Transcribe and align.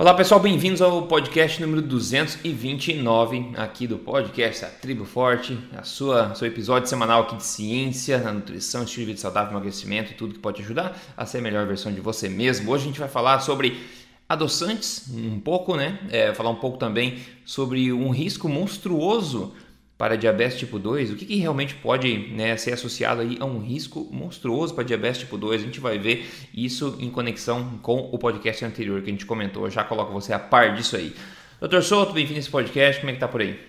Olá 0.00 0.14
pessoal, 0.14 0.40
bem-vindos 0.40 0.80
ao 0.80 1.02
podcast 1.02 1.60
número 1.60 1.82
229 1.82 3.50
aqui 3.54 3.86
do 3.86 3.98
podcast 3.98 4.64
A 4.64 4.68
Tribo 4.68 5.04
Forte, 5.04 5.58
a 5.76 5.82
sua 5.82 6.34
seu 6.34 6.48
episódio 6.48 6.88
semanal 6.88 7.24
aqui 7.24 7.36
de 7.36 7.44
ciência, 7.44 8.16
na 8.16 8.32
nutrição, 8.32 8.82
estilo 8.82 9.04
de 9.04 9.12
vida 9.12 9.20
saudável, 9.20 9.50
emagrecimento 9.50 10.12
e 10.12 10.14
tudo 10.14 10.32
que 10.32 10.40
pode 10.40 10.62
ajudar 10.62 10.98
a 11.14 11.26
ser 11.26 11.36
a 11.36 11.42
melhor 11.42 11.66
versão 11.66 11.92
de 11.92 12.00
você 12.00 12.30
mesmo. 12.30 12.70
Hoje 12.70 12.84
a 12.84 12.86
gente 12.86 12.98
vai 12.98 13.10
falar 13.10 13.40
sobre 13.40 13.78
adoçantes, 14.26 15.04
um 15.12 15.38
pouco, 15.38 15.76
né? 15.76 15.98
É, 16.10 16.32
falar 16.32 16.48
um 16.48 16.56
pouco 16.56 16.78
também 16.78 17.18
sobre 17.44 17.92
um 17.92 18.08
risco 18.08 18.48
monstruoso 18.48 19.52
para 20.00 20.16
diabetes 20.16 20.58
tipo 20.58 20.78
2, 20.78 21.10
o 21.10 21.14
que, 21.14 21.26
que 21.26 21.36
realmente 21.36 21.74
pode 21.74 22.30
né, 22.30 22.56
ser 22.56 22.72
associado 22.72 23.20
aí 23.20 23.36
a 23.38 23.44
um 23.44 23.58
risco 23.58 24.08
monstruoso 24.10 24.72
para 24.72 24.82
diabetes 24.82 25.20
tipo 25.20 25.36
2? 25.36 25.60
A 25.60 25.64
gente 25.66 25.78
vai 25.78 25.98
ver 25.98 26.26
isso 26.54 26.96
em 26.98 27.10
conexão 27.10 27.78
com 27.82 28.08
o 28.10 28.16
podcast 28.16 28.64
anterior 28.64 29.02
que 29.02 29.10
a 29.10 29.12
gente 29.12 29.26
comentou. 29.26 29.66
Eu 29.66 29.70
já 29.70 29.84
coloco 29.84 30.10
você 30.10 30.32
a 30.32 30.38
par 30.38 30.74
disso 30.74 30.96
aí. 30.96 31.14
Doutor 31.60 31.82
Souto, 31.82 32.14
bem-vindo 32.14 32.38
a 32.38 32.40
esse 32.40 32.48
podcast. 32.48 32.98
Como 32.98 33.10
é 33.10 33.12
que 33.12 33.20
tá 33.20 33.28
por 33.28 33.42
aí? 33.42 33.60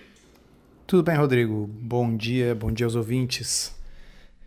Tudo 0.86 1.02
bem, 1.02 1.16
Rodrigo. 1.16 1.68
Bom 1.70 2.16
dia, 2.16 2.54
bom 2.54 2.72
dia 2.72 2.86
aos 2.86 2.96
ouvintes. 2.96 3.78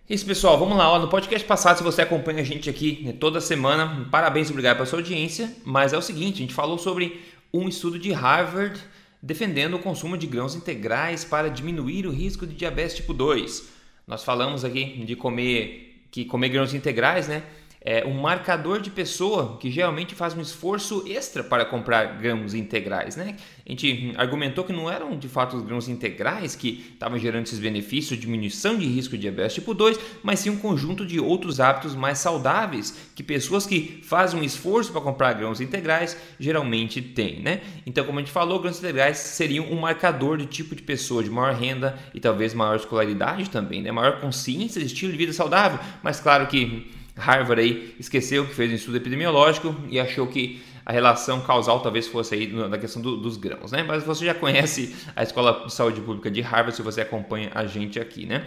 Isso, 0.09 0.25
pessoal, 0.25 0.57
vamos 0.57 0.75
lá. 0.75 0.91
Ó, 0.91 0.97
no 0.97 1.07
podcast 1.07 1.47
passado, 1.47 1.77
se 1.77 1.83
você 1.83 2.01
acompanha 2.01 2.41
a 2.41 2.43
gente 2.43 2.67
aqui 2.67 3.03
né, 3.05 3.11
toda 3.11 3.39
semana, 3.39 4.07
parabéns, 4.09 4.49
obrigado 4.49 4.77
pela 4.77 4.87
sua 4.87 4.97
audiência. 4.97 5.55
Mas 5.63 5.93
é 5.93 5.97
o 5.99 6.01
seguinte, 6.01 6.37
a 6.37 6.37
gente 6.37 6.53
falou 6.55 6.79
sobre 6.79 7.21
um 7.53 7.69
estudo 7.69 7.99
de 7.99 8.11
Harvard 8.11 8.81
defendendo 9.21 9.75
o 9.75 9.79
consumo 9.79 10.17
de 10.17 10.27
grãos 10.27 10.55
integrais 10.55 11.23
para 11.23 11.49
diminuir 11.49 12.05
o 12.05 12.11
risco 12.11 12.45
de 12.45 12.55
diabetes 12.55 12.95
tipo 12.95 13.13
2. 13.13 13.69
Nós 14.07 14.23
falamos 14.23 14.63
aqui 14.63 15.03
de 15.05 15.15
comer 15.15 16.05
que 16.11 16.23
comer 16.23 16.49
grãos 16.49 16.73
integrais, 16.73 17.27
né, 17.27 17.43
é, 17.85 18.03
um 18.03 18.19
marcador 18.19 18.81
de 18.81 18.89
pessoa 18.89 19.57
que 19.59 19.69
geralmente 19.69 20.15
faz 20.15 20.35
um 20.35 20.41
esforço 20.41 21.05
extra 21.07 21.43
para 21.43 21.63
comprar 21.63 22.17
grãos 22.17 22.55
integrais. 22.55 23.15
Né? 23.15 23.35
A 23.63 23.69
gente 23.69 24.11
argumentou 24.17 24.63
que 24.63 24.73
não 24.73 24.89
eram 24.89 25.15
de 25.15 25.29
fato 25.29 25.55
os 25.55 25.61
grãos 25.61 25.87
integrais 25.87 26.55
que 26.55 26.83
estavam 26.93 27.19
gerando 27.19 27.43
esses 27.43 27.59
benefícios, 27.59 28.19
diminuição 28.19 28.75
de 28.75 28.87
risco 28.87 29.15
de 29.15 29.21
diabetes 29.21 29.53
tipo 29.53 29.71
2, 29.75 29.99
mas 30.23 30.39
sim 30.39 30.49
um 30.49 30.57
conjunto 30.57 31.05
de 31.05 31.19
outros 31.19 31.59
hábitos 31.59 31.95
mais 31.95 32.17
saudáveis 32.17 33.11
que 33.13 33.21
pessoas 33.21 33.67
que 33.67 34.01
fazem 34.03 34.39
um 34.39 34.43
esforço 34.43 34.91
para 34.91 35.01
comprar 35.01 35.33
grãos 35.33 35.61
integrais 35.61 36.17
geralmente 36.39 36.99
têm. 37.03 37.39
Né? 37.39 37.61
Então, 37.85 38.03
como 38.03 38.17
a 38.17 38.21
gente 38.23 38.31
falou, 38.31 38.59
grãos 38.59 38.79
integrais 38.79 39.19
seriam 39.19 39.71
um 39.71 39.79
marcador 39.79 40.37
de 40.37 40.47
tipo 40.47 40.75
de 40.75 40.81
pessoa 40.81 41.23
de 41.23 41.29
maior 41.29 41.53
renda 41.53 41.99
e 42.15 42.19
talvez 42.19 42.55
maior 42.55 42.77
escolaridade 42.77 43.47
também, 43.51 43.83
né? 43.83 43.91
maior 43.91 44.19
consciência 44.19 44.81
de 44.81 44.87
estilo 44.87 45.11
de 45.11 45.17
vida 45.19 45.33
saudável, 45.33 45.79
mas 46.01 46.19
claro 46.19 46.47
que 46.47 47.04
Harvard 47.17 47.61
aí 47.61 47.95
esqueceu 47.99 48.45
que 48.45 48.53
fez 48.53 48.71
um 48.71 48.75
estudo 48.75 48.97
epidemiológico 48.97 49.75
e 49.89 49.99
achou 49.99 50.27
que 50.27 50.61
a 50.85 50.91
relação 50.91 51.41
causal 51.41 51.79
talvez 51.79 52.07
fosse 52.07 52.35
aí 52.35 52.47
na 52.47 52.77
questão 52.77 53.01
do, 53.01 53.17
dos 53.17 53.37
grãos, 53.37 53.71
né? 53.71 53.83
Mas 53.83 54.03
você 54.03 54.25
já 54.25 54.33
conhece 54.33 54.95
a 55.15 55.23
Escola 55.23 55.65
de 55.65 55.73
Saúde 55.73 55.99
Pública 56.01 56.29
de 56.29 56.41
Harvard 56.41 56.75
se 56.75 56.83
você 56.83 57.01
acompanha 57.01 57.49
a 57.55 57.65
gente 57.65 57.99
aqui, 57.99 58.25
né? 58.25 58.45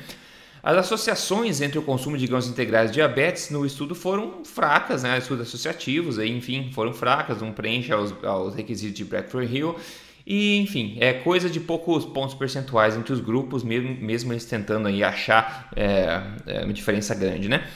As 0.62 0.77
associações 0.77 1.61
entre 1.61 1.78
o 1.78 1.83
consumo 1.83 2.16
de 2.19 2.27
grãos 2.27 2.46
integrais 2.46 2.91
e 2.91 2.94
diabetes 2.94 3.50
no 3.50 3.64
estudo 3.64 3.94
foram 3.94 4.44
fracas, 4.44 5.02
né? 5.02 5.19
Estudos 5.19 5.48
associativos, 5.48 6.19
aí, 6.19 6.30
enfim, 6.30 6.70
foram 6.72 6.92
fracas, 6.92 7.41
não 7.41 7.52
preenche 7.52 7.92
aos, 7.92 8.14
aos 8.24 8.55
requisitos 8.55 8.96
de 8.96 9.05
Bradford 9.05 9.56
Hill. 9.56 9.77
E, 10.27 10.58
enfim, 10.58 10.98
é 11.00 11.14
coisa 11.14 11.48
de 11.48 11.58
poucos 11.58 12.05
pontos 12.05 12.34
percentuais 12.34 12.96
entre 12.96 13.12
os 13.12 13.20
grupos, 13.20 13.64
mesmo, 13.64 13.96
mesmo 14.00 14.33
eles 14.33 14.44
tentando 14.44 14.89
aí 14.89 15.02
achar 15.02 15.70
é, 15.74 16.20
é 16.46 16.64
uma 16.64 16.72
diferença 16.72 17.14
grande, 17.14 17.48
né? 17.48 17.66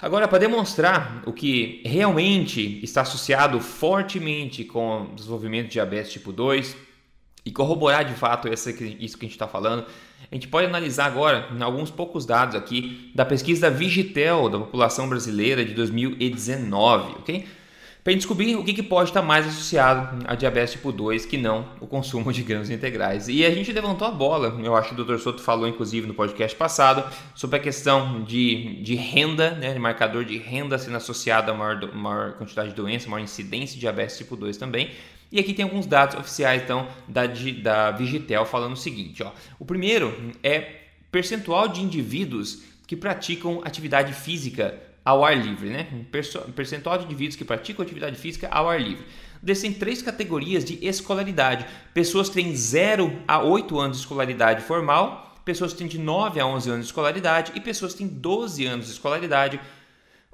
Agora, 0.00 0.28
para 0.28 0.38
demonstrar 0.38 1.22
o 1.26 1.32
que 1.32 1.82
realmente 1.84 2.78
está 2.84 3.00
associado 3.00 3.58
fortemente 3.60 4.64
com 4.64 5.02
o 5.02 5.14
desenvolvimento 5.14 5.66
de 5.66 5.72
diabetes 5.72 6.12
tipo 6.12 6.32
2 6.32 6.76
e 7.44 7.50
corroborar 7.50 8.04
de 8.04 8.14
fato 8.14 8.46
isso 8.48 8.72
que 8.72 8.84
a 8.84 8.88
gente 8.88 9.26
está 9.26 9.48
falando, 9.48 9.84
a 10.30 10.34
gente 10.34 10.46
pode 10.46 10.68
analisar 10.68 11.06
agora 11.06 11.48
alguns 11.60 11.90
poucos 11.90 12.24
dados 12.24 12.54
aqui 12.54 13.10
da 13.12 13.24
pesquisa 13.24 13.68
Vigitel 13.70 14.48
da 14.48 14.58
população 14.58 15.08
brasileira 15.08 15.64
de 15.64 15.74
2019, 15.74 17.12
ok? 17.18 17.48
Para 18.02 18.14
descobrir 18.14 18.56
o 18.56 18.64
que, 18.64 18.72
que 18.72 18.82
pode 18.82 19.10
estar 19.10 19.22
mais 19.22 19.46
associado 19.46 20.24
a 20.26 20.34
diabetes 20.34 20.72
tipo 20.72 20.90
2 20.90 21.26
que 21.26 21.36
não 21.36 21.68
o 21.80 21.86
consumo 21.86 22.32
de 22.32 22.42
grãos 22.42 22.70
integrais. 22.70 23.28
E 23.28 23.44
a 23.44 23.50
gente 23.50 23.72
levantou 23.72 24.08
a 24.08 24.10
bola, 24.10 24.58
eu 24.62 24.74
acho 24.74 24.94
que 24.94 25.00
o 25.00 25.04
Dr. 25.04 25.18
Soto 25.18 25.42
falou 25.42 25.68
inclusive 25.68 26.06
no 26.06 26.14
podcast 26.14 26.56
passado, 26.56 27.04
sobre 27.34 27.56
a 27.56 27.60
questão 27.60 28.22
de, 28.22 28.82
de 28.82 28.94
renda, 28.94 29.50
né, 29.52 29.72
de 29.72 29.78
marcador 29.78 30.24
de 30.24 30.38
renda 30.38 30.78
sendo 30.78 30.96
associado 30.96 31.50
a 31.50 31.54
maior, 31.54 31.94
maior 31.94 32.32
quantidade 32.34 32.70
de 32.70 32.74
doença, 32.74 33.08
maior 33.08 33.22
incidência 33.22 33.74
de 33.74 33.80
diabetes 33.80 34.16
tipo 34.16 34.36
2 34.36 34.56
também. 34.56 34.90
E 35.30 35.38
aqui 35.38 35.52
tem 35.52 35.64
alguns 35.64 35.86
dados 35.86 36.16
oficiais 36.16 36.62
então 36.62 36.88
da, 37.06 37.22
da 37.62 37.90
Vigitel 37.90 38.46
falando 38.46 38.72
o 38.72 38.76
seguinte: 38.76 39.22
ó. 39.22 39.32
o 39.58 39.64
primeiro 39.64 40.32
é 40.42 40.76
percentual 41.10 41.68
de 41.68 41.82
indivíduos 41.82 42.62
que 42.86 42.96
praticam 42.96 43.60
atividade 43.64 44.14
física 44.14 44.87
ao 45.08 45.24
ar 45.24 45.34
livre, 45.34 45.70
né? 45.70 45.88
Um 45.90 46.04
percentual 46.52 46.98
de 46.98 47.06
indivíduos 47.06 47.34
que 47.34 47.42
praticam 47.42 47.82
atividade 47.82 48.18
física 48.18 48.46
ao 48.50 48.68
ar 48.68 48.78
livre. 48.78 49.06
Descem 49.42 49.72
três 49.72 50.02
categorias 50.02 50.62
de 50.66 50.86
escolaridade: 50.86 51.64
pessoas 51.94 52.28
que 52.28 52.34
têm 52.34 52.54
0 52.54 53.22
a 53.26 53.42
8 53.42 53.78
anos 53.78 53.96
de 53.96 54.02
escolaridade 54.02 54.62
formal, 54.62 55.34
pessoas 55.46 55.72
que 55.72 55.78
têm 55.78 55.86
de 55.86 55.98
9 55.98 56.38
a 56.38 56.46
11 56.46 56.68
anos 56.68 56.84
de 56.84 56.90
escolaridade 56.90 57.52
e 57.54 57.60
pessoas 57.60 57.92
que 57.92 58.00
têm 58.00 58.06
12 58.06 58.66
anos 58.66 58.84
de 58.84 58.92
escolaridade 58.92 59.58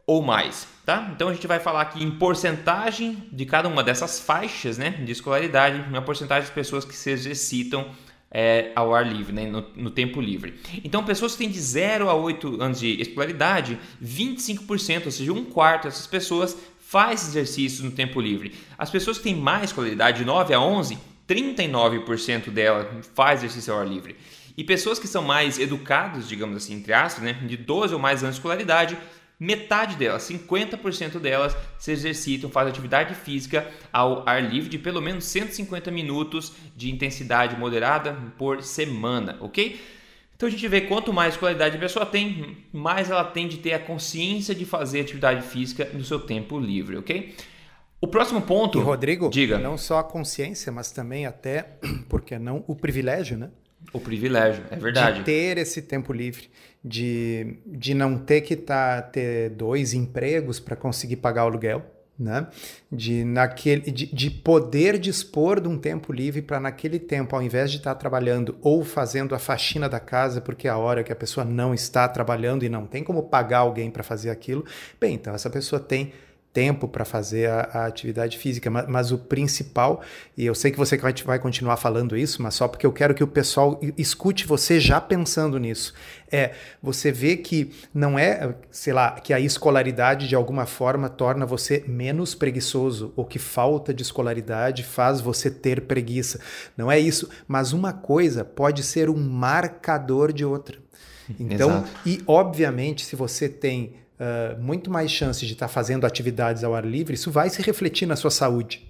ou 0.04 0.20
mais, 0.20 0.66
tá? 0.84 1.08
Então 1.14 1.28
a 1.28 1.32
gente 1.34 1.46
vai 1.46 1.60
falar 1.60 1.82
aqui 1.82 2.02
em 2.02 2.10
porcentagem 2.10 3.28
de 3.30 3.46
cada 3.46 3.68
uma 3.68 3.82
dessas 3.82 4.18
faixas, 4.18 4.76
né, 4.76 4.90
de 4.90 5.12
escolaridade, 5.12 5.88
uma 5.88 6.02
porcentagem 6.02 6.48
de 6.48 6.52
pessoas 6.52 6.84
que 6.84 6.96
se 6.96 7.10
exercitam 7.10 7.88
é, 8.36 8.72
ao 8.74 8.92
ar 8.92 9.06
livre, 9.06 9.32
né, 9.32 9.46
no, 9.46 9.64
no, 9.76 9.90
tempo 9.90 10.20
livre. 10.20 10.54
Então, 10.82 11.04
pessoas 11.04 11.32
que 11.32 11.38
têm 11.38 11.48
de 11.48 11.60
0 11.60 12.10
a 12.10 12.14
8 12.14 12.60
anos 12.60 12.80
de 12.80 13.00
escolaridade, 13.00 13.78
25%, 14.02 15.06
ou 15.06 15.12
seja, 15.12 15.32
um 15.32 15.44
quarto 15.44 15.84
dessas 15.84 16.08
pessoas 16.08 16.56
faz 16.80 17.28
exercício 17.28 17.84
no 17.84 17.92
tempo 17.92 18.20
livre. 18.20 18.52
As 18.76 18.90
pessoas 18.90 19.18
que 19.18 19.24
têm 19.24 19.36
mais 19.36 19.70
escolaridade, 19.70 20.18
de 20.18 20.24
9 20.24 20.52
a 20.52 20.60
11, 20.60 20.98
39% 21.28 22.50
dela 22.50 22.90
faz 23.14 23.44
exercício 23.44 23.72
ao 23.72 23.78
ar 23.78 23.86
livre. 23.86 24.16
E 24.56 24.64
pessoas 24.64 24.98
que 24.98 25.06
são 25.06 25.22
mais 25.22 25.58
educadas, 25.60 26.28
digamos 26.28 26.56
assim, 26.56 26.74
entre 26.74 26.92
aspas, 26.92 27.22
né, 27.22 27.34
de 27.46 27.56
12 27.56 27.94
ou 27.94 28.00
mais 28.00 28.24
anos 28.24 28.34
de 28.34 28.40
escolaridade, 28.40 28.98
metade 29.44 29.96
delas, 29.96 30.22
50% 30.22 31.18
delas, 31.18 31.56
se 31.78 31.92
exercitam, 31.92 32.50
fazem 32.50 32.70
atividade 32.70 33.14
física 33.14 33.70
ao 33.92 34.28
ar 34.28 34.42
livre 34.42 34.68
de 34.68 34.78
pelo 34.78 35.00
menos 35.00 35.24
150 35.24 35.90
minutos 35.90 36.52
de 36.74 36.90
intensidade 36.90 37.56
moderada 37.56 38.16
por 38.38 38.62
semana, 38.62 39.36
ok? 39.40 39.78
Então 40.36 40.48
a 40.48 40.50
gente 40.50 40.66
vê 40.66 40.80
quanto 40.80 41.12
mais 41.12 41.36
qualidade 41.36 41.76
a 41.76 41.80
pessoa 41.80 42.04
tem, 42.04 42.56
mais 42.72 43.10
ela 43.10 43.24
tem 43.24 43.46
de 43.46 43.58
ter 43.58 43.72
a 43.72 43.78
consciência 43.78 44.54
de 44.54 44.64
fazer 44.64 45.00
atividade 45.00 45.42
física 45.42 45.88
no 45.92 46.04
seu 46.04 46.18
tempo 46.18 46.58
livre, 46.58 46.96
ok? 46.96 47.34
O 48.00 48.06
próximo 48.06 48.42
ponto. 48.42 48.78
E 48.78 48.82
Rodrigo, 48.82 49.30
diga. 49.30 49.58
Não 49.58 49.78
só 49.78 49.98
a 49.98 50.04
consciência, 50.04 50.70
mas 50.70 50.90
também 50.90 51.24
até, 51.24 51.78
porque 52.08 52.38
não, 52.38 52.64
o 52.66 52.74
privilégio, 52.74 53.38
né? 53.38 53.50
O 53.92 54.00
privilégio, 54.00 54.64
é 54.70 54.76
verdade. 54.76 55.18
De 55.18 55.24
ter 55.24 55.58
esse 55.58 55.82
tempo 55.82 56.12
livre, 56.12 56.48
de, 56.84 57.58
de 57.66 57.94
não 57.94 58.18
ter 58.18 58.40
que 58.40 58.56
tá, 58.56 59.00
ter 59.02 59.50
dois 59.50 59.94
empregos 59.94 60.58
para 60.58 60.74
conseguir 60.74 61.16
pagar 61.16 61.44
o 61.44 61.48
aluguel, 61.48 61.84
né? 62.18 62.46
De, 62.90 63.24
naquele, 63.24 63.90
de, 63.90 64.06
de 64.06 64.30
poder 64.30 64.98
dispor 64.98 65.60
de 65.60 65.68
um 65.68 65.76
tempo 65.76 66.12
livre 66.12 66.42
para 66.42 66.60
naquele 66.60 66.98
tempo, 66.98 67.34
ao 67.34 67.42
invés 67.42 67.70
de 67.70 67.78
estar 67.78 67.94
tá 67.94 67.98
trabalhando 67.98 68.56
ou 68.62 68.84
fazendo 68.84 69.34
a 69.34 69.38
faxina 69.38 69.88
da 69.88 69.98
casa, 69.98 70.40
porque 70.40 70.68
é 70.68 70.70
a 70.70 70.76
hora 70.76 71.02
que 71.02 71.12
a 71.12 71.16
pessoa 71.16 71.44
não 71.44 71.74
está 71.74 72.08
trabalhando 72.08 72.64
e 72.64 72.68
não 72.68 72.86
tem 72.86 73.02
como 73.02 73.24
pagar 73.24 73.58
alguém 73.58 73.90
para 73.90 74.02
fazer 74.02 74.30
aquilo, 74.30 74.64
bem, 75.00 75.14
então 75.14 75.34
essa 75.34 75.50
pessoa 75.50 75.80
tem 75.80 76.12
tempo 76.54 76.86
para 76.86 77.04
fazer 77.04 77.50
a, 77.50 77.68
a, 77.72 77.86
atividade 77.86 78.38
física, 78.38 78.70
mas, 78.70 78.86
mas, 78.86 79.12
o 79.12 79.18
principal, 79.18 80.00
e 80.36 80.46
eu 80.46 80.54
sei 80.54 80.70
que 80.70 80.78
você 80.78 80.96
vai, 80.96 81.12
vai 81.12 81.38
continuar 81.40 81.76
falando 81.76 82.16
isso, 82.16 82.40
mas 82.40 82.54
só 82.54 82.68
porque 82.68 82.86
eu 82.86 82.92
quero 82.92 83.12
que 83.12 83.24
o 83.24 83.26
pessoal 83.26 83.80
escute 83.98 84.46
você 84.46 84.78
já 84.78 85.00
pensando 85.00 85.58
nisso, 85.58 85.92
é 86.30 86.52
você 86.80 87.10
vê 87.10 87.36
que 87.36 87.72
não 87.92 88.16
é, 88.16 88.54
sei 88.70 88.92
lá, 88.92 89.10
que 89.12 89.34
a 89.34 89.40
escolaridade 89.40 90.28
de 90.28 90.36
alguma 90.36 90.64
forma 90.64 91.08
torna 91.08 91.44
você 91.44 91.84
menos 91.88 92.36
preguiçoso 92.36 93.12
ou 93.16 93.24
que 93.24 93.38
falta 93.38 93.92
de 93.92 94.02
escolaridade 94.02 94.84
faz 94.84 95.20
você 95.20 95.50
ter 95.50 95.82
preguiça. 95.82 96.38
Não 96.76 96.90
é 96.90 97.00
isso, 97.00 97.28
mas 97.48 97.72
uma 97.72 97.92
coisa 97.92 98.44
pode 98.44 98.84
ser 98.84 99.10
um 99.10 99.16
marcador 99.16 100.32
de 100.32 100.44
outra. 100.44 100.78
Então, 101.40 101.70
Exato. 101.70 101.90
e 102.04 102.22
obviamente, 102.26 103.02
se 103.02 103.16
você 103.16 103.48
tem 103.48 103.94
uh, 104.18 104.60
muito 104.60 104.90
mais 104.90 105.10
chances 105.10 105.46
de 105.46 105.54
estar 105.54 105.68
tá 105.68 105.72
fazendo 105.72 106.04
atividades 106.06 106.64
ao 106.64 106.74
ar 106.74 106.84
livre, 106.84 107.14
isso 107.14 107.30
vai 107.30 107.50
se 107.50 107.62
refletir 107.62 108.06
na 108.06 108.16
sua 108.16 108.30
saúde. 108.30 108.82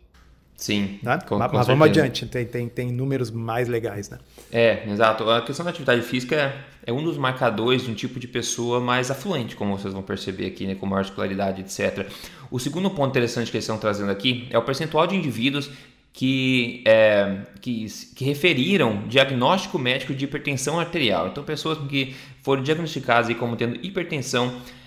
Sim. 0.56 0.98
Né? 1.02 1.18
Com, 1.26 1.36
mas, 1.36 1.50
com 1.50 1.56
mas 1.56 1.66
vamos 1.66 1.86
adiante, 1.86 2.26
tem, 2.26 2.46
tem, 2.46 2.68
tem 2.68 2.92
números 2.92 3.30
mais 3.30 3.68
legais, 3.68 4.08
né? 4.08 4.18
É, 4.52 4.88
exato. 4.88 5.28
A 5.28 5.42
questão 5.42 5.64
da 5.64 5.70
atividade 5.70 6.02
física 6.02 6.36
é, 6.36 6.54
é 6.86 6.92
um 6.92 7.02
dos 7.02 7.18
marcadores 7.18 7.84
de 7.84 7.90
um 7.90 7.94
tipo 7.94 8.20
de 8.20 8.28
pessoa 8.28 8.80
mais 8.80 9.10
afluente, 9.10 9.56
como 9.56 9.76
vocês 9.76 9.92
vão 9.92 10.02
perceber 10.02 10.46
aqui, 10.46 10.66
né? 10.66 10.74
com 10.74 10.86
maior 10.86 11.02
escolaridade, 11.02 11.60
etc. 11.60 12.06
O 12.50 12.58
segundo 12.60 12.88
ponto 12.90 13.10
interessante 13.10 13.50
que 13.50 13.56
eles 13.56 13.64
estão 13.64 13.78
trazendo 13.78 14.10
aqui 14.12 14.46
é 14.50 14.56
o 14.56 14.62
percentual 14.62 15.06
de 15.06 15.16
indivíduos 15.16 15.70
que, 16.12 16.84
é, 16.86 17.38
que, 17.60 17.86
que, 18.14 18.24
referiram 18.24 19.08
diagnóstico 19.08 19.76
médico 19.76 20.14
de 20.14 20.24
hipertensão 20.24 20.78
arterial. 20.78 21.26
Então, 21.26 21.42
pessoas 21.42 21.76
que 21.88 22.14
foram 22.40 22.62
diagnosticadas 22.62 23.36
como 23.36 23.56
tendo 23.56 23.84
hipertensão 23.84 24.46
arterial. 24.46 24.83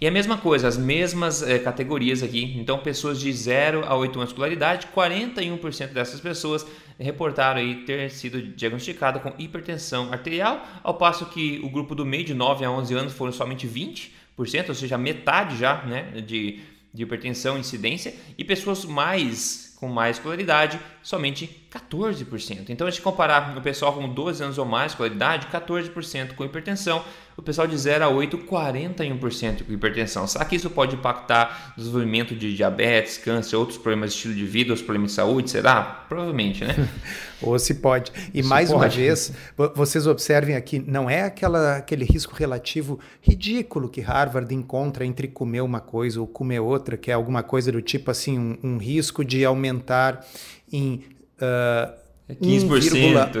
E 0.00 0.06
a 0.06 0.10
mesma 0.10 0.38
coisa, 0.38 0.66
as 0.66 0.78
mesmas 0.78 1.42
é, 1.42 1.58
categorias 1.58 2.22
aqui. 2.22 2.56
Então, 2.58 2.78
pessoas 2.78 3.20
de 3.20 3.30
0 3.32 3.84
a 3.86 3.94
8 3.94 4.18
anos 4.18 4.30
de 4.30 4.32
escolaridade, 4.32 4.88
41% 4.94 5.88
dessas 5.88 6.20
pessoas 6.20 6.66
reportaram 6.98 7.60
aí 7.60 7.84
ter 7.84 8.10
sido 8.10 8.40
diagnosticada 8.40 9.18
com 9.18 9.32
hipertensão 9.38 10.12
arterial, 10.12 10.66
ao 10.82 10.94
passo 10.94 11.26
que 11.26 11.60
o 11.62 11.68
grupo 11.68 11.94
do 11.94 12.06
meio 12.06 12.24
de 12.24 12.34
9 12.34 12.64
a 12.64 12.70
11 12.70 12.94
anos 12.94 13.12
foram 13.12 13.32
somente 13.32 13.66
20%, 13.66 14.68
ou 14.68 14.74
seja, 14.74 14.96
metade 14.96 15.58
já 15.58 15.82
né, 15.84 16.22
de, 16.26 16.60
de 16.92 17.02
hipertensão 17.02 17.58
incidência, 17.58 18.14
e 18.38 18.44
pessoas 18.44 18.84
mais 18.84 19.72
com 19.82 19.88
mais 19.88 20.16
escolaridade, 20.16 20.78
somente 21.02 21.66
14%. 21.72 22.68
Então, 22.68 22.86
a 22.86 22.90
gente 22.90 23.02
comparar 23.02 23.56
o 23.56 23.60
pessoal 23.60 23.92
com 23.92 24.08
12 24.08 24.42
anos 24.42 24.58
ou 24.58 24.64
mais 24.64 24.86
de 24.86 24.92
escolaridade, 24.92 25.46
14% 25.48 26.34
com 26.34 26.44
hipertensão, 26.44 27.02
o 27.36 27.42
pessoal 27.42 27.66
de 27.66 27.76
0 27.76 28.04
a 28.04 28.08
8, 28.08 28.38
41% 28.38 29.64
com 29.64 29.72
hipertensão. 29.72 30.26
Será 30.26 30.44
que 30.44 30.54
isso 30.54 30.68
pode 30.68 30.96
impactar 30.96 31.72
o 31.74 31.80
desenvolvimento 31.80 32.34
de 32.36 32.54
diabetes, 32.54 33.16
câncer, 33.16 33.56
outros 33.56 33.78
problemas 33.78 34.10
de 34.10 34.16
estilo 34.16 34.34
de 34.34 34.44
vida, 34.44 34.70
outros 34.70 34.84
problemas 34.84 35.10
de 35.10 35.16
saúde? 35.16 35.50
Será? 35.50 35.82
Provavelmente, 36.08 36.64
né? 36.64 36.88
Ou 37.40 37.58
se 37.58 37.76
pode. 37.76 38.12
E 38.32 38.42
se 38.42 38.48
mais 38.48 38.70
pode. 38.70 38.80
uma 38.80 38.88
vez, 38.88 39.32
vocês 39.74 40.06
observem 40.06 40.54
aqui, 40.54 40.78
não 40.78 41.08
é 41.08 41.22
aquela, 41.22 41.78
aquele 41.78 42.04
risco 42.04 42.34
relativo 42.34 43.00
ridículo 43.20 43.88
que 43.88 44.00
Harvard 44.00 44.54
encontra 44.54 45.04
entre 45.04 45.26
comer 45.26 45.62
uma 45.62 45.80
coisa 45.80 46.20
ou 46.20 46.26
comer 46.26 46.60
outra, 46.60 46.96
que 46.96 47.10
é 47.10 47.14
alguma 47.14 47.42
coisa 47.42 47.72
do 47.72 47.80
tipo 47.82 48.10
assim, 48.10 48.38
um, 48.38 48.58
um 48.62 48.76
risco 48.76 49.24
de 49.24 49.44
aumentar 49.44 50.24
em 50.72 51.04
uh, 51.38 52.01
15%. 52.40 53.32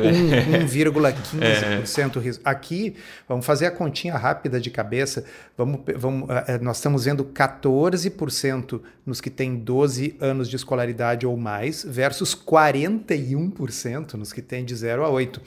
1,15% 0.66 2.16
é. 2.16 2.20
risco. 2.20 2.42
Aqui, 2.44 2.94
vamos 3.28 3.46
fazer 3.46 3.66
a 3.66 3.70
continha 3.70 4.16
rápida 4.16 4.60
de 4.60 4.70
cabeça. 4.70 5.24
Vamos, 5.56 5.80
vamos, 5.96 6.28
eh, 6.30 6.58
nós 6.60 6.76
estamos 6.78 7.04
vendo 7.04 7.24
14% 7.24 8.80
nos 9.04 9.20
que 9.20 9.30
têm 9.30 9.56
12 9.56 10.16
anos 10.20 10.48
de 10.48 10.56
escolaridade 10.56 11.26
ou 11.26 11.36
mais, 11.36 11.84
versus 11.86 12.34
41% 12.34 14.14
nos 14.14 14.32
que 14.32 14.40
têm 14.40 14.64
de 14.64 14.74
0 14.74 15.04
a 15.04 15.10
8. 15.10 15.40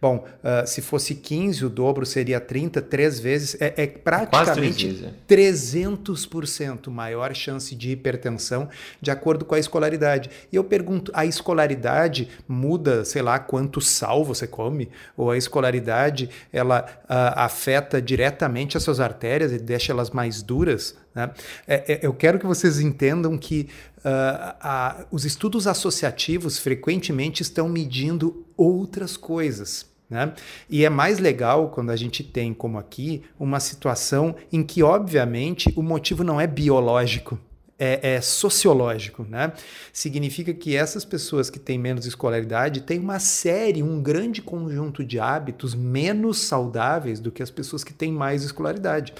Bom, 0.00 0.26
uh, 0.42 0.66
se 0.66 0.80
fosse 0.82 1.14
15, 1.14 1.64
o 1.64 1.68
dobro 1.68 2.04
seria 2.04 2.40
30, 2.40 2.82
três 2.82 3.20
vezes. 3.20 3.56
É, 3.60 3.72
é 3.76 3.86
praticamente 3.86 4.88
vezes, 4.88 5.04
é. 5.04 5.12
300% 5.28 6.90
maior 6.90 7.32
chance 7.34 7.74
de 7.74 7.90
hipertensão, 7.92 8.68
de 9.00 9.10
acordo 9.10 9.44
com 9.44 9.54
a 9.54 9.58
escolaridade. 9.58 10.28
E 10.50 10.56
eu 10.56 10.64
pergunto, 10.64 11.12
a 11.14 11.24
escolaridade 11.24 12.28
muda 12.48 12.91
sei 13.04 13.22
lá, 13.22 13.38
quanto 13.38 13.80
sal 13.80 14.24
você 14.24 14.46
come, 14.46 14.88
ou 15.16 15.30
a 15.30 15.36
escolaridade 15.36 16.30
ela 16.52 16.84
uh, 17.04 17.06
afeta 17.36 18.00
diretamente 18.00 18.76
as 18.76 18.82
suas 18.82 19.00
artérias 19.00 19.52
e 19.52 19.58
deixa 19.58 19.92
elas 19.92 20.10
mais 20.10 20.42
duras. 20.42 20.96
Né? 21.14 21.30
É, 21.66 21.94
é, 21.94 22.00
eu 22.02 22.12
quero 22.14 22.38
que 22.38 22.46
vocês 22.46 22.80
entendam 22.80 23.36
que 23.36 23.68
uh, 23.98 24.54
a, 24.60 25.04
os 25.10 25.24
estudos 25.24 25.66
associativos 25.66 26.58
frequentemente 26.58 27.42
estão 27.42 27.68
medindo 27.68 28.44
outras 28.56 29.16
coisas. 29.16 29.90
Né? 30.08 30.32
E 30.68 30.84
é 30.84 30.90
mais 30.90 31.18
legal 31.18 31.70
quando 31.70 31.90
a 31.90 31.96
gente 31.96 32.22
tem, 32.22 32.52
como 32.52 32.78
aqui, 32.78 33.22
uma 33.40 33.58
situação 33.60 34.36
em 34.52 34.62
que, 34.62 34.82
obviamente, 34.82 35.72
o 35.74 35.82
motivo 35.82 36.22
não 36.22 36.38
é 36.38 36.46
biológico, 36.46 37.38
é, 37.84 38.14
é, 38.14 38.20
sociológico, 38.20 39.26
né? 39.28 39.52
Significa 39.92 40.54
que 40.54 40.76
essas 40.76 41.04
pessoas 41.04 41.50
que 41.50 41.58
têm 41.58 41.76
menos 41.76 42.06
escolaridade 42.06 42.82
têm 42.82 43.00
uma 43.00 43.18
série, 43.18 43.82
um 43.82 44.00
grande 44.00 44.40
conjunto 44.40 45.04
de 45.04 45.18
hábitos 45.18 45.74
menos 45.74 46.38
saudáveis 46.38 47.18
do 47.18 47.32
que 47.32 47.42
as 47.42 47.50
pessoas 47.50 47.82
que 47.82 47.92
têm 47.92 48.12
mais 48.12 48.44
escolaridade. 48.44 49.12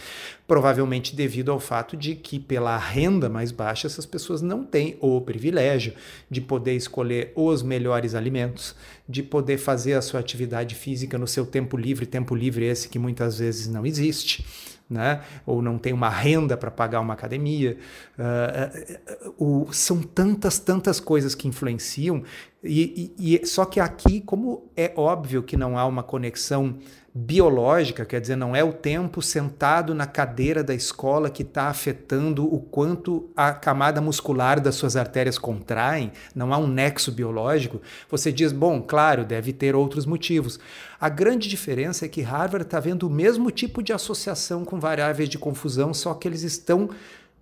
Provavelmente 0.47 1.17
devido 1.17 1.51
ao 1.51 1.59
fato 1.59 1.97
de 1.97 2.15
que, 2.15 2.39
pela 2.39 2.79
renda 2.79 3.29
mais 3.29 3.51
baixa, 3.51 3.89
essas 3.89 4.07
pessoas 4.07 4.41
não 4.41 4.63
têm 4.63 4.97
o 5.01 5.21
privilégio 5.21 5.95
de 6.31 6.41
poder 6.41 6.77
escolher 6.77 7.33
os 7.35 7.65
melhores 7.65 8.15
alimentos, 8.15 8.77
de 9.09 9.25
poder 9.25 9.59
fazer 9.59 9.95
a 9.95 10.03
sua 10.03 10.21
atividade 10.21 10.77
física 10.77 11.19
no 11.19 11.27
seu 11.27 11.45
tempo 11.45 11.77
livre, 11.77 12.07
tempo 12.07 12.33
livre 12.33 12.65
esse 12.65 12.89
que 12.89 12.99
muitas 12.99 13.41
vezes 13.41 13.67
não 13.67 13.85
existe 13.85 14.45
né? 14.93 15.23
ou 15.47 15.63
não 15.63 15.79
tem 15.79 15.93
uma 15.93 16.09
renda 16.09 16.57
para 16.57 16.71
pagar 16.71 17.01
uma 17.01 17.15
academia. 17.15 17.79
Uh, 18.19 19.35
uh, 19.39 19.69
uh, 19.69 19.73
são 19.73 20.03
tantas, 20.03 20.59
tantas 20.59 21.01
coisas 21.01 21.35
que 21.35 21.49
influenciam, 21.49 22.23
e, 22.65 23.13
e, 23.19 23.35
e, 23.35 23.47
só 23.47 23.65
que 23.65 23.81
aqui, 23.81 24.21
como 24.21 24.71
é 24.77 24.93
óbvio 24.97 25.43
que 25.43 25.57
não 25.57 25.77
há 25.77 25.85
uma 25.85 26.03
conexão 26.03 26.79
biológica, 27.15 28.07
quer 28.07 28.21
dizer, 28.21 28.37
não 28.37 28.57
é 28.57 28.65
o 28.65 28.73
tempo 28.73 29.21
sentado 29.21 29.95
na 29.95 30.07
cadeira 30.07 30.65
da 30.65 30.73
escola 30.73 31.29
que 31.29 31.43
está 31.43 31.65
afetando 31.65 32.47
o 32.47 32.59
quanto 32.59 33.31
a 33.37 33.53
camada 33.53 34.01
muscular 34.01 34.59
das 34.61 34.77
suas 34.77 34.97
artérias 34.97 35.37
contraem, 35.37 36.13
não 36.35 36.55
há 36.55 36.57
um 36.57 36.67
nexo 36.67 37.13
biológico, 37.13 37.83
você 38.09 38.33
diz, 38.33 38.51
bom, 38.51 38.81
claro, 38.81 39.27
deve 39.27 39.53
ter 39.53 39.75
outros 39.75 40.07
motivos. 40.07 40.59
A 40.99 41.09
grande 41.09 41.49
diferença 41.49 42.07
é 42.07 42.09
que 42.09 42.23
Harvard 42.23 42.65
está 42.65 42.81
vendo 42.81 43.07
o 43.07 43.11
mesmo 43.11 43.51
tipo 43.51 43.83
de 43.83 43.93
associação 43.93 44.65
com 44.65 44.81
variáveis 44.81 45.29
de 45.29 45.37
confusão, 45.37 45.93
só 45.93 46.15
que 46.15 46.27
eles 46.27 46.43
estão 46.43 46.89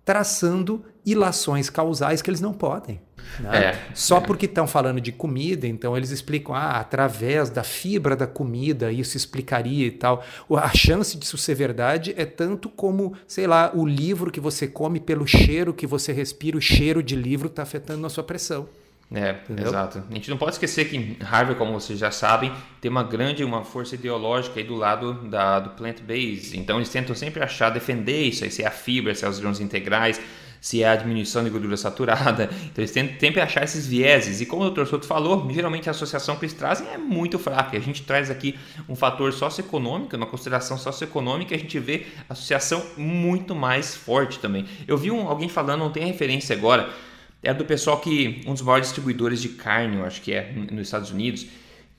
traçando 0.03 0.83
ilações 1.05 1.69
causais 1.69 2.21
que 2.21 2.29
eles 2.29 2.41
não 2.41 2.53
podem. 2.53 3.01
Né? 3.39 3.65
É, 3.65 3.79
Só 3.93 4.17
é. 4.17 4.21
porque 4.21 4.45
estão 4.45 4.67
falando 4.67 4.99
de 4.99 5.11
comida, 5.11 5.67
então 5.67 5.95
eles 5.95 6.11
explicam, 6.11 6.53
ah, 6.53 6.79
através 6.79 7.49
da 7.49 7.63
fibra 7.63 8.15
da 8.15 8.27
comida, 8.27 8.91
isso 8.91 9.15
explicaria 9.15 9.87
e 9.87 9.91
tal. 9.91 10.23
A 10.49 10.75
chance 10.75 11.17
disso 11.17 11.37
ser 11.37 11.55
verdade 11.55 12.13
é 12.17 12.25
tanto 12.25 12.69
como, 12.69 13.13
sei 13.27 13.47
lá, 13.47 13.71
o 13.73 13.85
livro 13.85 14.31
que 14.31 14.39
você 14.39 14.67
come 14.67 14.99
pelo 14.99 15.25
cheiro 15.25 15.73
que 15.73 15.87
você 15.87 16.11
respira, 16.11 16.57
o 16.57 16.61
cheiro 16.61 17.01
de 17.01 17.15
livro 17.15 17.47
está 17.47 17.63
afetando 17.63 18.05
a 18.05 18.09
sua 18.09 18.23
pressão. 18.23 18.67
É, 19.13 19.31
Entendeu? 19.31 19.67
exato. 19.67 20.03
A 20.09 20.13
gente 20.13 20.29
não 20.29 20.37
pode 20.37 20.53
esquecer 20.53 20.85
que 20.85 21.17
Harvard, 21.21 21.57
como 21.59 21.73
vocês 21.73 21.99
já 21.99 22.11
sabem, 22.11 22.51
tem 22.79 22.89
uma 22.89 23.03
grande 23.03 23.43
uma 23.43 23.63
força 23.63 23.95
ideológica 23.95 24.59
aí 24.59 24.65
do 24.65 24.75
lado 24.75 25.13
da, 25.29 25.59
do 25.59 25.71
plant-based. 25.71 26.57
Então 26.57 26.77
eles 26.77 26.89
tentam 26.89 27.13
sempre 27.13 27.43
achar, 27.43 27.69
defender 27.69 28.23
isso, 28.23 28.45
aí, 28.45 28.51
se 28.51 28.63
é 28.63 28.67
a 28.67 28.71
fibra, 28.71 29.13
se 29.13 29.25
é 29.25 29.27
os 29.29 29.37
grãos 29.37 29.59
integrais, 29.59 30.21
se 30.61 30.81
é 30.81 30.87
a 30.87 30.95
diminuição 30.95 31.43
de 31.43 31.49
gordura 31.49 31.75
saturada. 31.75 32.49
Então 32.71 32.77
eles 32.77 32.91
tentam 32.91 33.19
sempre 33.19 33.41
achar 33.41 33.65
esses 33.65 33.85
vieses. 33.85 34.39
E 34.39 34.45
como 34.45 34.63
o 34.63 34.69
Dr. 34.69 34.85
Soto 34.85 35.05
falou, 35.05 35.49
geralmente 35.51 35.89
a 35.89 35.91
associação 35.91 36.37
que 36.37 36.45
eles 36.45 36.53
trazem 36.53 36.87
é 36.87 36.97
muito 36.97 37.37
fraca. 37.37 37.75
A 37.75 37.81
gente 37.81 38.03
traz 38.03 38.29
aqui 38.29 38.57
um 38.87 38.95
fator 38.95 39.33
socioeconômico, 39.33 40.15
uma 40.15 40.27
consideração 40.27 40.77
socioeconômica, 40.77 41.53
e 41.53 41.57
a 41.57 41.59
gente 41.59 41.77
vê 41.79 42.05
associação 42.29 42.85
muito 42.95 43.53
mais 43.53 43.93
forte 43.93 44.39
também. 44.39 44.65
Eu 44.87 44.97
vi 44.97 45.11
um, 45.11 45.27
alguém 45.27 45.49
falando, 45.49 45.79
não 45.79 45.91
tem 45.91 46.05
referência 46.05 46.55
agora, 46.55 46.89
é 47.43 47.53
do 47.53 47.65
pessoal 47.65 47.99
que, 47.99 48.41
um 48.45 48.53
dos 48.53 48.61
maiores 48.61 48.87
distribuidores 48.87 49.41
de 49.41 49.49
carne, 49.49 49.97
eu 49.97 50.05
acho 50.05 50.21
que 50.21 50.31
é, 50.31 50.51
nos 50.53 50.87
Estados 50.87 51.11
Unidos, 51.11 51.47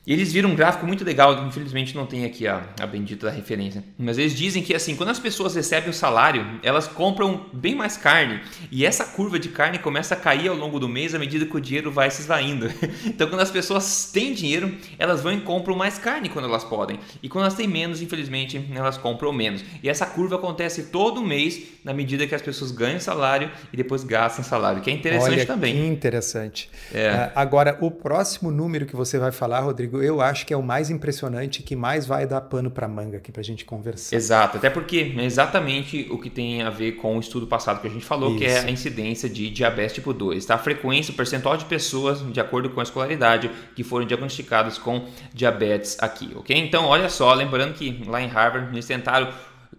e 0.05 0.13
eles 0.13 0.33
viram 0.33 0.51
um 0.51 0.57
gráfico 0.57 0.85
muito 0.85 1.05
legal, 1.05 1.47
infelizmente 1.47 1.95
não 1.95 2.07
tem 2.07 2.25
aqui 2.25 2.47
a, 2.49 2.65
a 2.81 2.87
bendita 2.87 3.27
da 3.27 3.33
referência. 3.33 3.85
Mas 3.97 4.19
eles 4.19 4.35
dizem 4.35 4.61
que 4.61 4.75
assim, 4.75 4.97
quando 4.97 5.11
as 5.11 5.21
pessoas 5.21 5.55
recebem 5.55 5.91
o 5.91 5.93
salário, 5.93 6.59
elas 6.63 6.89
compram 6.89 7.47
bem 7.53 7.77
mais 7.77 7.97
carne. 7.97 8.41
E 8.71 8.85
essa 8.85 9.05
curva 9.05 9.39
de 9.39 9.51
carne 9.51 9.79
começa 9.79 10.15
a 10.15 10.17
cair 10.17 10.49
ao 10.49 10.57
longo 10.57 10.81
do 10.81 10.89
mês 10.89 11.15
à 11.15 11.21
medida 11.21 11.47
que 11.47 11.57
o 11.57 11.61
dinheiro 11.61 11.93
vai 11.93 12.11
se 12.11 12.23
esvaindo. 12.23 12.69
Então 13.05 13.29
quando 13.29 13.41
as 13.41 13.51
pessoas 13.51 14.11
têm 14.13 14.33
dinheiro, 14.33 14.75
elas 14.99 15.21
vão 15.23 15.33
e 15.33 15.41
compram 15.41 15.77
mais 15.77 15.99
carne 15.99 16.29
quando 16.29 16.47
elas 16.47 16.65
podem. 16.65 16.99
E 17.23 17.29
quando 17.29 17.45
elas 17.45 17.55
têm 17.55 17.69
menos, 17.69 18.01
infelizmente, 18.01 18.65
elas 18.75 18.97
compram 18.97 19.33
menos. 19.33 19.65
E 19.83 19.89
essa 19.89 20.07
curva 20.07 20.37
acontece 20.37 20.85
todo 20.85 21.23
mês 21.23 21.63
na 21.85 21.93
medida 21.93 22.27
que 22.27 22.35
as 22.35 22.43
pessoas 22.43 22.71
ganham 22.71 23.01
salário 23.01 23.51
e 23.73 23.77
depois 23.77 24.05
gastam 24.05 24.45
salário, 24.45 24.81
que 24.81 24.91
é 24.91 24.93
interessante 24.93 25.33
Olha, 25.33 25.47
também. 25.47 25.75
Que 25.75 25.87
interessante. 25.87 26.71
É. 26.93 27.11
Uh, 27.11 27.33
agora, 27.35 27.77
o 27.81 27.91
próximo 27.91 28.51
número 28.51 28.87
que 28.87 28.97
você 28.97 29.19
vai 29.19 29.33
falar, 29.33 29.61
Rodrigo, 29.61 29.92
eu 30.01 30.21
acho 30.21 30.47
que 30.47 30.55
é 30.55 30.57
o 30.57 30.63
mais 30.63 30.91
impressionante, 30.91 31.63
que 31.63 31.75
mais 31.75 32.07
vai 32.07 32.27
dar 32.27 32.41
pano 32.43 32.71
para 32.71 32.87
manga 32.87 33.19
aqui 33.19 33.33
para 33.33 33.41
a 33.41 33.45
gente 33.45 33.65
conversar. 33.65 34.15
Exato, 34.15 34.57
até 34.57 34.71
porque 34.71 35.15
é 35.17 35.25
exatamente 35.25 36.07
o 36.11 36.19
que 36.19 36.31
tem 36.31 36.63
a 36.63 36.71
ver 36.71 36.93
com 36.93 37.17
o 37.17 37.21
estudo 37.21 37.47
passado 37.47 37.81
que 37.81 37.87
a 37.87 37.91
gente 37.91 38.05
falou, 38.05 38.31
Isso. 38.31 38.39
que 38.39 38.45
é 38.47 38.61
a 38.61 38.71
incidência 38.71 39.29
de 39.29 39.51
diabetes 39.51 39.95
tipo 39.95 40.13
2. 40.13 40.47
Tá? 40.47 40.55
A 40.55 40.59
frequência, 40.59 41.13
o 41.13 41.17
percentual 41.17 41.57
de 41.57 41.65
pessoas, 41.65 42.21
de 42.33 42.41
acordo 42.41 42.71
com 42.71 42.81
a 42.81 42.83
escolaridade, 42.83 43.51
que 43.75 43.83
foram 43.83 44.07
diagnosticadas 44.07 44.79
com 44.79 45.07
diabetes 45.35 45.97
aqui, 46.01 46.31
ok? 46.37 46.57
Então, 46.57 46.85
olha 46.87 47.09
só, 47.09 47.35
lembrando 47.35 47.75
que 47.75 48.03
lá 48.07 48.23
em 48.23 48.29
Harvard 48.29 48.73
eles 48.73 48.87
tentaram 48.87 49.29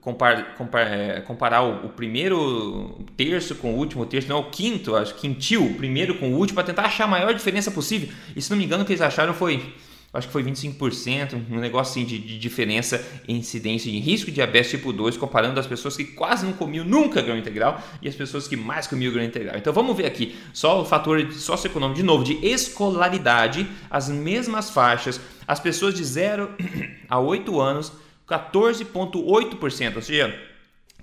compar, 0.03 0.55
compar, 0.55 0.88
é, 0.88 1.22
comparar 1.22 1.63
o, 1.63 1.86
o, 1.86 1.89
primeiro 1.89 3.00
terço 3.15 3.55
com 3.55 3.74
o 3.74 3.77
último 3.77 4.05
terço, 4.05 4.27
não, 4.27 4.41
o 4.41 4.50
quinto, 4.50 4.96
acho, 4.96 5.15
quintil, 5.15 5.65
o 5.65 5.74
primeiro 5.75 6.15
com 6.15 6.34
o 6.34 6.38
último, 6.38 6.55
para 6.55 6.65
tentar 6.65 6.84
achar 6.84 7.05
a 7.05 7.08
maior 7.08 7.34
diferença 7.34 7.72
possível. 7.72 8.10
E 8.36 8.41
se 8.41 8.50
não 8.51 8.58
me 8.58 8.65
engano, 8.65 8.84
o 8.84 8.86
que 8.86 8.91
eles 8.91 9.01
acharam 9.01 9.34
foi 9.34 9.74
acho 10.13 10.27
que 10.27 10.34
foi 10.34 10.43
25%, 10.43 11.41
um 11.50 11.60
negócio 11.60 11.91
assim 11.91 12.05
de, 12.05 12.20
de, 12.20 12.38
diferença 12.38 13.03
em 13.27 13.38
incidência 13.38 13.91
de 13.91 14.00
risco 14.00 14.27
de 14.27 14.34
diabetes 14.34 14.70
tipo 14.70 14.93
2, 14.93 15.17
comparando 15.17 15.60
as 15.60 15.65
pessoas 15.65 15.98
que 15.98 16.05
quase 16.05 16.46
não 16.46 16.53
comiam 16.53 16.86
nunca 16.86 17.22
grão 17.22 17.36
integral 17.36 17.82
e 18.01 18.08
as 18.08 18.15
pessoas 18.15 18.48
que 18.48 18.55
mais 18.55 18.86
comiam 18.86 19.12
grão 19.12 19.24
integral. 19.24 19.58
Então 19.58 19.74
vamos 19.74 19.98
ver 19.98 20.05
aqui, 20.05 20.36
só 20.53 20.82
o 20.82 20.86
fator 20.86 21.32
socioeconômico, 21.32 22.00
de 22.00 22.03
novo, 22.03 22.24
de 22.24 22.34
escolaridade, 22.46 23.67
as 23.89 24.08
mesmas 24.08 24.70
faixas, 24.70 25.20
as 25.48 25.60
pessoas 25.60 25.96
de 25.96 26.03
0 26.03 26.50
a 27.10 27.20
8 27.20 27.60
anos, 27.60 27.91
14,8%, 28.29 29.96
ou 29.96 30.01
seja, 30.01 30.39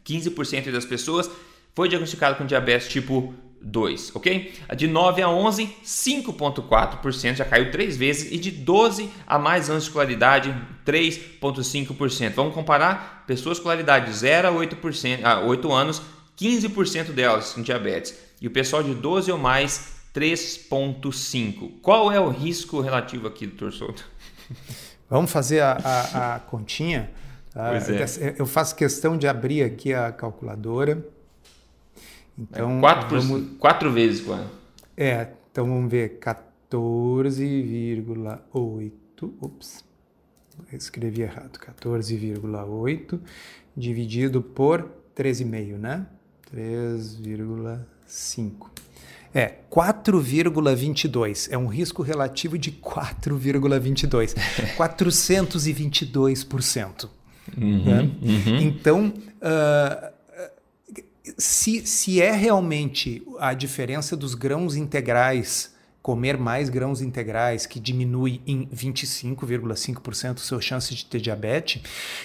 15% 0.04 0.70
das 0.70 0.84
pessoas 0.84 1.28
foi 1.74 1.88
diagnosticado 1.88 2.36
com 2.36 2.46
diabetes 2.46 2.88
tipo 2.88 3.34
2, 3.62 4.12
ok? 4.14 4.52
De 4.76 4.86
9 4.88 5.22
a 5.22 5.28
11, 5.28 5.68
5,4%, 5.84 7.34
já 7.34 7.44
caiu 7.44 7.70
três 7.70 7.96
vezes, 7.96 8.32
e 8.32 8.38
de 8.38 8.50
12 8.50 9.10
a 9.26 9.38
mais 9.38 9.68
anos 9.68 9.84
de 9.84 9.88
escolaridade, 9.88 10.54
3,5%. 10.86 12.32
Vamos 12.34 12.54
comparar 12.54 13.24
pessoas 13.26 13.58
com 13.58 13.62
escolaridade 13.62 14.12
0 14.12 14.48
a 14.48 14.52
8%, 14.52 15.24
a 15.24 15.40
8 15.40 15.72
anos, 15.72 16.02
15% 16.38 17.12
delas 17.12 17.52
com 17.52 17.62
diabetes, 17.62 18.18
e 18.40 18.46
o 18.46 18.50
pessoal 18.50 18.82
de 18.82 18.94
12 18.94 19.30
ou 19.30 19.38
mais, 19.38 20.00
3,5%. 20.14 21.80
Qual 21.82 22.10
é 22.10 22.18
o 22.18 22.30
risco 22.30 22.80
relativo 22.80 23.28
aqui, 23.28 23.46
doutor 23.46 23.72
Souto? 23.72 24.04
Vamos 25.08 25.30
fazer 25.30 25.60
a, 25.60 25.72
a, 25.72 26.34
a 26.36 26.38
continha? 26.38 27.10
Pois 27.52 28.18
é. 28.18 28.36
Eu 28.38 28.46
faço 28.46 28.76
questão 28.76 29.16
de 29.16 29.26
abrir 29.26 29.64
aqui 29.64 29.92
a 29.92 30.12
calculadora. 30.12 31.04
Então, 32.40 32.78
é 32.78 32.80
quatro, 32.80 33.20
vamos... 33.20 33.59
quatro 33.59 33.92
vezes 33.92 34.23
quase. 34.23 34.49
É, 34.97 35.28
então 35.50 35.66
vamos 35.66 35.90
ver 35.90 36.18
14,8. 36.18 38.92
Ups, 39.42 39.85
escrevi 40.73 41.20
errado. 41.23 41.59
14,8 41.59 43.20
dividido 43.76 44.40
por 44.40 44.88
13,5, 45.16 45.76
né? 45.76 46.06
3,5. 46.54 48.70
É, 49.32 49.54
4,22. 49.70 51.52
É 51.52 51.59
um 51.59 51.66
risco 51.66 52.02
relativo 52.02 52.59
de 52.59 52.73
4,22. 52.73 54.35
422%. 54.76 57.09
Uhum, 57.56 57.85
né? 57.85 58.02
uhum. 58.23 58.59
Então, 58.61 59.09
uh, 59.09 60.12
se, 61.36 61.86
se 61.86 62.20
é 62.20 62.32
realmente 62.32 63.22
a 63.38 63.54
diferença 63.54 64.16
dos 64.16 64.34
grãos 64.34 64.76
integrais, 64.76 65.74
comer 66.02 66.38
mais 66.38 66.68
grãos 66.68 67.02
integrais, 67.02 67.66
que 67.66 67.78
diminui 67.78 68.40
em 68.46 68.66
25,5% 68.66 70.38
sua 70.38 70.60
chance 70.60 70.94
de 70.94 71.04
ter 71.04 71.20
diabetes, 71.20 71.82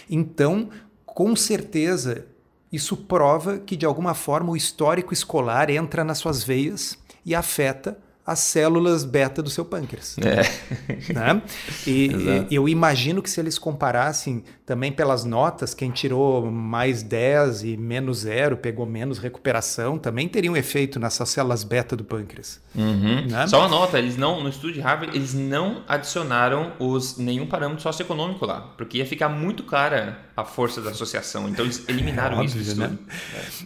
então, 0.10 0.70
com 1.06 1.36
certeza, 1.36 2.26
isso 2.72 2.96
prova 2.96 3.60
que 3.60 3.76
de 3.76 3.86
alguma 3.86 4.14
forma 4.14 4.52
o 4.52 4.58
histórico 4.58 5.14
escolar 5.14 5.70
entra 5.70 6.04
nas 6.04 6.18
suas 6.18 6.44
veias 6.44 6.98
e 7.26 7.36
afeta 7.36 7.98
as 8.26 8.40
células 8.40 9.04
beta 9.04 9.44
do 9.44 9.50
seu 9.50 9.64
pâncreas. 9.64 10.16
É. 10.18 11.14
Né? 11.14 11.42
E, 11.86 12.48
e, 12.50 12.56
eu 12.56 12.68
imagino 12.68 13.22
que 13.22 13.30
se 13.30 13.40
eles 13.40 13.60
comparassem 13.60 14.44
também 14.66 14.92
pelas 14.92 15.24
notas, 15.24 15.74
quem 15.74 15.92
tirou 15.92 16.50
mais 16.50 17.04
10 17.04 17.64
e 17.64 17.78
menos 17.78 18.20
0, 18.20 18.58
pegou 18.58 18.86
menos 18.86 19.20
recuperação, 19.20 20.00
também 20.00 20.28
teria 20.28 20.52
um 20.52 20.58
efeito 20.58 21.00
nessas 21.00 21.30
células 21.30 21.64
beta 21.64 21.96
do 21.96 22.04
pâncreas. 22.04 22.60
Uhum. 22.74 23.28
Né? 23.28 23.46
Só 23.48 23.60
uma 23.60 23.70
nota, 23.70 24.00
eles 24.00 24.18
não, 24.18 24.42
no 24.42 24.50
estudo 24.50 24.74
de 24.74 24.80
Harvard, 24.80 25.16
eles 25.16 25.34
não 25.34 25.84
adicionaram 25.88 26.74
os, 26.80 27.18
nenhum 27.18 27.46
parâmetro 27.46 27.84
socioeconômico 27.84 28.46
lá, 28.46 28.74
porque 28.76 28.98
ia 28.98 29.06
ficar 29.06 29.30
muito 29.30 29.64
clara 29.64 30.25
a 30.36 30.44
força 30.44 30.82
da 30.82 30.92
associação. 30.92 31.48
Então 31.48 31.64
eles 31.64 31.84
eliminaram 31.88 32.42
é, 32.42 32.46
isso 32.46 32.58
óbvio, 32.58 32.76
né? 32.76 32.98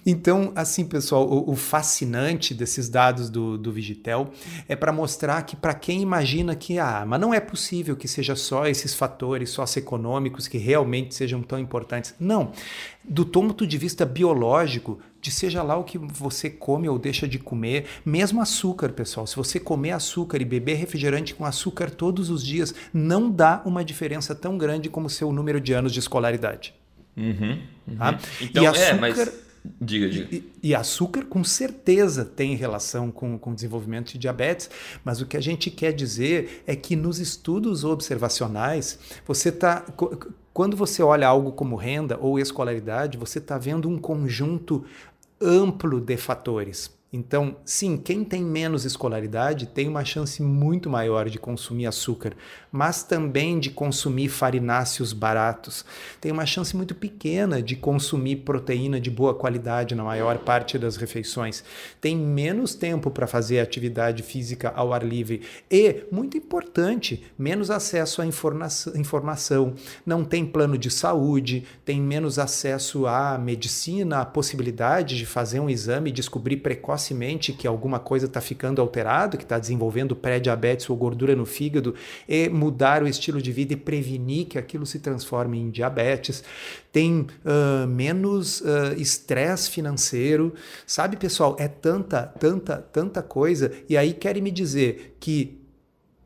Então, 0.05 0.51
assim, 0.55 0.85
pessoal, 0.85 1.27
o, 1.27 1.51
o, 1.51 1.55
fascinante 1.55 2.53
desses 2.53 2.88
dados 2.88 3.29
do, 3.29 3.57
do 3.57 3.71
Vigitel 3.71 4.31
é 4.67 4.75
para 4.75 4.91
mostrar 4.91 5.41
que 5.43 5.55
para 5.55 5.73
quem 5.73 6.01
imagina 6.01 6.55
que, 6.55 6.77
ah, 6.77 7.03
mas 7.07 7.19
não 7.19 7.33
é 7.33 7.39
possível 7.39 7.95
que 7.95 8.07
seja 8.07 8.35
só 8.35 8.67
esses 8.67 8.93
fatores 8.93 9.49
socioeconômicos 9.49 10.47
que 10.47 10.57
realmente 10.57 11.15
sejam 11.15 11.41
tão 11.41 11.57
importantes. 11.57 12.13
Não. 12.19 12.51
Do 13.03 13.25
ponto 13.25 13.65
de 13.65 13.77
vista 13.77 14.05
biológico, 14.05 14.99
de 15.21 15.31
seja 15.31 15.61
lá 15.61 15.77
o 15.77 15.83
que 15.83 15.97
você 15.97 16.49
come 16.49 16.88
ou 16.88 16.97
deixa 16.97 17.27
de 17.27 17.38
comer, 17.38 17.85
mesmo 18.05 18.41
açúcar, 18.41 18.89
pessoal. 18.89 19.27
Se 19.27 19.35
você 19.35 19.59
comer 19.59 19.91
açúcar 19.91 20.41
e 20.41 20.45
beber 20.45 20.75
refrigerante 20.75 21.33
com 21.33 21.45
açúcar 21.45 21.89
todos 21.89 22.29
os 22.29 22.45
dias, 22.45 22.73
não 22.93 23.29
dá 23.29 23.61
uma 23.65 23.83
diferença 23.83 24.33
tão 24.33 24.57
grande 24.57 24.89
como 24.89 25.09
seu 25.09 25.31
número 25.31 25.59
de 25.59 25.73
anos 25.73 25.91
de 25.91 25.99
escolaridade. 25.99 26.73
Uhum, 27.17 27.59
uhum. 27.88 27.97
Tá? 27.97 28.19
Então, 28.41 28.63
e 28.63 28.67
açúcar, 28.67 28.85
é, 28.85 28.93
mas... 28.93 29.49
Diga, 29.79 30.09
diga. 30.09 30.27
E, 30.33 30.51
e, 30.63 30.75
açúcar, 30.75 31.25
com 31.25 31.43
certeza, 31.43 32.23
tem 32.23 32.55
relação 32.55 33.11
com, 33.11 33.38
com 33.38 33.51
o 33.51 33.55
desenvolvimento 33.55 34.13
de 34.13 34.17
diabetes, 34.17 34.69
mas 35.03 35.19
o 35.19 35.25
que 35.25 35.35
a 35.35 35.41
gente 35.41 35.69
quer 35.69 35.91
dizer 35.91 36.63
é 36.65 36.77
que 36.77 36.95
nos 36.95 37.19
estudos 37.19 37.83
observacionais, 37.83 38.97
você 39.25 39.49
está 39.49 39.85
quando 40.53 40.75
você 40.75 41.01
olha 41.01 41.27
algo 41.27 41.51
como 41.51 41.75
renda 41.75 42.18
ou 42.20 42.39
escolaridade, 42.39 43.18
você 43.18 43.39
está 43.39 43.58
vendo 43.58 43.88
um 43.88 43.98
conjunto 43.98 44.84
amplo 45.41 46.01
de 46.01 46.18
fatores. 46.18 46.99
Então, 47.12 47.56
sim, 47.66 47.98
quem 47.98 48.24
tem 48.24 48.44
menos 48.44 48.86
escolaridade 48.86 49.66
tem 49.66 49.88
uma 49.88 50.06
chance 50.06 50.44
muito 50.44 50.92
maior 50.92 51.28
de 51.28 51.39
consumir 51.39 51.88
açúcar, 51.88 52.34
mas 52.72 53.01
também 53.01 53.60
de 53.60 53.72
consumir 53.72 54.30
farináceos 54.30 55.12
baratos. 55.12 55.84
Tem 56.22 56.32
uma 56.32 56.46
chance 56.46 56.78
muito 56.78 56.94
pequena 56.94 57.63
de 57.63 57.75
consumir 57.75 58.38
proteína 58.38 59.01
de 59.01 59.10
boa 59.10 59.34
qualidade 59.34 59.96
na 59.96 60.04
maior 60.04 60.38
parte 60.38 60.78
das 60.78 60.98
refeições. 60.98 61.63
Tem 62.00 62.16
menos 62.16 62.75
tempo 62.75 63.10
para 63.10 63.25
fazer 63.25 63.60
atividade 63.60 64.22
física 64.22 64.72
ao 64.75 64.94
ar 64.94 65.04
livre 65.04 65.42
e, 65.70 66.04
muito 66.12 66.38
importante, 66.38 67.24
menos 67.36 67.72
acesso 67.72 68.22
à 68.22 68.25
informação. 68.28 69.74
Não 70.06 70.24
tem 70.24 70.46
plano 70.46 70.78
de 70.78 70.92
saúde, 70.92 71.66
tem 71.84 72.00
menos 72.00 72.38
acesso 72.38 73.08
à 73.08 73.36
medicina, 73.36 74.22
à 74.22 74.25
possibilidade 74.25 75.18
de 75.18 75.25
fazer 75.25 75.60
um 75.60 75.72
exame 75.72 76.12
e 76.12 76.13
descobrir 76.13 76.58
precocemente 77.00 77.53
que 77.53 77.65
alguma 77.65 78.00
coisa 78.00 78.25
está 78.25 78.41
ficando 78.41 78.82
alterado, 78.82 79.38
que 79.38 79.44
está 79.44 79.58
desenvolvendo 79.58 80.15
pré-diabetes 80.15 80.89
ou 80.89 80.98
gordura 80.98 81.36
no 81.36 81.46
fígado 81.46 81.96
e 82.27 82.50
mudar 82.50 83.01
o 83.01 83.08
estilo 83.08 83.41
de 83.41 83.51
vida 83.51 83.74
e 83.74 83.77
prevenir 83.77 84.48
que 84.48 84.58
aquilo 84.58 84.86
se 84.86 85.00
transforme 85.00 85.58
em 85.58 85.70
diabetes, 85.70 86.44
tem 86.91 87.22
uh, 87.22 87.88
menos 87.88 88.62
estresse 88.98 89.70
uh, 89.70 89.72
financeiro, 89.72 90.53
sabe, 90.86 91.15
pessoal? 91.15 91.56
É 91.58 91.68
tanta, 91.68 92.24
tanta, 92.24 92.77
tanta 92.77 93.22
coisa. 93.22 93.72
E 93.88 93.96
aí 93.96 94.13
querem 94.13 94.44
me 94.44 94.51
dizer 94.51 95.15
que 95.20 95.62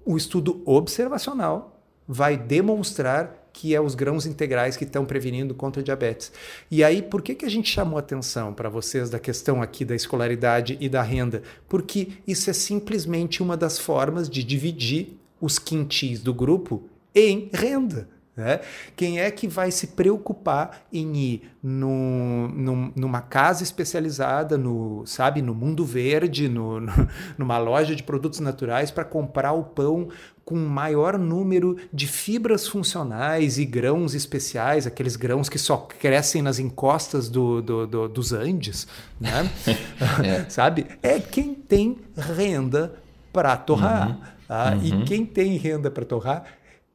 o 0.05 0.17
estudo 0.17 0.61
observacional 0.65 1.81
vai 2.07 2.35
demonstrar 2.35 3.42
que 3.53 3.75
é 3.75 3.79
os 3.79 3.93
grãos 3.93 4.25
integrais 4.25 4.75
que 4.75 4.83
estão 4.83 5.05
prevenindo 5.05 5.53
contra 5.53 5.83
diabetes. 5.83 6.31
E 6.71 6.83
aí, 6.83 7.03
por 7.03 7.21
que, 7.21 7.35
que 7.35 7.45
a 7.45 7.49
gente 7.49 7.69
chamou 7.69 7.99
atenção 7.99 8.51
para 8.51 8.67
vocês 8.67 9.11
da 9.11 9.19
questão 9.19 9.61
aqui 9.61 9.85
da 9.85 9.95
escolaridade 9.95 10.75
e 10.81 10.89
da 10.89 11.03
renda? 11.03 11.43
Porque 11.69 12.09
isso 12.27 12.49
é 12.49 12.53
simplesmente 12.53 13.43
uma 13.43 13.55
das 13.55 13.77
formas 13.77 14.27
de 14.27 14.43
dividir 14.43 15.19
os 15.39 15.59
quintis 15.59 16.19
do 16.19 16.33
grupo 16.33 16.89
em 17.13 17.49
renda. 17.53 18.09
Né? 18.35 18.61
Quem 18.95 19.19
é 19.19 19.29
que 19.29 19.47
vai 19.47 19.69
se 19.69 19.87
preocupar 19.87 20.87
em 20.91 21.15
ir 21.15 21.51
numa 21.61 23.21
casa 23.21 23.61
especializada, 23.61 24.57
no, 24.57 25.05
sabe, 25.05 25.39
no 25.41 25.53
mundo 25.53 25.85
verde, 25.85 26.49
no, 26.49 26.79
no 26.79 26.91
numa 27.37 27.59
loja 27.59 27.95
de 27.95 28.01
produtos 28.01 28.39
naturais 28.39 28.89
para 28.89 29.05
comprar 29.05 29.53
o 29.53 29.63
pão 29.63 30.09
com 30.45 30.55
maior 30.55 31.17
número 31.17 31.77
de 31.91 32.05
fibras 32.05 32.67
funcionais 32.67 33.57
e 33.57 33.65
grãos 33.65 34.13
especiais, 34.13 34.85
aqueles 34.85 35.15
grãos 35.15 35.47
que 35.47 35.57
só 35.57 35.77
crescem 35.77 36.41
nas 36.41 36.59
encostas 36.59 37.29
do, 37.29 37.61
do, 37.61 37.87
do 37.87 38.09
dos 38.09 38.33
Andes, 38.33 38.87
né? 39.19 39.49
é. 40.23 40.45
sabe? 40.51 40.85
É 41.01 41.19
quem 41.19 41.53
tem 41.53 41.97
renda 42.15 42.93
para 43.31 43.55
torrar. 43.55 44.09
Uhum. 44.09 44.17
Tá? 44.47 44.73
Uhum. 44.73 45.01
E 45.01 45.05
quem 45.05 45.25
tem 45.25 45.57
renda 45.57 45.89
para 45.89 46.05
torrar 46.05 46.45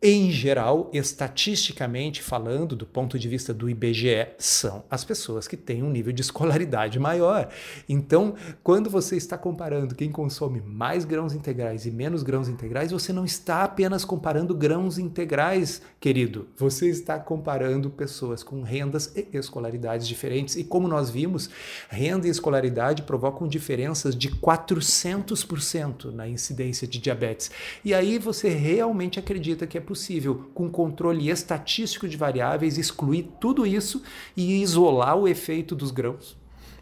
em 0.01 0.31
geral, 0.31 0.89
estatisticamente 0.93 2.23
falando, 2.23 2.77
do 2.77 2.87
ponto 2.87 3.19
de 3.19 3.29
vista 3.29 3.53
do 3.53 3.69
IBGE, 3.69 4.29
são 4.39 4.85
as 4.89 5.03
pessoas 5.03 5.49
que 5.49 5.57
têm 5.57 5.83
um 5.83 5.91
nível 5.91 6.13
de 6.13 6.23
escolaridade 6.23 7.01
maior. 7.01 7.49
Então, 7.89 8.37
quando 8.63 8.89
você 8.89 9.17
está 9.17 9.37
comparando 9.37 9.97
quem 9.97 10.13
consome 10.13 10.61
mais 10.61 11.05
grãos 11.05 11.35
integrais 11.35 11.85
e 11.85 11.91
menos 11.91 12.23
grãos 12.23 12.49
integrais, 12.49 12.93
você 12.93 13.13
não 13.13 13.25
está 13.25 13.65
apenas 13.65 14.05
comparando 14.05 14.55
grãos 14.55 14.99
integrais, 15.01 15.83
querido. 15.99 16.47
Você 16.57 16.89
está 16.89 17.19
comparando 17.19 17.91
pessoas 17.91 18.45
com 18.45 18.63
rendas 18.63 19.13
e 19.17 19.27
escolaridades 19.37 20.07
diferentes. 20.07 20.55
E 20.55 20.63
como 20.63 20.87
nós 20.87 21.11
vimos, 21.11 21.51
renda 21.89 22.29
e 22.29 22.31
escolaridade 22.31 23.03
provocam 23.03 23.49
diferenças 23.49 24.15
de 24.15 24.31
400% 24.31 26.13
na 26.13 26.29
incidência 26.29 26.87
de 26.87 27.01
diabetes. 27.01 27.51
E 27.85 27.93
aí 27.93 28.17
você 28.17 28.49
realmente 28.51 29.19
acredita 29.19 29.67
que 29.67 29.77
é 29.77 29.88
possível, 29.89 30.51
com 30.53 30.69
controle 30.69 31.31
estatístico 31.31 32.07
de 32.07 32.15
variáveis, 32.15 32.77
excluir 32.77 33.27
tudo 33.41 33.67
isso 33.67 34.03
e 34.37 34.61
isolar 34.61 35.17
o 35.17 35.27
efeito 35.27 35.75
dos 35.75 35.91
grãos? 35.91 36.37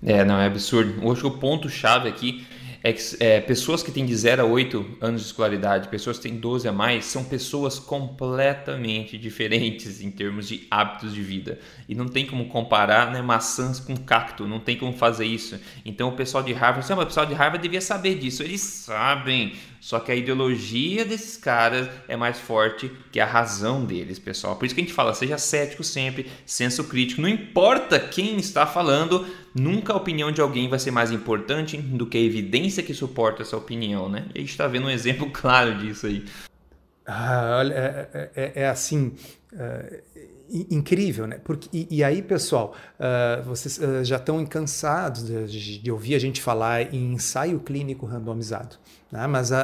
É, 0.04 0.24
não, 0.24 0.40
é 0.40 0.46
absurdo. 0.46 1.06
Hoje 1.06 1.24
o 1.24 1.30
ponto-chave 1.30 2.08
aqui 2.08 2.44
é 2.82 2.92
que 2.92 3.02
é, 3.18 3.40
pessoas 3.40 3.82
que 3.82 3.90
têm 3.90 4.04
de 4.04 4.14
0 4.14 4.42
a 4.42 4.44
8 4.44 4.98
anos 5.00 5.20
de 5.20 5.26
escolaridade, 5.28 5.88
pessoas 5.88 6.18
que 6.18 6.28
têm 6.28 6.38
12 6.38 6.68
a 6.68 6.72
mais, 6.72 7.04
são 7.04 7.24
pessoas 7.24 7.78
completamente 7.78 9.16
diferentes 9.18 10.00
em 10.00 10.10
termos 10.10 10.48
de 10.48 10.66
hábitos 10.70 11.14
de 11.14 11.22
vida. 11.22 11.58
E 11.88 11.94
não 11.94 12.06
tem 12.06 12.26
como 12.26 12.46
comparar 12.46 13.12
né, 13.12 13.22
maçãs 13.22 13.78
com 13.80 13.96
cacto, 13.96 14.46
não 14.46 14.60
tem 14.60 14.76
como 14.76 14.92
fazer 14.92 15.26
isso. 15.26 15.58
Então 15.84 16.08
o 16.08 16.12
pessoal 16.12 16.42
de 16.42 16.52
Harvard, 16.52 16.80
assim, 16.80 16.92
o 16.92 17.06
pessoal 17.06 17.26
de 17.26 17.34
Harvard 17.34 17.62
devia 17.62 17.80
saber 17.80 18.16
disso. 18.16 18.42
Eles 18.42 18.60
sabem, 18.60 19.54
só 19.86 20.00
que 20.00 20.10
a 20.10 20.16
ideologia 20.16 21.04
desses 21.04 21.36
caras 21.36 21.88
é 22.08 22.16
mais 22.16 22.40
forte 22.40 22.90
que 23.12 23.20
a 23.20 23.24
razão 23.24 23.84
deles, 23.84 24.18
pessoal. 24.18 24.56
Por 24.56 24.66
isso 24.66 24.74
que 24.74 24.80
a 24.80 24.84
gente 24.84 24.92
fala, 24.92 25.14
seja 25.14 25.38
cético 25.38 25.84
sempre, 25.84 26.28
senso 26.44 26.82
crítico. 26.82 27.22
Não 27.22 27.28
importa 27.28 28.00
quem 28.00 28.36
está 28.36 28.66
falando, 28.66 29.24
nunca 29.54 29.92
a 29.92 29.96
opinião 29.96 30.32
de 30.32 30.40
alguém 30.40 30.68
vai 30.68 30.80
ser 30.80 30.90
mais 30.90 31.12
importante 31.12 31.76
do 31.76 32.04
que 32.04 32.18
a 32.18 32.20
evidência 32.20 32.82
que 32.82 32.92
suporta 32.92 33.42
essa 33.42 33.56
opinião, 33.56 34.08
né? 34.08 34.26
E 34.34 34.38
a 34.38 34.40
gente 34.40 34.50
está 34.50 34.66
vendo 34.66 34.88
um 34.88 34.90
exemplo 34.90 35.30
claro 35.30 35.78
disso 35.78 36.08
aí. 36.08 36.24
Ah, 37.06 37.58
olha, 37.60 37.72
é, 37.72 38.30
é, 38.34 38.52
é 38.62 38.68
assim. 38.68 39.14
É 39.52 40.02
incrível, 40.50 41.26
né? 41.26 41.38
Porque, 41.42 41.68
e, 41.72 41.88
e 41.90 42.04
aí, 42.04 42.22
pessoal, 42.22 42.74
uh, 42.98 43.42
vocês 43.42 43.78
uh, 43.78 44.04
já 44.04 44.16
estão 44.16 44.44
cansados 44.46 45.26
de, 45.50 45.78
de, 45.78 45.90
ouvir 45.90 46.14
a 46.14 46.18
gente 46.18 46.40
falar 46.40 46.94
em 46.94 47.12
ensaio 47.14 47.60
clínico 47.60 48.06
randomizado. 48.06 48.76
Né? 49.10 49.26
Mas 49.26 49.50
uh, 49.50 49.54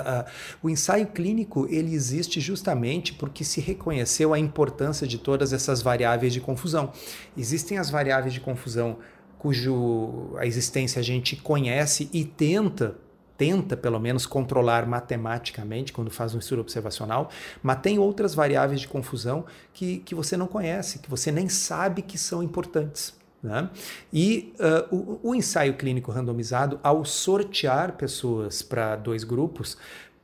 o 0.63 0.69
ensaio 0.69 1.07
clínico 1.07 1.67
ele 1.71 1.95
existe 1.95 2.41
justamente 2.41 3.15
porque 3.15 3.45
se 3.45 3.61
reconheceu 3.61 4.35
a 4.35 4.39
importância 4.39 5.07
de 5.07 5.19
todas 5.19 5.53
essas 5.53 5.83
variáveis 5.83 6.33
de 6.33 6.41
confusão. 6.41 6.93
Existem 7.37 7.79
as 7.79 7.91
variáveis 7.91 8.33
de 8.33 8.41
confusão 8.41 8.99
cujo 9.39 10.37
a 10.39 10.47
existência 10.47 11.01
a 11.01 11.03
gente 11.03 11.35
conhece 11.35 12.09
e 12.13 12.25
tenta 12.25 12.97
tenta, 13.37 13.77
pelo 13.77 13.99
menos, 13.99 14.27
controlar 14.27 14.87
matematicamente 14.87 15.93
quando 15.93 16.11
faz 16.11 16.35
um 16.35 16.39
estudo 16.39 16.61
observacional, 16.61 17.31
mas 17.63 17.81
tem 17.81 17.99
outras 17.99 18.35
variáveis 18.35 18.81
de 18.81 18.89
confusão 18.89 19.45
que, 19.73 19.99
que 19.99 20.15
você 20.15 20.37
não 20.37 20.47
conhece, 20.47 20.99
que 20.99 21.11
você 21.11 21.33
nem 21.33 21.49
sabe 21.49 22.03
que 22.03 22.19
são 22.19 22.43
importantes. 22.43 23.15
Né? 23.43 23.69
E 24.13 24.55
uh, 24.91 25.21
o, 25.25 25.31
o 25.31 25.35
ensaio 25.35 25.75
clínico 25.75 26.13
randomizado, 26.13 26.79
ao 26.83 27.05
sortear 27.05 27.93
pessoas 27.93 28.63
para 28.63 28.95
dois 28.95 29.25
grupos, 29.25 29.77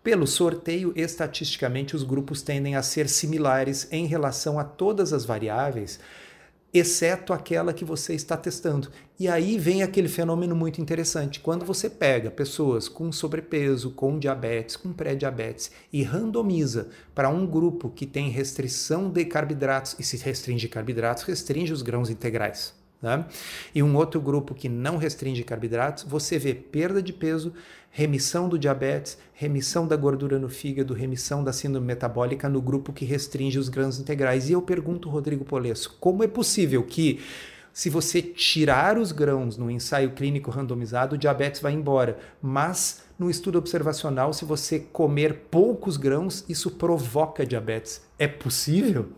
pelo 0.03 0.27
sorteio, 0.27 0.93
estatisticamente, 0.95 1.97
os 1.97 2.05
grupos 2.05 2.41
tendem 2.41 2.77
a 2.77 2.83
ser 2.83 3.09
similares 3.09 3.89
em 3.91 4.07
relação 4.07 4.59
a 4.59 4.65
todas 4.65 5.13
as 5.13 5.25
variáveis 5.25 5.99
exceto 6.73 7.33
aquela 7.33 7.73
que 7.73 7.85
você 7.85 8.15
está 8.15 8.37
testando. 8.37 8.91
E 9.19 9.27
aí 9.27 9.59
vem 9.59 9.83
aquele 9.83 10.09
fenômeno 10.09 10.55
muito 10.55 10.81
interessante. 10.81 11.41
Quando 11.41 11.65
você 11.65 11.91
pega 11.91 12.31
pessoas 12.31 12.89
com 12.89 13.11
sobrepeso, 13.11 13.91
com 13.91 14.19
diabetes, 14.19 14.77
com 14.77 14.93
pré-diabetes 14.93 15.71
e 15.93 16.03
randomiza 16.03 16.89
para 17.15 17.29
um 17.29 17.47
grupo 17.47 17.91
que 17.91 18.07
tem 18.07 18.31
restrição 18.31 19.11
de 19.11 19.25
carboidratos, 19.25 19.97
e 19.99 20.03
se 20.03 20.17
restringe 20.19 20.69
carboidratos, 20.69 21.25
restringe 21.25 21.73
os 21.73 21.83
grãos 21.83 22.11
integrais. 22.11 22.78
Né? 23.01 23.25
E 23.75 23.83
um 23.83 23.95
outro 23.97 24.21
grupo 24.21 24.55
que 24.55 24.69
não 24.69 24.97
restringe 24.97 25.45
carboidratos, 25.45 26.05
você 26.05 26.39
vê 26.39 26.53
perda 26.53 27.01
de 27.01 27.13
peso, 27.13 27.53
remissão 27.91 28.49
do 28.49 28.59
diabetes, 28.59 29.19
remissão 29.33 29.87
da 29.87 29.97
gordura 29.97 30.39
no 30.39 30.49
fígado, 30.49 30.95
remissão 30.95 31.45
da 31.45 31.53
síndrome 31.53 31.87
metabólica 31.87 32.49
no 32.49 32.61
grupo 32.61 32.93
que 32.93 33.05
restringe 33.05 33.59
os 33.59 33.69
grãos 33.69 34.01
integrais. 34.01 34.51
E 34.51 34.53
eu 34.53 34.63
pergunto, 34.63 35.09
Rodrigo 35.09 35.45
Polesso, 35.45 35.97
como 36.01 36.25
é 36.25 36.27
possível 36.29 36.83
que 36.83 37.21
se 37.73 37.89
você 37.89 38.21
tirar 38.21 38.99
os 38.99 39.13
grãos 39.13 39.57
no 39.57 39.71
ensaio 39.71 40.11
clínico 40.11 40.51
randomizado, 40.51 41.15
o 41.15 41.19
diabetes 41.19 41.61
vai 41.61 41.73
embora, 41.73 42.19
mas 42.43 43.05
no 43.17 43.31
estudo 43.31 43.59
observacional, 43.59 44.33
se 44.33 44.45
você 44.45 44.81
comer 44.81 45.45
poucos 45.49 45.97
grãos, 45.97 46.45
isso 46.49 46.73
provoca 46.73 47.47
diabetes. 47.47 48.03
É 48.19 48.27
possível? 48.27 49.11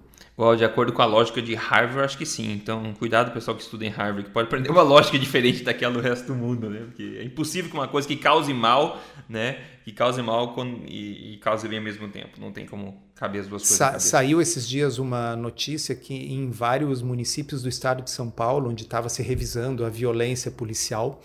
De 0.57 0.64
acordo 0.64 0.92
com 0.92 1.03
a 1.03 1.05
lógica 1.05 1.42
de 1.42 1.55
Harvard, 1.55 2.00
acho 2.00 2.16
que 2.16 2.24
sim. 2.24 2.50
Então, 2.53 2.94
cuidado 2.94 3.31
pessoal 3.31 3.55
que 3.55 3.62
estuda 3.62 3.85
em 3.85 3.90
Harvard, 3.90 4.24
que 4.24 4.31
pode 4.31 4.48
aprender 4.48 4.70
uma 4.70 4.81
lógica 4.83 5.18
diferente 5.18 5.62
daquela 5.62 5.92
do 5.92 6.00
resto 6.00 6.29
do 6.29 6.35
mundo, 6.35 6.70
né? 6.70 6.81
Porque 6.87 7.18
é 7.18 7.24
impossível 7.24 7.70
que 7.70 7.76
uma 7.76 7.87
coisa 7.87 8.09
que 8.09 8.16
cause 8.16 8.53
mal, 8.55 8.98
né? 9.29 9.59
Que 9.85 9.92
cause 9.92 10.22
mal 10.22 10.55
e, 10.87 11.35
e 11.35 11.37
cause 11.38 11.68
bem 11.68 11.79
ao 11.79 11.85
mesmo 11.85 12.09
tempo. 12.09 12.40
Não 12.40 12.53
tem 12.53 12.64
como 12.64 13.03
caber 13.14 13.42
as 13.42 13.48
duas 13.48 13.62
coisas. 13.62 13.76
Sa 13.76 13.98
saiu 13.98 14.40
esses 14.40 14.66
dias 14.66 14.98
uma 14.98 15.37
notícia 15.37 15.94
que 15.94 16.14
em 16.14 16.50
vários 16.50 17.03
municípios 17.03 17.62
do 17.62 17.68
estado 17.68 18.03
de 18.03 18.11
São 18.11 18.31
Paulo, 18.31 18.70
onde 18.70 18.85
estava 18.85 19.11
se 19.11 19.22
revisando 19.22 19.85
a 19.85 19.90
violência 19.90 20.50
policial, 20.50 21.20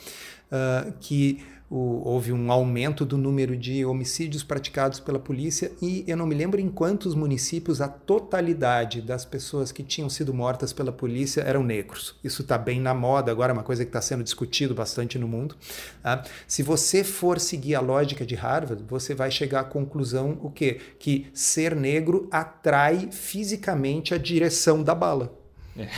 uh, 0.51 0.91
que 0.99 1.41
o, 1.69 2.01
houve 2.07 2.31
um 2.31 2.51
aumento 2.51 3.03
do 3.05 3.17
número 3.17 3.57
de 3.57 3.83
homicídios 3.85 4.43
praticados 4.43 4.99
pela 4.99 5.19
polícia 5.19 5.71
e 5.81 6.03
eu 6.07 6.15
não 6.15 6.27
me 6.27 6.35
lembro 6.35 6.61
em 6.61 6.69
quantos 6.69 7.15
municípios 7.15 7.81
a 7.81 7.87
totalidade 7.87 9.01
das 9.01 9.25
pessoas 9.25 9.71
que 9.71 9.83
tinham 9.83 10.09
sido 10.09 10.33
mortas 10.33 10.71
pela 10.71 10.91
polícia 10.91 11.41
eram 11.41 11.63
negros. 11.63 12.15
Isso 12.23 12.43
está 12.43 12.57
bem 12.57 12.79
na 12.79 12.93
moda 12.93 13.31
agora, 13.31 13.51
é 13.51 13.53
uma 13.53 13.63
coisa 13.63 13.83
que 13.83 13.89
está 13.89 14.01
sendo 14.01 14.23
discutido 14.23 14.75
bastante 14.75 15.17
no 15.17 15.27
mundo. 15.27 15.55
Tá? 16.03 16.23
Se 16.47 16.61
você 16.61 17.03
for 17.03 17.39
seguir 17.39 17.75
a 17.75 17.81
lógica 17.81 18.25
de 18.25 18.35
Harvard, 18.35 18.83
você 18.87 19.15
vai 19.15 19.31
chegar 19.31 19.61
à 19.61 19.63
conclusão 19.63 20.37
o 20.41 20.51
quê? 20.51 20.79
Que 20.99 21.27
ser 21.33 21.75
negro 21.75 22.27
atrai 22.31 23.09
fisicamente 23.11 24.13
a 24.13 24.17
direção 24.17 24.83
da 24.83 24.93
bala. 24.93 25.33
É. 25.77 25.89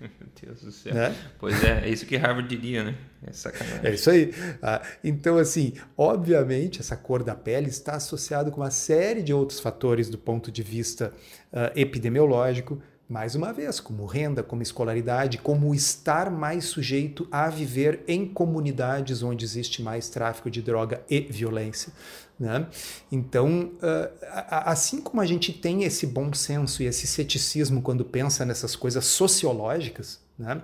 Meu 0.00 0.10
Deus 0.42 0.62
do 0.62 0.72
céu. 0.72 0.94
Né? 0.94 1.14
Pois 1.38 1.62
é, 1.64 1.86
é 1.86 1.88
isso 1.88 2.06
que 2.06 2.16
Harvard 2.16 2.48
diria, 2.48 2.84
né? 2.84 2.94
É 3.26 3.32
sacanagem. 3.32 3.80
É 3.86 3.94
isso 3.94 4.10
aí. 4.10 4.32
Ah, 4.62 4.82
então, 5.02 5.38
assim, 5.38 5.74
obviamente, 5.96 6.80
essa 6.80 6.96
cor 6.96 7.22
da 7.22 7.34
pele 7.34 7.68
está 7.68 7.94
associada 7.94 8.50
com 8.50 8.60
uma 8.60 8.70
série 8.70 9.22
de 9.22 9.32
outros 9.32 9.60
fatores 9.60 10.08
do 10.08 10.18
ponto 10.18 10.50
de 10.52 10.62
vista 10.62 11.12
uh, 11.52 11.70
epidemiológico, 11.74 12.80
mais 13.08 13.34
uma 13.34 13.52
vez, 13.52 13.80
como 13.80 14.06
renda, 14.06 14.42
como 14.42 14.62
escolaridade, 14.62 15.38
como 15.38 15.74
estar 15.74 16.30
mais 16.30 16.64
sujeito 16.64 17.28
a 17.30 17.50
viver 17.50 18.02
em 18.08 18.26
comunidades 18.26 19.22
onde 19.22 19.44
existe 19.44 19.82
mais 19.82 20.08
tráfico 20.08 20.50
de 20.50 20.62
droga 20.62 21.02
e 21.08 21.20
violência. 21.20 21.92
Né? 22.38 22.66
Então, 23.12 23.72
assim 24.50 25.00
como 25.00 25.20
a 25.20 25.26
gente 25.26 25.52
tem 25.52 25.84
esse 25.84 26.06
bom 26.06 26.32
senso 26.32 26.82
e 26.82 26.86
esse 26.86 27.06
ceticismo 27.06 27.82
quando 27.82 28.04
pensa 28.04 28.44
nessas 28.44 28.74
coisas 28.74 29.04
sociológicas, 29.04 30.20
né? 30.38 30.62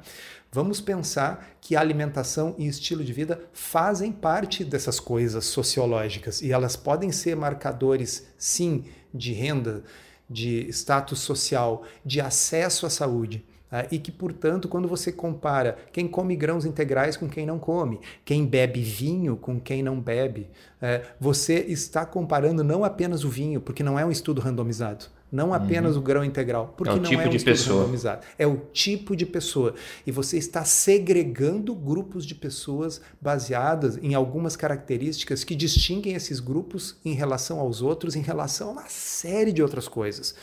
vamos 0.51 0.81
pensar 0.81 1.57
que 1.61 1.77
alimentação 1.77 2.55
e 2.59 2.67
estilo 2.67 3.05
de 3.05 3.13
vida 3.13 3.41
fazem 3.53 4.11
parte 4.11 4.65
dessas 4.65 4.99
coisas 4.99 5.45
sociológicas 5.45 6.41
e 6.41 6.51
elas 6.51 6.75
podem 6.75 7.13
ser 7.13 7.37
marcadores, 7.37 8.27
sim, 8.37 8.85
de 9.13 9.33
renda 9.33 9.85
de 10.31 10.69
status 10.71 11.19
social, 11.19 11.83
de 12.05 12.21
acesso 12.21 12.87
à 12.87 12.91
saúde. 12.91 13.45
Tá? 13.71 13.87
e 13.89 14.01
que, 14.01 14.11
portanto, 14.11 14.69
quando 14.69 14.89
você 14.89 15.13
compara 15.13 15.79
quem 15.93 16.09
come 16.09 16.35
grãos 16.35 16.65
integrais 16.65 17.17
com 17.17 17.29
quem 17.29 17.47
não 17.47 17.57
come, 17.57 18.01
quem 18.25 18.45
bebe 18.45 18.83
vinho 18.83 19.37
com 19.37 19.61
quem 19.61 19.81
não 19.81 20.01
bebe, 20.01 20.49
é, 20.83 21.03
você 21.21 21.55
está 21.55 22.05
comparando 22.05 22.65
não 22.65 22.85
apenas 22.85 23.23
o 23.23 23.29
vinho, 23.29 23.61
porque 23.61 23.85
não 23.85 23.97
é 23.97 24.05
um 24.05 24.11
estudo 24.11 24.41
randomizado, 24.41 25.07
não 25.31 25.55
apenas 25.55 25.95
uhum. 25.95 26.01
o 26.01 26.03
grão 26.03 26.25
integral, 26.25 26.75
porque 26.77 26.93
é 26.93 26.97
não 26.97 27.03
tipo 27.03 27.23
é 27.23 27.27
um 27.27 27.31
de 27.31 27.39
pessoa. 27.39 27.81
randomizado. 27.81 28.27
É 28.39 28.47
o 28.47 28.57
tipo 28.73 29.15
de 29.15 29.27
pessoa. 29.27 29.75
E 30.07 30.11
você 30.11 30.39
está 30.39 30.65
segregando 30.65 31.75
grupos 31.75 32.27
de 32.27 32.35
pessoas 32.35 33.01
baseadas 33.21 33.99
em 34.03 34.15
algumas 34.15 34.57
características 34.57 35.45
que 35.45 35.55
distinguem 35.55 36.15
esses 36.15 36.41
grupos 36.41 36.97
em 37.05 37.15
relação 37.15 37.61
aos 37.61 37.83
outros, 37.83 38.17
em 38.17 38.23
relação 38.23 38.71
a 38.71 38.73
uma 38.73 38.89
série 38.89 39.53
de 39.53 39.63
outras 39.63 39.87
coisas. 39.87 40.35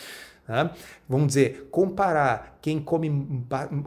Né? 0.48 0.70
Vamos 1.10 1.28
dizer, 1.28 1.68
comparar 1.70 2.58
quem 2.62 2.80
come 2.80 3.10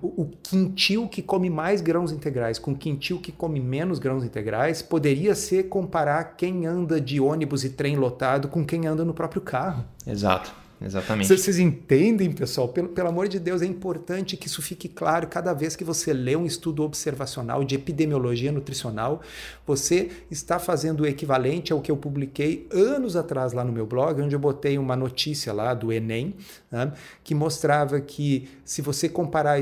o 0.03 0.31
quintil 0.43 1.09
que 1.09 1.23
come 1.23 1.49
mais 1.49 1.81
grãos 1.81 2.13
integrais 2.13 2.59
com 2.59 2.73
o 2.73 2.77
quintil 2.77 3.19
que 3.19 3.33
come 3.33 3.59
menos 3.59 3.99
grãos 3.99 4.25
integrais 4.25 4.83
poderia 4.83 5.35
ser 5.35 5.65
comparar 5.65 6.37
quem 6.37 6.67
anda 6.67 7.01
de 7.01 7.19
ônibus 7.19 7.65
e 7.65 7.71
trem 7.71 7.97
lotado 7.97 8.49
com 8.49 8.65
quem 8.65 8.87
anda 8.87 9.05
no 9.05 9.15
próprio 9.15 9.41
carro. 9.41 9.85
Exato. 10.07 10.60
Exatamente. 10.83 11.29
Vocês 11.29 11.59
entendem, 11.59 12.33
pessoal? 12.33 12.69
Pelo, 12.69 12.89
pelo 12.89 13.09
amor 13.09 13.29
de 13.29 13.39
Deus, 13.39 13.63
é 13.63 13.67
importante 13.67 14.37
que 14.37 14.47
isso 14.47 14.63
fique 14.63 14.89
claro 14.89 15.27
cada 15.29 15.53
vez 15.53 15.77
que 15.77 15.85
você 15.85 16.13
lê 16.13 16.37
um 16.37 16.47
estudo 16.47 16.83
observacional 16.83 17.65
de 17.65 17.75
epidemiologia 17.75 18.53
nutricional, 18.53 19.21
você 19.67 20.11
está 20.31 20.59
fazendo 20.59 21.03
o 21.03 21.07
equivalente 21.07 21.73
ao 21.73 21.81
que 21.81 21.91
eu 21.91 21.97
publiquei 21.97 22.67
anos 22.73 23.17
atrás 23.17 23.53
lá 23.53 23.65
no 23.65 23.73
meu 23.73 23.87
blog, 23.87 24.21
onde 24.21 24.35
eu 24.35 24.41
botei 24.41 24.79
uma 24.79 24.97
notícia 24.97 25.53
lá 25.53 25.75
do 25.75 25.93
Enem, 25.93 26.35
né, 26.71 26.93
que 27.23 27.35
mostrava 27.35 28.01
que 28.01 28.49
se 28.65 28.81
você 28.81 29.09
comparar 29.09 29.61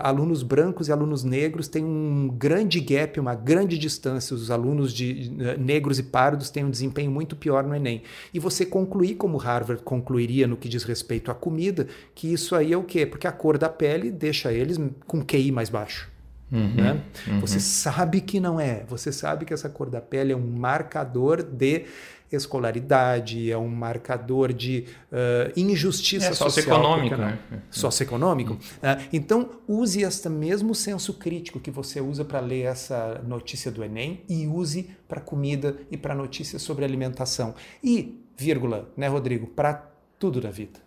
alunos 0.00 0.42
brancos 0.42 0.88
e 0.88 0.92
alunos 0.92 1.24
negros, 1.24 1.68
tem 1.68 1.84
um 1.84 2.28
grande 2.28 2.80
gap, 2.80 3.18
uma 3.18 3.34
grande 3.34 3.76
distância. 3.76 4.34
Os 4.34 4.50
alunos 4.50 4.92
de 4.92 5.32
uh, 5.32 5.60
negros 5.60 5.98
e 5.98 6.02
pardos 6.02 6.50
têm 6.50 6.64
um 6.64 6.70
desempenho 6.70 7.10
muito 7.10 7.34
pior 7.34 7.64
no 7.64 7.74
Enem. 7.74 8.02
E 8.32 8.38
você 8.38 8.64
concluir, 8.64 9.16
como 9.16 9.36
Harvard 9.36 9.82
concluiria 9.82 10.46
no 10.46 10.53
que 10.56 10.68
diz 10.68 10.84
respeito 10.84 11.30
à 11.30 11.34
comida, 11.34 11.86
que 12.14 12.32
isso 12.32 12.54
aí 12.54 12.72
é 12.72 12.76
o 12.76 12.82
quê? 12.82 13.06
Porque 13.06 13.26
a 13.26 13.32
cor 13.32 13.58
da 13.58 13.68
pele 13.68 14.10
deixa 14.10 14.52
eles 14.52 14.78
com 15.06 15.24
QI 15.24 15.50
mais 15.52 15.68
baixo. 15.68 16.12
Uhum, 16.52 16.74
né? 16.74 17.02
Uhum. 17.26 17.40
Você 17.40 17.58
sabe 17.58 18.20
que 18.20 18.38
não 18.38 18.60
é. 18.60 18.84
Você 18.88 19.10
sabe 19.10 19.44
que 19.44 19.52
essa 19.52 19.68
cor 19.68 19.90
da 19.90 20.00
pele 20.00 20.32
é 20.32 20.36
um 20.36 20.56
marcador 20.56 21.42
de 21.42 21.84
escolaridade, 22.30 23.50
é 23.50 23.56
um 23.56 23.68
marcador 23.68 24.52
de 24.52 24.86
uh, 25.12 25.58
injustiça 25.58 26.28
é, 26.28 26.32
socioeconômico, 26.32 27.16
né? 27.16 27.38
socioeconômico. 27.70 28.52
Uhum. 28.52 28.58
Uh, 28.58 29.08
então 29.12 29.50
use 29.68 30.02
este 30.02 30.28
mesmo 30.28 30.74
senso 30.74 31.14
crítico 31.14 31.60
que 31.60 31.70
você 31.70 32.00
usa 32.00 32.24
para 32.24 32.40
ler 32.40 32.62
essa 32.62 33.20
notícia 33.26 33.70
do 33.70 33.84
Enem 33.84 34.22
e 34.28 34.46
use 34.46 34.90
para 35.08 35.20
comida 35.20 35.76
e 35.90 35.96
para 35.96 36.14
notícias 36.14 36.62
sobre 36.62 36.84
alimentação 36.84 37.54
e 37.82 38.20
vírgula, 38.36 38.90
né, 38.96 39.06
Rodrigo, 39.06 39.46
para 39.46 39.93
tudo 40.24 40.40
na 40.40 40.50
vida. 40.50 40.80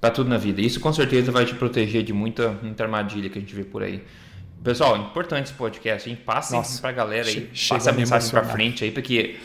Para 0.00 0.10
tudo 0.10 0.30
na 0.30 0.38
vida. 0.38 0.60
Isso 0.60 0.78
com 0.78 0.92
certeza 0.92 1.32
vai 1.32 1.44
te 1.44 1.54
proteger 1.54 2.04
de 2.04 2.12
muita, 2.12 2.50
muita 2.62 2.84
armadilha 2.84 3.28
que 3.28 3.38
a 3.38 3.40
gente 3.40 3.54
vê 3.54 3.64
por 3.64 3.82
aí. 3.82 4.04
Pessoal, 4.62 4.96
importante 4.96 5.46
esse 5.46 5.54
podcast, 5.54 6.08
hein? 6.08 6.16
Passem 6.24 6.62
para 6.80 6.90
a 6.90 6.92
galera 6.92 7.28
aí, 7.28 7.50
passa 7.68 7.90
a 7.90 7.92
mensagem 7.92 8.30
para 8.30 8.44
frente 8.44 8.84
aí, 8.84 8.92
porque 8.92 9.36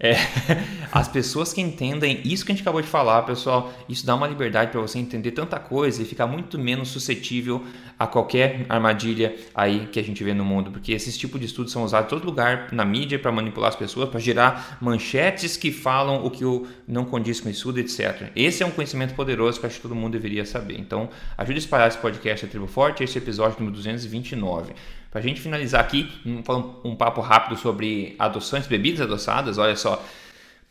é, 0.00 0.14
as 0.90 1.06
pessoas 1.06 1.52
que 1.52 1.60
entendem 1.60 2.20
isso 2.24 2.44
que 2.44 2.50
a 2.50 2.54
gente 2.54 2.62
acabou 2.62 2.82
de 2.82 2.88
falar, 2.88 3.22
pessoal, 3.22 3.72
isso 3.88 4.04
dá 4.04 4.14
uma 4.14 4.26
liberdade 4.26 4.70
para 4.70 4.80
você 4.80 4.98
entender 4.98 5.30
tanta 5.32 5.58
coisa 5.58 6.02
e 6.02 6.04
ficar 6.04 6.26
muito 6.26 6.58
menos 6.58 6.88
suscetível 6.88 7.64
a 7.98 8.06
qualquer 8.06 8.66
armadilha 8.68 9.36
aí 9.54 9.86
que 9.86 10.00
a 10.00 10.02
gente 10.02 10.22
vê 10.24 10.34
no 10.34 10.44
mundo, 10.44 10.70
porque 10.70 10.92
esses 10.92 11.16
tipos 11.16 11.40
de 11.40 11.46
estudos 11.46 11.72
são 11.72 11.84
usados 11.84 12.06
em 12.06 12.10
todo 12.10 12.24
lugar 12.24 12.68
na 12.72 12.84
mídia 12.84 13.18
para 13.18 13.30
manipular 13.30 13.68
as 13.68 13.76
pessoas, 13.76 14.08
para 14.08 14.20
gerar 14.20 14.78
manchetes 14.80 15.56
que 15.56 15.70
falam 15.70 16.24
o 16.24 16.30
que 16.30 16.44
não 16.86 17.04
condiz 17.04 17.40
com 17.40 17.48
o 17.48 17.52
estudo, 17.52 17.78
etc. 17.78 18.30
Esse 18.34 18.62
é 18.62 18.66
um 18.66 18.70
conhecimento 18.70 19.14
poderoso 19.14 19.60
que 19.60 19.66
acho 19.66 19.76
que 19.76 19.82
todo 19.82 19.94
mundo 19.94 20.12
deveria 20.12 20.44
saber. 20.44 20.78
Então, 20.78 21.08
ajude 21.36 21.58
a 21.58 21.60
espalhar 21.60 21.88
esse 21.88 21.98
podcast 21.98 22.46
a 22.46 22.48
Tribo 22.48 22.66
Forte, 22.66 23.04
esse 23.04 23.18
é 23.18 23.20
o 23.20 23.24
episódio 23.24 23.58
número 23.58 23.76
229. 23.76 24.72
Para 25.10 25.20
a 25.20 25.22
gente 25.22 25.40
finalizar 25.40 25.80
aqui, 25.80 26.10
um, 26.26 26.90
um 26.90 26.94
papo 26.94 27.20
rápido 27.20 27.58
sobre 27.58 28.14
adoçantes, 28.18 28.68
bebidas 28.68 29.00
adoçadas, 29.00 29.56
olha 29.56 29.74
só. 29.74 30.02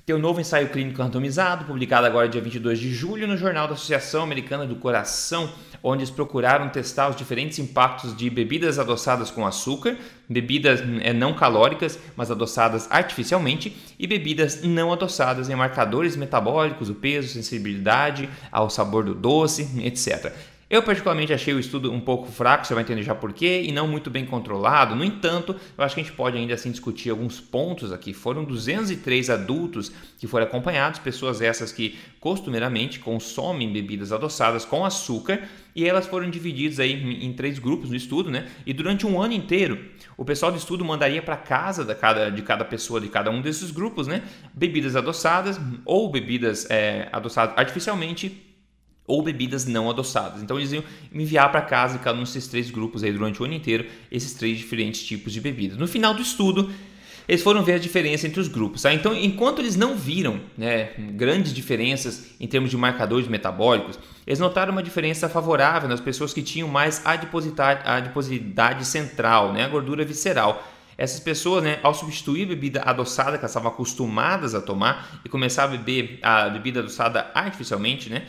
Tem 0.06 0.16
um 0.16 0.20
novo 0.20 0.40
ensaio 0.40 0.70
clínico 0.70 1.02
randomizado, 1.02 1.66
publicado 1.66 2.08
agora 2.08 2.30
dia 2.30 2.40
22 2.40 2.80
de 2.80 2.94
julho 2.94 3.28
no 3.28 3.36
Jornal 3.36 3.68
da 3.68 3.74
Associação 3.74 4.24
Americana 4.24 4.66
do 4.66 4.78
Coração, 4.78 5.52
onde 5.84 6.04
eles 6.04 6.10
procuraram 6.10 6.70
testar 6.70 7.10
os 7.10 7.16
diferentes 7.18 7.60
impactos 7.60 8.16
de 8.16 8.30
bebidas 8.30 8.80
adoçadas 8.80 9.30
com 9.30 9.46
açúcar, 9.46 9.98
bebidas 10.30 10.82
é, 11.02 11.12
não 11.12 11.34
calóricas, 11.34 12.00
mas 12.16 12.32
adoçadas 12.32 12.88
artificialmente, 12.90 13.76
e 14.00 14.08
bebidas 14.08 14.62
não 14.64 14.94
adoçadas 14.94 15.50
em 15.50 15.56
marcadores 15.56 16.16
metabólicos, 16.16 16.90
o 16.90 16.96
peso, 16.96 17.34
sensibilidade 17.34 18.30
ao 18.50 18.70
sabor 18.70 19.04
do 19.04 19.14
doce, 19.14 19.68
etc. 19.84 20.32
Eu 20.70 20.84
particularmente 20.84 21.32
achei 21.32 21.54
o 21.54 21.60
estudo 21.60 21.90
um 21.94 22.00
pouco 22.02 22.30
fraco, 22.30 22.68
você 22.68 22.74
vai 22.74 22.84
entender 22.84 23.02
já 23.02 23.16
por 23.16 23.32
quê, 23.32 23.62
e 23.64 23.72
não 23.72 23.88
muito 23.88 24.10
bem 24.10 24.26
controlado. 24.26 24.96
No 24.96 25.04
entanto, 25.06 25.56
eu 25.78 25.84
acho 25.84 25.96
que 25.96 26.02
a 26.02 26.04
gente 26.04 26.14
pode 26.14 26.38
ainda 26.38 26.54
assim 26.56 26.72
discutir 26.72 27.10
alguns 27.10 27.40
pontos 27.40 27.94
aqui. 27.94 28.14
Foram 28.14 28.44
203 28.44 29.30
adultos 29.30 29.94
que 30.20 30.28
foram 30.28 30.46
acompanhados, 30.46 31.00
pessoas 31.00 31.40
essas 31.40 31.72
que 31.72 31.98
costumeiramente 32.20 33.00
consomem 33.00 33.72
bebidas 33.72 34.12
adoçadas 34.12 34.66
com 34.66 34.84
açúcar, 34.84 35.48
e 35.74 35.86
elas 35.88 36.06
foram 36.06 36.30
divididas 36.30 36.82
aí 36.82 37.24
em 37.24 37.32
três 37.32 37.60
grupos 37.60 37.90
no 37.90 37.96
estudo, 37.96 38.30
né? 38.30 38.50
E 38.66 38.74
durante 38.74 39.08
um 39.08 39.22
ano 39.22 39.34
inteiro, 39.34 39.80
o 40.18 40.26
pessoal 40.26 40.52
do 40.52 40.58
estudo 40.58 40.84
mandaria 40.84 41.22
para 41.22 41.38
casa 41.38 41.86
de 41.86 41.96
cada, 41.96 42.30
de 42.30 42.42
cada 42.42 42.66
pessoa 42.66 43.00
de 43.00 43.08
cada 43.08 43.32
um 43.32 43.42
desses 43.42 43.72
grupos, 43.72 44.06
né? 44.06 44.22
Bebidas 44.54 44.98
adoçadas 44.98 45.58
ou 45.86 46.12
bebidas 46.12 46.70
é, 46.70 47.08
adoçadas 47.14 47.58
artificialmente 47.58 48.47
ou 49.08 49.24
bebidas 49.24 49.66
não 49.66 49.90
adoçadas. 49.90 50.44
Então 50.44 50.60
eles 50.60 50.74
iam 50.74 50.84
me 51.10 51.24
enviar 51.24 51.50
para 51.50 51.62
casa, 51.62 51.98
cada 51.98 52.20
um 52.20 52.24
desses 52.24 52.48
três 52.48 52.70
grupos 52.70 53.04
aí 53.04 53.12
durante 53.14 53.42
o 53.42 53.46
ano 53.46 53.54
inteiro, 53.54 53.88
esses 54.12 54.34
três 54.34 54.58
diferentes 54.58 55.02
tipos 55.02 55.32
de 55.32 55.40
bebidas. 55.40 55.78
No 55.78 55.88
final 55.88 56.14
do 56.14 56.22
estudo, 56.22 56.70
eles 57.28 57.42
foram 57.42 57.64
ver 57.64 57.74
a 57.74 57.80
diferença 57.80 58.26
entre 58.26 58.40
os 58.40 58.48
grupos. 58.48 58.82
Tá? 58.82 58.94
Então, 58.94 59.16
enquanto 59.16 59.60
eles 59.60 59.76
não 59.76 59.96
viram 59.96 60.40
né, 60.58 60.92
grandes 61.14 61.54
diferenças 61.54 62.32
em 62.40 62.48
termos 62.48 62.70
de 62.70 62.78
marcadores 62.78 63.28
metabólicos, 63.28 64.00
eles 64.26 64.40
notaram 64.40 64.72
uma 64.72 64.84
diferença 64.84 65.28
favorável 65.28 65.90
nas 65.90 66.02
pessoas 66.02 66.34
que 66.34 66.42
tinham 66.42 66.68
mais 66.68 67.02
adiposidade, 67.06 67.82
adiposidade 67.86 68.86
central, 68.86 69.54
né, 69.54 69.64
a 69.64 69.68
gordura 69.68 70.06
visceral. 70.06 70.66
Essas 70.98 71.20
pessoas, 71.20 71.64
né, 71.64 71.80
ao 71.84 71.94
substituir 71.94 72.44
a 72.44 72.48
bebida 72.48 72.82
adoçada 72.82 73.32
que 73.32 73.44
elas 73.44 73.52
estavam 73.52 73.72
acostumadas 73.72 74.56
a 74.56 74.62
tomar 74.62 75.22
e 75.24 75.30
começar 75.30 75.66
a 75.66 75.68
beber 75.68 76.20
a 76.24 76.50
bebida 76.50 76.80
adoçada 76.80 77.30
artificialmente, 77.36 78.10
né, 78.10 78.26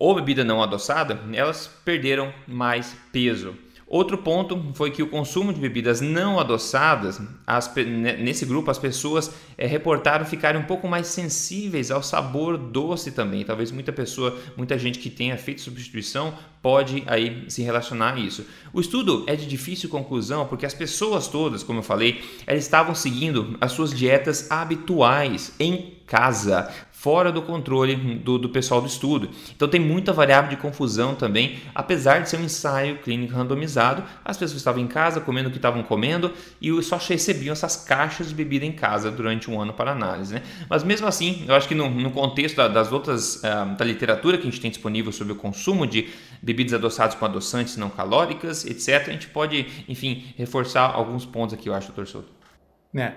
ou 0.00 0.14
bebida 0.14 0.42
não 0.42 0.62
adoçada, 0.62 1.20
elas 1.34 1.70
perderam 1.84 2.32
mais 2.48 2.96
peso. 3.12 3.54
Outro 3.86 4.16
ponto 4.18 4.72
foi 4.72 4.92
que 4.92 5.02
o 5.02 5.08
consumo 5.08 5.52
de 5.52 5.60
bebidas 5.60 6.00
não 6.00 6.38
adoçadas, 6.38 7.20
as, 7.44 7.74
nesse 8.20 8.46
grupo 8.46 8.70
as 8.70 8.78
pessoas 8.78 9.34
é, 9.58 9.66
reportaram 9.66 10.24
ficarem 10.24 10.60
um 10.60 10.64
pouco 10.64 10.86
mais 10.86 11.08
sensíveis 11.08 11.90
ao 11.90 12.00
sabor 12.00 12.56
doce 12.56 13.10
também. 13.10 13.44
Talvez 13.44 13.72
muita 13.72 13.92
pessoa, 13.92 14.38
muita 14.56 14.78
gente 14.78 15.00
que 15.00 15.10
tenha 15.10 15.36
feito 15.36 15.60
substituição 15.60 16.32
pode 16.62 17.02
aí 17.08 17.44
se 17.48 17.62
relacionar 17.62 18.14
a 18.14 18.20
isso. 18.20 18.46
O 18.72 18.80
estudo 18.80 19.24
é 19.26 19.34
de 19.34 19.44
difícil 19.44 19.88
conclusão 19.88 20.46
porque 20.46 20.64
as 20.64 20.74
pessoas 20.74 21.26
todas, 21.26 21.64
como 21.64 21.80
eu 21.80 21.82
falei, 21.82 22.22
elas 22.46 22.62
estavam 22.62 22.94
seguindo 22.94 23.58
as 23.60 23.72
suas 23.72 23.92
dietas 23.92 24.52
habituais 24.52 25.52
em 25.58 25.96
casa, 26.06 26.68
fora 27.00 27.32
do 27.32 27.40
controle 27.40 27.96
do, 27.96 28.36
do, 28.36 28.50
pessoal 28.50 28.78
do 28.78 28.86
estudo. 28.86 29.30
Então 29.56 29.66
tem 29.66 29.80
muita 29.80 30.12
variável 30.12 30.50
de 30.50 30.56
confusão 30.58 31.14
também, 31.14 31.58
apesar 31.74 32.20
de 32.20 32.28
ser 32.28 32.36
um 32.36 32.44
ensaio 32.44 32.98
clínico 32.98 33.32
randomizado, 33.32 34.04
as 34.22 34.36
pessoas 34.36 34.58
estavam 34.58 34.82
em 34.82 34.86
casa 34.86 35.18
comendo 35.18 35.48
o 35.48 35.50
que 35.50 35.56
estavam 35.56 35.82
comendo 35.82 36.30
e 36.60 36.70
só 36.82 36.98
recebiam 36.98 37.54
essas 37.54 37.74
caixas 37.74 38.28
de 38.28 38.34
bebida 38.34 38.66
em 38.66 38.72
casa 38.72 39.10
durante 39.10 39.50
um 39.50 39.58
ano 39.58 39.72
para 39.72 39.92
análise. 39.92 40.34
Né? 40.34 40.42
Mas 40.68 40.84
mesmo 40.84 41.06
assim, 41.06 41.42
eu 41.48 41.54
acho 41.54 41.66
que 41.66 41.74
no, 41.74 41.88
no 41.88 42.10
contexto 42.10 42.56
da, 42.56 42.68
das 42.68 42.92
outras 42.92 43.36
uh, 43.36 43.74
da 43.78 43.84
literatura 43.84 44.36
que 44.36 44.46
a 44.46 44.50
gente 44.50 44.60
tem 44.60 44.70
disponível 44.70 45.10
sobre 45.10 45.32
o 45.32 45.36
consumo 45.36 45.86
de 45.86 46.10
bebidas 46.42 46.74
adoçadas 46.74 47.14
com 47.14 47.24
adoçantes 47.24 47.78
não 47.78 47.88
calóricas, 47.88 48.66
etc., 48.66 49.08
a 49.08 49.12
gente 49.12 49.28
pode, 49.28 49.66
enfim, 49.88 50.34
reforçar 50.36 50.82
alguns 50.82 51.24
pontos 51.24 51.54
aqui, 51.54 51.70
eu 51.70 51.74
acho, 51.74 51.86
doutor 51.86 52.06
Souto. 52.06 52.28
É. 52.94 53.14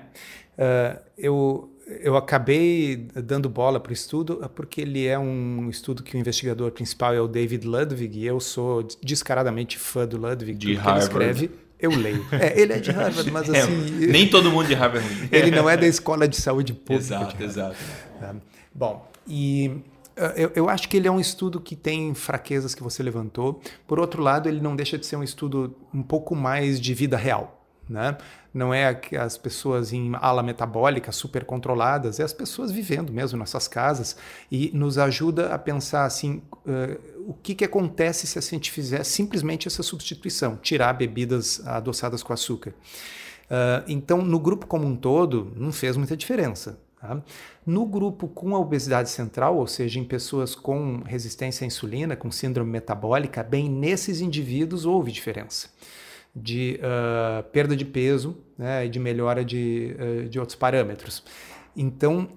Uh, 0.58 1.02
eu 1.18 1.73
eu 1.86 2.16
acabei 2.16 3.08
dando 3.16 3.50
bola 3.50 3.80
para 3.80 3.90
o 3.90 3.94
estudo 3.94 4.50
porque 4.56 4.82
ele 4.82 5.06
é 5.06 5.20
um 5.20 5.70
estudo 5.70 6.02
que 6.02 6.16
o 6.16 6.20
investigador 6.20 6.72
principal 6.72 7.14
é 7.14 7.22
o 7.22 7.28
David 7.28 7.68
Ludwig 7.68 8.20
e 8.20 8.26
eu 8.26 8.40
sou 8.40 8.88
descaradamente 9.02 9.78
fã 9.78 10.08
do 10.08 10.18
Ludwig. 10.18 10.54
De 10.54 10.76
Harvard. 10.76 10.98
Ele 10.98 11.04
escreve, 11.04 11.52
eu 11.80 11.92
leio. 11.92 12.26
É, 12.32 12.60
ele 12.60 12.74
é 12.74 12.80
de 12.80 12.92
Harvard, 12.92 13.30
mas 13.32 13.50
é, 13.54 13.60
assim... 13.60 14.04
É, 14.04 14.08
nem 14.12 14.30
todo 14.30 14.50
mundo 14.50 14.68
de 14.68 14.74
Harvard. 14.74 15.06
ele 15.32 15.52
não 15.52 15.70
é 15.70 15.76
da 15.76 15.88
Escola 15.88 16.28
de 16.28 16.38
Saúde 16.38 16.74
Pública. 16.74 17.04
Exato, 17.04 17.44
exato. 17.44 17.76
Tá? 18.20 18.36
Bom, 18.74 19.06
e 19.28 19.82
eh, 20.16 20.34
eu, 20.38 20.52
eu, 20.56 20.70
acho 20.70 20.88
que 20.88 20.98
ele 20.98 21.08
é 21.08 21.12
um 21.12 21.20
estudo 21.20 21.60
que 21.60 21.76
tem 21.76 22.14
fraquezas 22.14 22.74
que 22.74 22.84
você 22.84 23.04
levantou. 23.04 23.62
Por 23.88 24.00
outro 24.00 24.22
lado, 24.22 24.48
ele 24.48 24.62
não 24.62 24.76
deixa 24.76 24.98
de 24.98 25.06
ser 25.06 25.16
um 25.16 25.24
estudo 25.24 25.76
um 25.94 26.02
pouco 26.02 26.36
mais 26.36 26.80
de 26.80 26.94
vida 26.94 27.18
real. 27.18 27.63
Né? 27.88 28.18
Não 28.54 28.74
é 28.74 28.98
as 29.20 29.38
pessoas 29.38 29.92
em 29.92 30.14
ala 30.16 30.42
metabólica 30.42 31.12
super 31.12 31.44
controladas, 31.44 32.20
é 32.20 32.24
as 32.24 32.32
pessoas 32.32 32.72
vivendo 32.72 33.12
mesmo 33.12 33.38
nessas 33.38 33.68
casas 33.68 34.16
e 34.50 34.72
nos 34.74 34.98
ajuda 34.98 35.54
a 35.54 35.58
pensar 35.58 36.06
assim 36.06 36.42
uh, 36.66 37.30
o 37.30 37.34
que, 37.34 37.54
que 37.54 37.66
acontece 37.66 38.26
se 38.26 38.40
a 38.40 38.42
gente 38.42 38.72
fizer 38.72 39.04
simplesmente 39.04 39.68
essa 39.68 39.84
substituição, 39.84 40.56
tirar 40.58 40.94
bebidas 40.94 41.66
adoçadas 41.68 42.24
com 42.24 42.32
açúcar. 42.32 42.72
Uh, 42.72 43.84
então, 43.88 44.22
no 44.22 44.40
grupo 44.40 44.66
como 44.66 44.88
um 44.88 44.96
todo, 44.96 45.52
não 45.56 45.74
fez 45.74 45.98
muita 45.98 46.16
diferença. 46.16 46.80
Tá? 47.02 47.22
No 47.66 47.86
grupo 47.86 48.30
com 48.30 48.56
a 48.56 48.60
obesidade 48.60 49.10
central, 49.10 49.58
ou 49.58 49.68
seja, 49.68 50.00
em 50.00 50.06
pessoas 50.06 50.56
com 50.56 51.02
resistência 51.06 51.66
à 51.66 51.68
insulina, 51.68 52.16
com 52.16 52.32
síndrome 52.32 52.72
metabólica, 52.72 53.44
bem 53.44 53.70
nesses 53.70 54.22
indivíduos 54.22 54.86
houve 54.86 55.12
diferença 55.12 55.68
de 56.36 56.80
uh, 56.80 57.44
perda 57.52 57.76
de 57.76 57.86
peso 57.86 58.38
né, 58.58 58.86
e 58.86 58.90
de 58.90 59.00
melhora 59.00 59.46
de, 59.46 59.96
uh, 60.00 60.30
de 60.30 60.40
outros 60.40 60.56
parâmetros. 60.56 61.24
Então, 61.76 62.30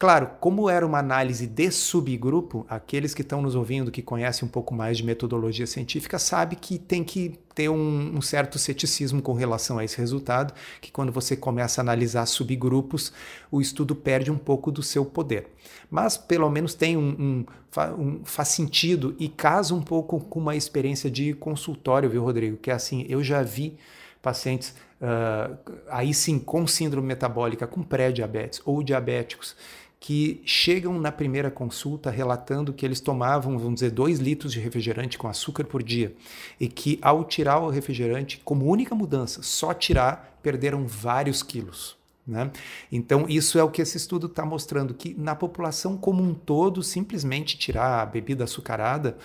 Claro, 0.00 0.30
como 0.40 0.70
era 0.70 0.86
uma 0.86 0.98
análise 0.98 1.46
de 1.46 1.70
subgrupo, 1.70 2.64
aqueles 2.70 3.12
que 3.12 3.20
estão 3.20 3.42
nos 3.42 3.54
ouvindo, 3.54 3.90
que 3.90 4.00
conhecem 4.00 4.48
um 4.48 4.50
pouco 4.50 4.72
mais 4.72 4.96
de 4.96 5.04
metodologia 5.04 5.66
científica, 5.66 6.18
sabe 6.18 6.56
que 6.56 6.78
tem 6.78 7.04
que 7.04 7.38
ter 7.54 7.68
um, 7.68 8.16
um, 8.16 8.22
certo 8.22 8.58
ceticismo 8.58 9.20
com 9.20 9.34
relação 9.34 9.76
a 9.76 9.84
esse 9.84 9.98
resultado, 9.98 10.54
que 10.80 10.90
quando 10.90 11.12
você 11.12 11.36
começa 11.36 11.82
a 11.82 11.84
analisar 11.84 12.24
subgrupos, 12.24 13.12
o 13.50 13.60
estudo 13.60 13.94
perde 13.94 14.30
um 14.30 14.38
pouco 14.38 14.72
do 14.72 14.82
seu 14.82 15.04
poder. 15.04 15.48
Mas 15.90 16.16
pelo 16.16 16.48
menos 16.48 16.72
tem 16.72 16.96
um, 16.96 17.44
um, 17.78 17.92
um 17.98 18.24
faz 18.24 18.48
sentido 18.48 19.14
e 19.18 19.28
casa 19.28 19.74
um 19.74 19.82
pouco 19.82 20.18
com 20.18 20.40
uma 20.40 20.56
experiência 20.56 21.10
de 21.10 21.34
consultório, 21.34 22.08
viu, 22.08 22.24
Rodrigo? 22.24 22.56
Que 22.56 22.70
é 22.70 22.74
assim, 22.74 23.04
eu 23.06 23.22
já 23.22 23.42
vi 23.42 23.76
pacientes 24.22 24.74
uh, 25.00 25.58
aí 25.88 26.12
sim 26.12 26.38
com 26.38 26.66
síndrome 26.66 27.08
metabólica, 27.08 27.66
com 27.66 27.82
pré-diabetes 27.82 28.60
ou 28.64 28.82
diabéticos, 28.82 29.56
que 30.00 30.40
chegam 30.46 30.98
na 30.98 31.12
primeira 31.12 31.50
consulta 31.50 32.10
relatando 32.10 32.72
que 32.72 32.86
eles 32.86 33.00
tomavam, 33.00 33.58
vamos 33.58 33.74
dizer, 33.74 33.90
2 33.90 34.18
litros 34.18 34.50
de 34.50 34.58
refrigerante 34.58 35.18
com 35.18 35.28
açúcar 35.28 35.64
por 35.64 35.82
dia 35.82 36.14
e 36.58 36.66
que 36.66 36.98
ao 37.02 37.22
tirar 37.22 37.58
o 37.58 37.68
refrigerante, 37.68 38.40
como 38.42 38.64
única 38.64 38.94
mudança, 38.94 39.42
só 39.42 39.74
tirar, 39.74 40.38
perderam 40.42 40.86
vários 40.86 41.42
quilos. 41.42 41.98
Né? 42.26 42.50
Então, 42.90 43.26
isso 43.28 43.58
é 43.58 43.62
o 43.62 43.70
que 43.70 43.82
esse 43.82 43.96
estudo 43.96 44.26
está 44.26 44.44
mostrando: 44.46 44.94
que 44.94 45.14
na 45.14 45.34
população 45.34 45.96
como 45.96 46.22
um 46.22 46.32
todo, 46.32 46.82
simplesmente 46.82 47.58
tirar 47.58 48.00
a 48.00 48.06
bebida 48.06 48.44
açucarada 48.44 49.18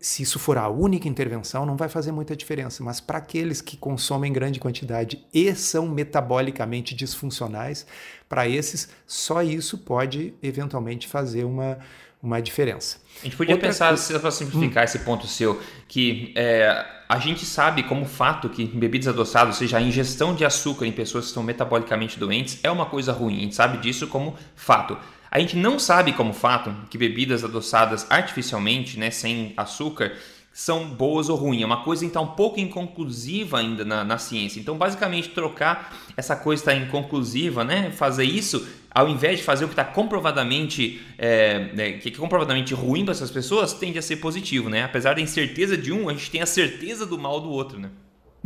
se 0.00 0.22
isso 0.22 0.38
for 0.38 0.56
a 0.58 0.68
única 0.68 1.08
intervenção, 1.08 1.66
não 1.66 1.76
vai 1.76 1.88
fazer 1.88 2.12
muita 2.12 2.36
diferença. 2.36 2.82
Mas 2.82 3.00
para 3.00 3.18
aqueles 3.18 3.60
que 3.60 3.76
consomem 3.76 4.32
grande 4.32 4.60
quantidade 4.60 5.24
e 5.32 5.54
são 5.54 5.88
metabolicamente 5.88 6.94
disfuncionais, 6.94 7.86
para 8.28 8.48
esses, 8.48 8.88
só 9.06 9.42
isso 9.42 9.78
pode 9.78 10.34
eventualmente 10.42 11.08
fazer 11.08 11.44
uma, 11.44 11.78
uma 12.22 12.40
diferença. 12.40 12.98
A 13.20 13.24
gente 13.24 13.36
podia 13.36 13.54
Outra 13.54 13.68
pensar, 13.68 13.88
coisa... 13.88 14.20
para 14.20 14.30
simplificar 14.30 14.82
hum. 14.82 14.84
esse 14.84 14.98
ponto 15.00 15.26
seu, 15.26 15.60
que 15.88 16.32
é, 16.36 16.86
a 17.08 17.18
gente 17.18 17.44
sabe 17.44 17.82
como 17.82 18.04
fato 18.04 18.48
que 18.48 18.66
bebidas 18.66 19.08
adoçadas, 19.08 19.56
ou 19.56 19.58
seja, 19.58 19.78
a 19.78 19.80
ingestão 19.80 20.34
de 20.34 20.44
açúcar 20.44 20.86
em 20.86 20.92
pessoas 20.92 21.24
que 21.24 21.30
estão 21.30 21.42
metabolicamente 21.42 22.18
doentes, 22.18 22.60
é 22.62 22.70
uma 22.70 22.86
coisa 22.86 23.12
ruim. 23.12 23.38
A 23.38 23.40
gente 23.40 23.54
sabe 23.54 23.78
disso 23.78 24.06
como 24.06 24.36
fato. 24.54 24.96
A 25.30 25.38
gente 25.38 25.56
não 25.56 25.78
sabe 25.78 26.12
como 26.12 26.32
fato 26.32 26.74
que 26.90 26.96
bebidas 26.96 27.44
adoçadas 27.44 28.06
artificialmente, 28.10 28.98
né, 28.98 29.10
sem 29.10 29.52
açúcar, 29.56 30.12
são 30.52 30.88
boas 30.88 31.28
ou 31.28 31.36
ruins. 31.36 31.62
É 31.62 31.66
uma 31.66 31.84
coisa 31.84 32.04
então 32.04 32.24
um 32.24 32.34
pouco 32.34 32.58
inconclusiva 32.58 33.60
ainda 33.60 33.84
na, 33.84 34.02
na 34.02 34.18
ciência. 34.18 34.58
Então, 34.58 34.76
basicamente, 34.76 35.28
trocar 35.28 35.96
essa 36.16 36.34
coisa 36.34 36.62
está 36.62 36.74
inconclusiva, 36.74 37.62
né? 37.62 37.92
Fazer 37.92 38.24
isso 38.24 38.66
ao 38.90 39.08
invés 39.08 39.38
de 39.38 39.44
fazer 39.44 39.64
o 39.64 39.68
que 39.68 39.74
está 39.74 39.84
comprovadamente 39.84 41.00
é, 41.16 41.70
né, 41.72 41.92
que 41.92 42.08
é 42.08 42.12
comprovadamente 42.12 42.74
ruim 42.74 43.04
para 43.04 43.12
essas 43.12 43.30
pessoas, 43.30 43.72
tende 43.72 43.98
a 43.98 44.02
ser 44.02 44.16
positivo, 44.16 44.68
né? 44.68 44.82
Apesar 44.82 45.14
da 45.14 45.20
incerteza 45.20 45.76
de 45.76 45.92
um, 45.92 46.08
a 46.08 46.12
gente 46.12 46.30
tem 46.30 46.42
a 46.42 46.46
certeza 46.46 47.06
do 47.06 47.16
mal 47.16 47.40
do 47.40 47.50
outro, 47.50 47.78
né? 47.78 47.90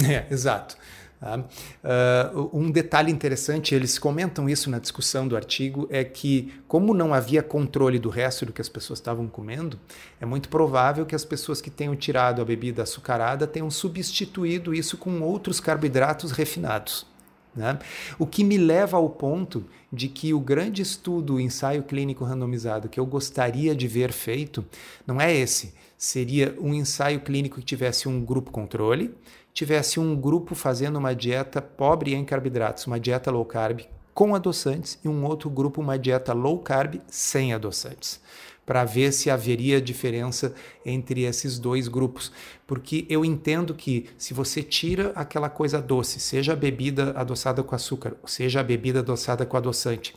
É, 0.04 0.26
exato. 0.30 0.76
Uh, 1.22 2.50
um 2.52 2.70
detalhe 2.70 3.12
interessante, 3.12 3.74
eles 3.74 3.98
comentam 3.98 4.48
isso 4.48 4.68
na 4.68 4.78
discussão 4.78 5.28
do 5.28 5.36
artigo, 5.36 5.86
é 5.90 6.02
que, 6.02 6.52
como 6.66 6.92
não 6.92 7.14
havia 7.14 7.42
controle 7.42 7.98
do 7.98 8.08
resto 8.08 8.44
do 8.46 8.52
que 8.52 8.60
as 8.60 8.68
pessoas 8.68 8.98
estavam 8.98 9.28
comendo, 9.28 9.78
é 10.20 10.26
muito 10.26 10.48
provável 10.48 11.06
que 11.06 11.14
as 11.14 11.24
pessoas 11.24 11.60
que 11.60 11.70
tenham 11.70 11.94
tirado 11.94 12.42
a 12.42 12.44
bebida 12.44 12.82
açucarada 12.82 13.46
tenham 13.46 13.70
substituído 13.70 14.74
isso 14.74 14.96
com 14.96 15.20
outros 15.20 15.60
carboidratos 15.60 16.32
refinados. 16.32 17.11
Né? 17.54 17.78
O 18.18 18.26
que 18.26 18.42
me 18.42 18.56
leva 18.56 18.96
ao 18.96 19.10
ponto 19.10 19.64
de 19.92 20.08
que 20.08 20.32
o 20.32 20.40
grande 20.40 20.80
estudo, 20.80 21.34
o 21.34 21.40
ensaio 21.40 21.82
clínico 21.82 22.24
randomizado 22.24 22.88
que 22.88 22.98
eu 22.98 23.04
gostaria 23.04 23.74
de 23.74 23.86
ver 23.86 24.10
feito, 24.12 24.64
não 25.06 25.20
é 25.20 25.34
esse. 25.34 25.74
Seria 25.98 26.56
um 26.58 26.72
ensaio 26.72 27.20
clínico 27.20 27.60
que 27.60 27.64
tivesse 27.64 28.08
um 28.08 28.24
grupo 28.24 28.50
controle, 28.50 29.14
tivesse 29.52 30.00
um 30.00 30.16
grupo 30.16 30.54
fazendo 30.54 30.98
uma 30.98 31.14
dieta 31.14 31.60
pobre 31.60 32.14
em 32.14 32.24
carboidratos, 32.24 32.86
uma 32.86 32.98
dieta 32.98 33.30
low 33.30 33.44
carb 33.44 33.82
com 34.14 34.34
adoçantes, 34.34 34.98
e 35.04 35.08
um 35.08 35.24
outro 35.24 35.48
grupo 35.48 35.80
uma 35.80 35.98
dieta 35.98 36.32
low 36.32 36.58
carb 36.58 37.00
sem 37.06 37.52
adoçantes, 37.52 38.20
para 38.64 38.84
ver 38.84 39.12
se 39.12 39.30
haveria 39.30 39.80
diferença 39.80 40.54
entre 40.84 41.22
esses 41.22 41.58
dois 41.58 41.88
grupos. 41.88 42.32
Porque 42.66 43.04
eu 43.08 43.24
entendo 43.24 43.74
que 43.74 44.06
se 44.16 44.32
você 44.32 44.62
tira 44.62 45.12
aquela 45.14 45.48
coisa 45.48 45.80
doce, 45.80 46.20
seja 46.20 46.52
a 46.52 46.56
bebida 46.56 47.12
adoçada 47.16 47.62
com 47.62 47.74
açúcar, 47.74 48.14
seja 48.24 48.60
a 48.60 48.64
bebida 48.64 49.00
adoçada 49.00 49.44
com 49.44 49.56
adoçante, 49.56 50.14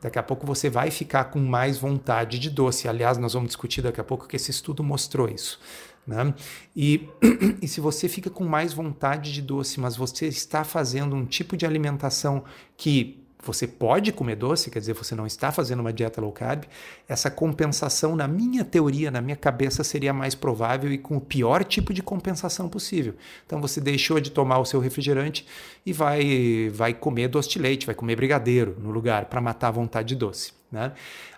daqui 0.00 0.18
a 0.18 0.22
pouco 0.22 0.46
você 0.46 0.70
vai 0.70 0.90
ficar 0.90 1.24
com 1.24 1.40
mais 1.40 1.76
vontade 1.76 2.38
de 2.38 2.50
doce. 2.50 2.88
Aliás, 2.88 3.18
nós 3.18 3.34
vamos 3.34 3.48
discutir 3.48 3.82
daqui 3.82 4.00
a 4.00 4.04
pouco 4.04 4.28
que 4.28 4.36
esse 4.36 4.50
estudo 4.50 4.82
mostrou 4.82 5.28
isso. 5.28 5.58
Né? 6.06 6.32
E, 6.74 7.06
e 7.60 7.68
se 7.68 7.80
você 7.80 8.08
fica 8.08 8.30
com 8.30 8.44
mais 8.44 8.72
vontade 8.72 9.30
de 9.32 9.42
doce, 9.42 9.78
mas 9.78 9.94
você 9.94 10.26
está 10.26 10.64
fazendo 10.64 11.14
um 11.14 11.26
tipo 11.26 11.56
de 11.56 11.66
alimentação 11.66 12.44
que 12.76 13.17
você 13.42 13.66
pode 13.66 14.12
comer 14.12 14.36
doce, 14.36 14.70
quer 14.70 14.80
dizer, 14.80 14.94
você 14.94 15.14
não 15.14 15.26
está 15.26 15.52
fazendo 15.52 15.80
uma 15.80 15.92
dieta 15.92 16.20
low 16.20 16.32
carb, 16.32 16.64
essa 17.08 17.30
compensação, 17.30 18.16
na 18.16 18.26
minha 18.26 18.64
teoria, 18.64 19.10
na 19.10 19.20
minha 19.20 19.36
cabeça, 19.36 19.84
seria 19.84 20.12
mais 20.12 20.34
provável 20.34 20.92
e 20.92 20.98
com 20.98 21.16
o 21.16 21.20
pior 21.20 21.64
tipo 21.64 21.94
de 21.94 22.02
compensação 22.02 22.68
possível. 22.68 23.14
Então 23.46 23.60
você 23.60 23.80
deixou 23.80 24.20
de 24.20 24.30
tomar 24.30 24.58
o 24.58 24.64
seu 24.64 24.80
refrigerante 24.80 25.46
e 25.86 25.92
vai, 25.92 26.70
vai 26.72 26.92
comer 26.92 27.28
doce 27.28 27.48
de 27.50 27.58
leite, 27.58 27.86
vai 27.86 27.94
comer 27.94 28.16
brigadeiro 28.16 28.76
no 28.78 28.90
lugar 28.90 29.26
para 29.26 29.40
matar 29.40 29.68
a 29.68 29.72
vontade 29.72 30.08
de 30.08 30.16
doce. 30.16 30.52
Né? 30.70 30.92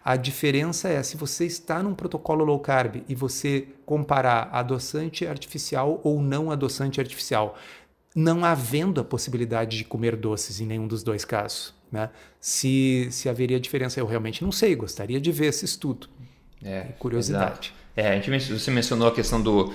A 0.05 0.17
diferença 0.17 0.89
é 0.89 1.03
se 1.03 1.17
você 1.17 1.45
está 1.47 1.83
num 1.83 1.95
protocolo 1.95 2.45
low 2.45 2.59
carb 2.59 3.03
e 3.09 3.15
você 3.15 3.69
comparar 3.85 4.49
adoçante 4.53 5.27
artificial 5.27 6.01
ou 6.03 6.21
não 6.21 6.51
adoçante 6.51 6.99
artificial, 6.99 7.57
não 8.15 8.45
havendo 8.45 9.01
a 9.01 9.05
possibilidade 9.05 9.77
de 9.77 9.85
comer 9.85 10.17
doces 10.17 10.61
em 10.61 10.67
nenhum 10.67 10.89
dos 10.89 11.03
dois 11.03 11.25
casos. 11.25 11.79
Né? 11.91 12.09
Se, 12.41 13.09
se 13.11 13.29
haveria 13.29 13.59
diferença, 13.59 13.99
eu 13.99 14.07
realmente 14.07 14.43
não 14.43 14.53
sei, 14.53 14.75
gostaria 14.75 15.21
de 15.21 15.33
ver 15.33 15.47
esse 15.47 15.65
estudo. 15.65 16.09
É, 16.63 16.89
curiosidade. 16.99 17.73
É, 17.97 18.11
a 18.11 18.21
gente, 18.21 18.53
você 18.53 18.71
mencionou 18.71 19.09
a 19.09 19.13
questão 19.13 19.43
do, 19.43 19.73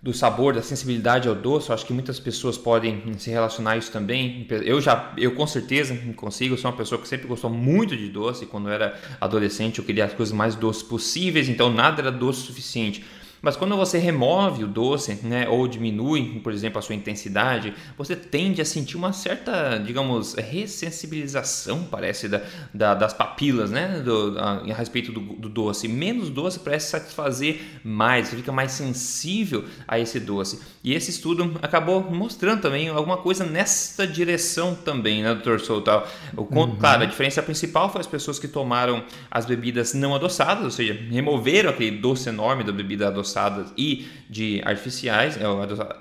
do 0.00 0.14
sabor, 0.14 0.54
da 0.54 0.62
sensibilidade 0.62 1.28
ao 1.28 1.34
doce. 1.34 1.68
Eu 1.68 1.74
acho 1.74 1.84
que 1.84 1.92
muitas 1.92 2.18
pessoas 2.20 2.56
podem 2.56 3.02
se 3.18 3.30
relacionar 3.30 3.72
a 3.72 3.76
isso 3.76 3.90
também. 3.90 4.46
Eu 4.64 4.80
já, 4.80 5.12
eu 5.16 5.34
com 5.34 5.46
certeza 5.46 5.96
consigo. 6.16 6.54
Eu 6.54 6.58
sou 6.58 6.70
uma 6.70 6.76
pessoa 6.76 7.00
que 7.00 7.08
sempre 7.08 7.26
gostou 7.26 7.50
muito 7.50 7.96
de 7.96 8.08
doce. 8.08 8.46
Quando 8.46 8.68
eu 8.68 8.72
era 8.72 8.98
adolescente, 9.20 9.78
eu 9.78 9.84
queria 9.84 10.04
as 10.04 10.14
coisas 10.14 10.34
mais 10.34 10.54
doces 10.54 10.82
possíveis. 10.82 11.48
Então 11.48 11.72
nada 11.72 12.00
era 12.00 12.12
doce 12.12 12.40
o 12.40 12.46
suficiente. 12.46 13.04
Mas 13.40 13.56
quando 13.56 13.76
você 13.76 13.98
remove 13.98 14.64
o 14.64 14.66
doce, 14.66 15.20
né, 15.22 15.48
ou 15.48 15.68
diminui, 15.68 16.40
por 16.42 16.52
exemplo, 16.52 16.78
a 16.78 16.82
sua 16.82 16.94
intensidade, 16.94 17.72
você 17.96 18.16
tende 18.16 18.60
a 18.60 18.64
sentir 18.64 18.96
uma 18.96 19.12
certa, 19.12 19.78
digamos, 19.78 20.34
ressensibilização, 20.34 21.84
parece, 21.84 22.28
da, 22.28 22.42
da 22.74 22.94
das 22.94 23.12
papilas, 23.12 23.70
né, 23.70 24.00
do, 24.04 24.38
a, 24.38 24.62
a 24.70 24.74
respeito 24.74 25.12
do, 25.12 25.20
do, 25.20 25.48
doce. 25.48 25.86
Menos 25.86 26.30
doce 26.30 26.58
parece 26.58 26.90
satisfazer 26.90 27.60
mais, 27.84 28.28
você 28.28 28.36
fica 28.36 28.50
mais 28.50 28.72
sensível 28.72 29.64
a 29.86 29.98
esse 29.98 30.18
doce. 30.18 30.60
E 30.82 30.92
esse 30.92 31.10
estudo 31.10 31.58
acabou 31.62 32.02
mostrando 32.10 32.60
também 32.60 32.88
alguma 32.88 33.18
coisa 33.18 33.44
nessa 33.44 34.06
direção 34.06 34.74
também, 34.74 35.22
né, 35.22 35.34
doutor 35.34 35.60
Souto? 35.60 35.88
O, 36.36 36.42
uhum. 36.42 36.76
Claro, 36.76 37.02
a 37.02 37.06
diferença 37.06 37.42
principal 37.42 37.90
foi 37.90 38.00
as 38.00 38.06
pessoas 38.06 38.38
que 38.38 38.48
tomaram 38.48 39.04
as 39.30 39.46
bebidas 39.46 39.94
não 39.94 40.14
adoçadas, 40.14 40.64
ou 40.64 40.70
seja, 40.70 40.98
removeram 41.10 41.70
aquele 41.70 41.92
doce 41.92 42.28
enorme 42.28 42.64
da 42.64 42.72
bebida 42.72 43.08
adoçada 43.08 43.27
adoçadas 43.28 43.72
e 43.76 44.08
de 44.28 44.62
artificiais, 44.64 45.36
é, 45.36 45.42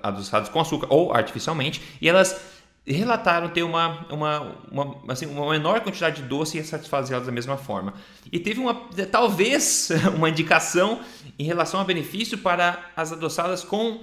adoçadas 0.04 0.50
com 0.50 0.60
açúcar 0.60 0.88
ou 0.90 1.14
artificialmente, 1.14 1.82
e 2.02 2.08
elas 2.08 2.40
relataram 2.86 3.50
ter 3.50 3.64
uma, 3.64 4.06
uma, 4.10 4.58
uma, 4.72 4.98
assim, 5.10 5.26
uma 5.26 5.50
menor 5.50 5.82
quantidade 5.82 6.22
de 6.22 6.28
doce 6.28 6.58
e 6.58 6.64
satisfazer 6.64 7.16
elas 7.16 7.26
da 7.26 7.34
mesma 7.34 7.58
forma. 7.58 7.94
E 8.32 8.40
teve 8.40 8.60
uma, 8.60 8.74
talvez 9.12 9.90
uma 10.16 10.30
indicação 10.30 11.02
em 11.38 11.44
relação 11.44 11.82
a 11.82 11.84
benefício 11.84 12.38
para 12.38 12.92
as 12.96 13.12
adoçadas 13.12 13.64
com, 13.64 14.00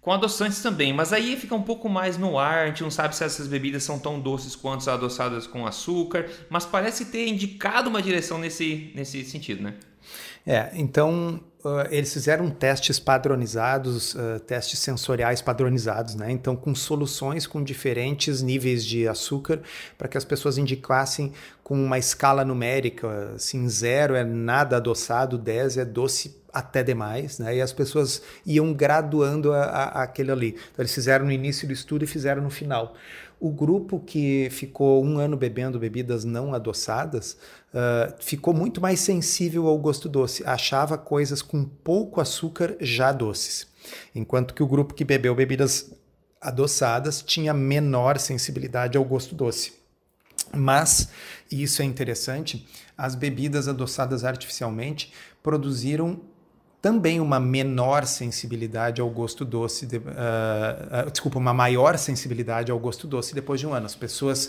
com 0.00 0.12
adoçantes 0.12 0.62
também, 0.62 0.94
mas 0.94 1.12
aí 1.12 1.36
fica 1.36 1.54
um 1.54 1.62
pouco 1.62 1.90
mais 1.90 2.16
no 2.16 2.38
ar, 2.38 2.64
a 2.64 2.66
gente 2.68 2.82
não 2.82 2.90
sabe 2.90 3.14
se 3.14 3.22
essas 3.22 3.46
bebidas 3.48 3.82
são 3.82 3.98
tão 3.98 4.18
doces 4.18 4.56
quanto 4.56 4.80
as 4.80 4.88
adoçadas 4.88 5.46
com 5.46 5.66
açúcar, 5.66 6.26
mas 6.48 6.64
parece 6.64 7.06
ter 7.06 7.28
indicado 7.28 7.90
uma 7.90 8.00
direção 8.00 8.38
nesse, 8.38 8.92
nesse 8.94 9.24
sentido, 9.24 9.62
né? 9.62 9.74
É, 10.46 10.70
então 10.74 11.40
eles 11.90 12.12
fizeram 12.12 12.50
testes 12.50 12.98
padronizados, 12.98 14.14
uh, 14.14 14.40
testes 14.46 14.78
sensoriais 14.78 15.40
padronizados, 15.40 16.14
né? 16.14 16.30
Então, 16.30 16.54
com 16.56 16.74
soluções 16.74 17.46
com 17.46 17.62
diferentes 17.62 18.42
níveis 18.42 18.84
de 18.84 19.08
açúcar, 19.08 19.60
para 19.96 20.08
que 20.08 20.18
as 20.18 20.24
pessoas 20.24 20.58
indicassem 20.58 21.32
com 21.62 21.74
uma 21.74 21.98
escala 21.98 22.44
numérica, 22.44 23.32
assim, 23.34 23.68
zero 23.68 24.14
é 24.14 24.24
nada 24.24 24.76
adoçado, 24.76 25.36
10 25.36 25.78
é 25.78 25.84
doce 25.84 26.36
até 26.52 26.82
demais, 26.82 27.38
né? 27.38 27.56
E 27.56 27.60
as 27.60 27.72
pessoas 27.72 28.22
iam 28.46 28.72
graduando 28.72 29.52
a, 29.52 29.64
a, 29.64 30.02
aquele 30.04 30.32
ali. 30.32 30.48
Então, 30.48 30.82
eles 30.82 30.94
fizeram 30.94 31.26
no 31.26 31.32
início 31.32 31.66
do 31.66 31.72
estudo 31.72 32.04
e 32.04 32.06
fizeram 32.06 32.42
no 32.42 32.50
final. 32.50 32.94
O 33.38 33.50
grupo 33.50 34.00
que 34.00 34.48
ficou 34.50 35.04
um 35.04 35.18
ano 35.18 35.36
bebendo 35.36 35.78
bebidas 35.78 36.24
não 36.24 36.54
adoçadas 36.54 37.36
uh, 37.72 38.14
ficou 38.18 38.54
muito 38.54 38.80
mais 38.80 39.00
sensível 39.00 39.66
ao 39.66 39.78
gosto 39.78 40.08
doce, 40.08 40.42
achava 40.44 40.96
coisas 40.96 41.42
com 41.42 41.64
pouco 41.64 42.20
açúcar 42.20 42.76
já 42.80 43.12
doces. 43.12 43.66
Enquanto 44.14 44.54
que 44.54 44.62
o 44.62 44.66
grupo 44.66 44.94
que 44.94 45.04
bebeu 45.04 45.34
bebidas 45.34 45.92
adoçadas 46.40 47.22
tinha 47.22 47.52
menor 47.52 48.18
sensibilidade 48.18 48.96
ao 48.96 49.04
gosto 49.04 49.34
doce. 49.34 49.74
Mas, 50.54 51.08
e 51.50 51.62
isso 51.62 51.82
é 51.82 51.84
interessante, 51.84 52.66
as 52.96 53.14
bebidas 53.14 53.68
adoçadas 53.68 54.24
artificialmente 54.24 55.12
produziram 55.42 56.20
também 56.80 57.20
uma 57.20 57.40
menor 57.40 58.06
sensibilidade 58.06 59.00
ao 59.00 59.10
gosto 59.10 59.44
doce, 59.44 59.86
de, 59.86 59.96
uh, 59.96 60.00
uh, 60.00 61.10
desculpa, 61.10 61.38
uma 61.38 61.52
maior 61.52 61.98
sensibilidade 61.98 62.70
ao 62.70 62.78
gosto 62.78 63.06
doce 63.06 63.34
depois 63.34 63.58
de 63.58 63.66
um 63.66 63.74
ano. 63.74 63.86
As 63.86 63.96
pessoas 63.96 64.46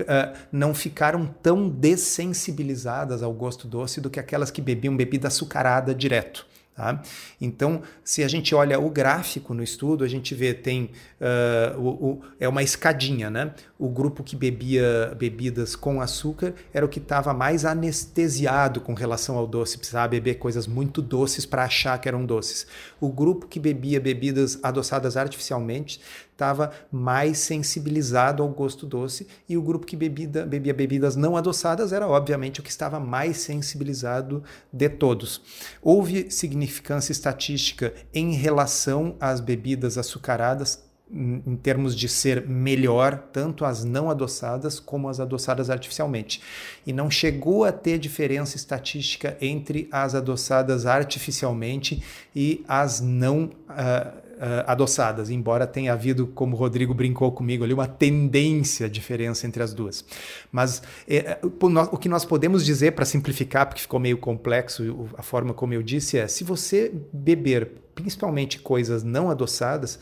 uh, 0.00 0.36
não 0.50 0.72
ficaram 0.74 1.26
tão 1.42 1.68
dessensibilizadas 1.68 3.22
ao 3.22 3.32
gosto 3.32 3.66
doce 3.66 4.00
do 4.00 4.08
que 4.08 4.18
aquelas 4.18 4.50
que 4.50 4.62
bebiam 4.62 4.96
bebida 4.96 5.28
açucarada 5.28 5.94
direto. 5.94 6.46
Tá? 6.74 7.00
Então, 7.40 7.82
se 8.02 8.24
a 8.24 8.28
gente 8.28 8.52
olha 8.52 8.80
o 8.80 8.90
gráfico 8.90 9.54
no 9.54 9.62
estudo, 9.62 10.02
a 10.02 10.08
gente 10.08 10.34
vê 10.34 10.52
tem 10.52 10.90
uh, 11.20 11.78
o, 11.78 11.88
o, 11.88 12.22
é 12.40 12.48
uma 12.48 12.64
escadinha, 12.64 13.30
né? 13.30 13.54
O 13.78 13.88
grupo 13.88 14.24
que 14.24 14.34
bebia 14.34 15.14
bebidas 15.16 15.76
com 15.76 16.00
açúcar 16.00 16.52
era 16.72 16.84
o 16.84 16.88
que 16.88 16.98
estava 16.98 17.32
mais 17.32 17.64
anestesiado 17.64 18.80
com 18.80 18.92
relação 18.92 19.36
ao 19.36 19.46
doce, 19.46 19.78
precisava 19.78 20.08
beber 20.08 20.34
coisas 20.34 20.66
muito 20.66 21.00
doces 21.00 21.46
para 21.46 21.62
achar 21.62 21.96
que 22.00 22.08
eram 22.08 22.26
doces. 22.26 22.66
O 23.00 23.08
grupo 23.08 23.46
que 23.46 23.60
bebia 23.60 24.00
bebidas 24.00 24.58
adoçadas 24.60 25.16
artificialmente 25.16 26.00
estava 26.34 26.72
mais 26.90 27.38
sensibilizado 27.38 28.42
ao 28.42 28.48
gosto 28.48 28.86
doce 28.86 29.26
e 29.48 29.56
o 29.56 29.62
grupo 29.62 29.86
que 29.86 29.96
bebida, 29.96 30.44
bebia 30.44 30.74
bebidas 30.74 31.14
não 31.14 31.36
adoçadas 31.36 31.92
era 31.92 32.08
obviamente 32.08 32.60
o 32.60 32.62
que 32.62 32.70
estava 32.70 32.98
mais 32.98 33.38
sensibilizado 33.38 34.42
de 34.72 34.88
todos. 34.88 35.40
Houve 35.80 36.30
significância 36.30 37.12
estatística 37.12 37.94
em 38.12 38.32
relação 38.32 39.16
às 39.20 39.40
bebidas 39.40 39.96
açucaradas 39.96 40.82
em 41.14 41.54
termos 41.56 41.94
de 41.94 42.08
ser 42.08 42.48
melhor, 42.48 43.28
tanto 43.32 43.64
as 43.64 43.84
não 43.84 44.10
adoçadas 44.10 44.80
como 44.80 45.08
as 45.08 45.20
adoçadas 45.20 45.70
artificialmente. 45.70 46.40
E 46.84 46.92
não 46.92 47.10
chegou 47.10 47.64
a 47.64 47.70
ter 47.70 47.98
diferença 47.98 48.56
estatística 48.56 49.36
entre 49.40 49.86
as 49.92 50.14
adoçadas 50.14 50.86
artificialmente 50.86 52.02
e 52.34 52.64
as 52.66 53.00
não 53.00 53.44
uh, 53.44 54.23
adoçadas, 54.66 55.30
embora 55.30 55.66
tenha 55.66 55.92
havido, 55.92 56.26
como 56.26 56.56
o 56.56 56.58
Rodrigo 56.58 56.92
brincou 56.94 57.32
comigo 57.32 57.64
ali, 57.64 57.72
uma 57.72 57.86
tendência, 57.86 58.88
diferença 58.88 59.46
entre 59.46 59.62
as 59.62 59.72
duas. 59.72 60.04
Mas 60.50 60.82
é, 61.08 61.38
o 61.42 61.98
que 61.98 62.08
nós 62.08 62.24
podemos 62.24 62.64
dizer, 62.64 62.92
para 62.92 63.04
simplificar, 63.04 63.66
porque 63.66 63.82
ficou 63.82 64.00
meio 64.00 64.18
complexo 64.18 65.08
a 65.16 65.22
forma 65.22 65.54
como 65.54 65.74
eu 65.74 65.82
disse, 65.82 66.18
é: 66.18 66.26
se 66.28 66.44
você 66.44 66.92
beber 67.12 67.72
principalmente 67.94 68.58
coisas 68.58 69.02
não 69.02 69.30
adoçadas, 69.30 69.98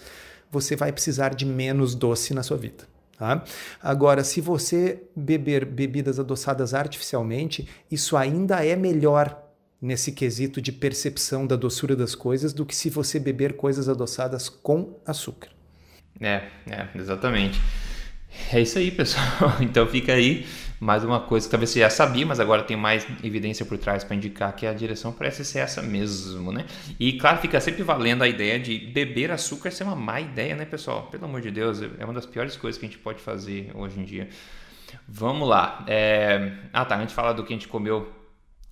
você 0.50 0.76
vai 0.76 0.92
precisar 0.92 1.34
de 1.34 1.46
menos 1.46 1.94
doce 1.94 2.34
na 2.34 2.42
sua 2.42 2.56
vida. 2.56 2.84
Tá? 3.18 3.44
Agora, 3.80 4.24
se 4.24 4.40
você 4.40 5.02
beber 5.14 5.64
bebidas 5.64 6.18
adoçadas 6.18 6.74
artificialmente, 6.74 7.68
isso 7.90 8.16
ainda 8.16 8.64
é 8.64 8.74
melhor 8.74 9.40
nesse 9.82 10.12
quesito 10.12 10.62
de 10.62 10.70
percepção 10.70 11.44
da 11.44 11.56
doçura 11.56 11.96
das 11.96 12.14
coisas 12.14 12.52
do 12.52 12.64
que 12.64 12.74
se 12.74 12.88
você 12.88 13.18
beber 13.18 13.54
coisas 13.56 13.88
adoçadas 13.88 14.48
com 14.48 14.96
açúcar. 15.04 15.48
É, 16.20 16.44
é, 16.70 16.88
exatamente. 16.94 17.60
É 18.52 18.60
isso 18.60 18.78
aí, 18.78 18.92
pessoal. 18.92 19.26
Então 19.60 19.84
fica 19.86 20.12
aí 20.12 20.46
mais 20.78 21.04
uma 21.04 21.20
coisa 21.20 21.46
que 21.46 21.50
talvez 21.50 21.70
você 21.70 21.80
já 21.80 21.90
sabia, 21.90 22.24
mas 22.24 22.40
agora 22.40 22.62
tem 22.62 22.76
mais 22.76 23.06
evidência 23.22 23.64
por 23.64 23.78
trás 23.78 24.02
para 24.02 24.16
indicar 24.16 24.54
que 24.54 24.66
a 24.66 24.72
direção 24.72 25.12
parece 25.12 25.44
ser 25.44 25.60
essa 25.60 25.82
mesmo, 25.82 26.52
né? 26.52 26.64
E 26.98 27.12
claro, 27.14 27.38
fica 27.38 27.60
sempre 27.60 27.82
valendo 27.82 28.22
a 28.22 28.28
ideia 28.28 28.58
de 28.58 28.78
beber 28.78 29.30
açúcar 29.30 29.70
ser 29.70 29.84
uma 29.84 29.94
má 29.94 30.20
ideia, 30.20 30.56
né, 30.56 30.64
pessoal? 30.64 31.08
Pelo 31.08 31.24
amor 31.24 31.40
de 31.40 31.50
Deus, 31.50 31.80
é 31.82 32.04
uma 32.04 32.14
das 32.14 32.26
piores 32.26 32.56
coisas 32.56 32.78
que 32.78 32.86
a 32.86 32.88
gente 32.88 32.98
pode 32.98 33.20
fazer 33.20 33.70
hoje 33.74 34.00
em 34.00 34.04
dia. 34.04 34.28
Vamos 35.08 35.48
lá. 35.48 35.84
É... 35.86 36.52
Ah, 36.72 36.84
tá. 36.84 36.96
A 36.96 37.00
gente 37.00 37.14
fala 37.14 37.32
do 37.32 37.44
que 37.44 37.52
a 37.52 37.56
gente 37.56 37.68
comeu 37.68 38.21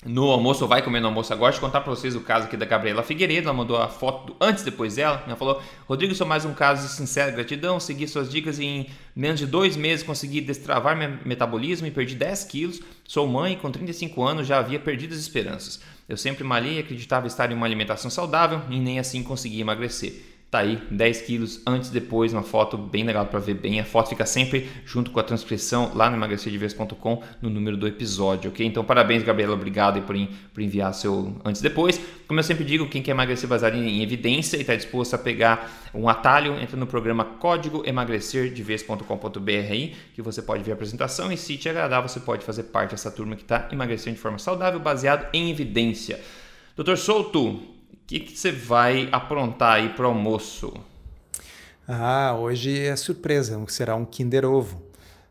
no 0.05 0.31
almoço, 0.31 0.63
ou 0.63 0.69
vai 0.69 0.81
comer 0.81 1.01
no 1.01 1.09
almoço 1.09 1.31
agora, 1.33 1.51
deixa 1.51 1.63
eu 1.63 1.69
contar 1.69 1.83
para 1.83 1.91
vocês 1.91 2.17
o 2.17 2.21
caso 2.21 2.47
aqui 2.47 2.57
da 2.57 2.65
Gabriela 2.65 3.03
Figueiredo, 3.03 3.49
ela 3.49 3.57
mandou 3.57 3.77
a 3.77 3.87
foto 3.87 4.29
do 4.29 4.37
antes 4.41 4.65
depois 4.65 4.97
dela, 4.97 5.23
ela 5.27 5.37
falou, 5.37 5.63
Rodrigo, 5.87 6.15
sou 6.15 6.27
mais 6.27 6.47
um 6.47 6.55
caso 6.55 6.87
de 6.87 6.95
sincera 6.95 7.31
gratidão, 7.31 7.79
segui 7.79 8.09
suas 8.09 8.31
dicas 8.31 8.59
e 8.59 8.65
em 8.65 8.87
menos 9.15 9.39
de 9.39 9.47
dois 9.47 9.77
meses 9.77 10.03
consegui 10.03 10.41
destravar 10.41 10.97
meu 10.97 11.19
metabolismo 11.27 11.87
e 11.87 11.91
perdi 11.91 12.15
10 12.15 12.45
quilos, 12.45 12.81
sou 13.07 13.27
mãe, 13.27 13.57
com 13.57 13.71
35 13.71 14.23
anos 14.25 14.47
já 14.47 14.59
havia 14.59 14.81
perdido 14.81 15.13
as 15.13 15.21
esperanças, 15.21 15.81
eu 16.09 16.17
sempre 16.17 16.45
malhei 16.45 16.77
e 16.77 16.79
acreditava 16.79 17.27
estar 17.27 17.53
em 17.53 17.55
uma 17.55 17.67
alimentação 17.67 18.11
saudável 18.11 18.63
e 18.71 18.81
nem 18.81 18.99
assim 18.99 19.23
consegui 19.23 19.61
emagrecer. 19.61 20.40
Tá 20.51 20.59
aí, 20.59 20.83
10 20.91 21.21
quilos 21.21 21.63
antes 21.65 21.91
e 21.91 21.93
depois, 21.93 22.33
uma 22.33 22.43
foto 22.43 22.77
bem 22.77 23.05
legal 23.05 23.25
para 23.25 23.39
ver 23.39 23.55
bem. 23.55 23.79
A 23.79 23.85
foto 23.85 24.09
fica 24.09 24.27
sempre 24.27 24.69
junto 24.85 25.13
com 25.13 25.21
a 25.21 25.23
transcrição 25.23 25.93
lá 25.95 26.11
no 26.11 26.17
emagrecerdevez.com 26.17 27.23
no 27.41 27.49
número 27.49 27.77
do 27.77 27.87
episódio, 27.87 28.51
ok? 28.51 28.67
Então, 28.67 28.85
parabéns, 28.85 29.23
Gabriela, 29.23 29.55
obrigado 29.55 30.03
por, 30.03 30.17
por 30.53 30.61
enviar 30.61 30.93
seu 30.93 31.37
antes 31.45 31.61
e 31.61 31.63
depois. 31.63 32.01
Como 32.27 32.41
eu 32.41 32.43
sempre 32.43 32.65
digo, 32.65 32.89
quem 32.89 33.01
quer 33.01 33.13
emagrecer 33.13 33.49
baseado 33.49 33.77
em 33.77 34.03
evidência 34.03 34.57
e 34.57 34.63
está 34.63 34.75
disposto 34.75 35.15
a 35.15 35.19
pegar 35.19 35.89
um 35.95 36.09
atalho, 36.09 36.61
entra 36.61 36.77
no 36.77 36.87
programa 36.87 37.25
código 37.25 37.85
emagrecerdevez.com.br 37.87 39.51
aí, 39.71 39.95
que 40.15 40.21
você 40.21 40.43
pode 40.43 40.65
ver 40.65 40.73
a 40.73 40.75
apresentação 40.75 41.31
e 41.31 41.37
se 41.37 41.57
te 41.57 41.69
agradar, 41.69 42.03
você 42.03 42.19
pode 42.19 42.45
fazer 42.45 42.65
parte 42.65 42.91
dessa 42.91 43.09
turma 43.09 43.37
que 43.37 43.43
está 43.43 43.69
emagrecendo 43.71 44.17
de 44.17 44.23
forma 44.23 44.39
saudável, 44.41 44.81
baseado 44.81 45.29
em 45.33 45.49
evidência. 45.49 46.19
Doutor 46.75 46.97
Souto, 46.97 47.61
que, 48.11 48.19
que 48.19 48.37
você 48.37 48.51
vai 48.51 49.09
aprontar 49.13 49.75
aí 49.75 49.91
para 49.91 50.05
o 50.05 50.09
almoço? 50.09 50.75
Ah, 51.87 52.35
hoje 52.37 52.87
é 52.87 52.97
surpresa, 52.97 53.63
será 53.69 53.95
um 53.95 54.05
Kinder 54.05 54.45
Ovo, 54.45 54.83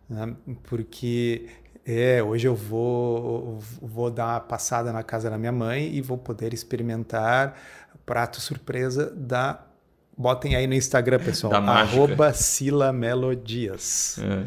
né? 0.09 0.33
porque 0.63 1.47
é, 1.85 2.23
hoje 2.23 2.47
eu 2.47 2.55
vou, 2.55 3.59
vou 3.81 4.09
dar 4.09 4.27
uma 4.27 4.39
passada 4.39 4.93
na 4.93 5.03
casa 5.03 5.29
da 5.29 5.37
minha 5.37 5.51
mãe 5.51 5.93
e 5.93 6.01
vou 6.01 6.17
poder 6.17 6.53
experimentar 6.53 7.59
prato 8.05 8.39
surpresa 8.39 9.11
da. 9.13 9.65
Botem 10.17 10.55
aí 10.55 10.67
no 10.67 10.73
Instagram, 10.73 11.19
pessoal. 11.19 11.51
Da 11.59 11.59
arroba 11.59 12.33
Sila 12.33 12.93
Melodias. 12.93 14.17
É. 14.19 14.45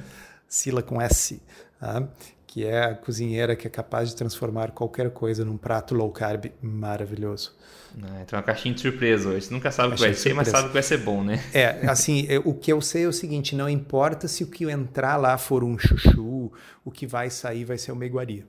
Sila 0.48 0.82
com 0.82 1.00
S. 1.00 1.40
Tá? 1.78 2.06
Que 2.46 2.66
é 2.66 2.84
a 2.84 2.94
cozinheira 2.94 3.56
que 3.56 3.66
é 3.66 3.70
capaz 3.70 4.10
de 4.10 4.16
transformar 4.16 4.72
qualquer 4.72 5.10
coisa 5.10 5.44
num 5.44 5.56
prato 5.56 5.94
low 5.94 6.10
carb 6.10 6.46
maravilhoso. 6.60 7.54
Ah, 8.02 8.22
então 8.22 8.37
é 8.37 8.40
uma 8.40 8.42
caixinha 8.42 8.74
de 8.74 8.81
surpresa 8.81 9.28
hoje. 9.28 9.46
Você 9.46 9.55
nunca 9.55 9.70
sabe 9.70 9.92
o 9.92 9.96
que 9.96 10.00
vai 10.00 10.14
ser, 10.14 10.35
mas 10.35 10.48
sabe 10.48 10.68
que 10.68 10.74
vai 10.74 10.83
ser 10.83 10.98
bom, 10.98 11.22
né? 11.22 11.42
É, 11.52 11.87
assim, 11.87 12.26
é, 12.28 12.38
o 12.38 12.55
que 12.55 12.72
eu 12.72 12.81
sei 12.81 13.05
é 13.05 13.09
o 13.09 13.12
seguinte: 13.12 13.55
não 13.55 13.68
importa 13.68 14.28
se 14.28 14.44
o 14.44 14.46
que 14.46 14.64
entrar 14.64 15.16
lá 15.16 15.37
for 15.37 15.62
um 15.62 15.78
chuchu, 15.78 16.50
o 16.85 16.90
que 16.90 17.07
vai 17.07 17.28
sair 17.28 17.64
vai 17.64 17.76
ser 17.76 17.92
uma 17.92 18.07
iguaria. 18.07 18.44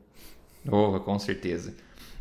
Oh, 0.68 1.00
com 1.00 1.20
certeza. 1.20 1.74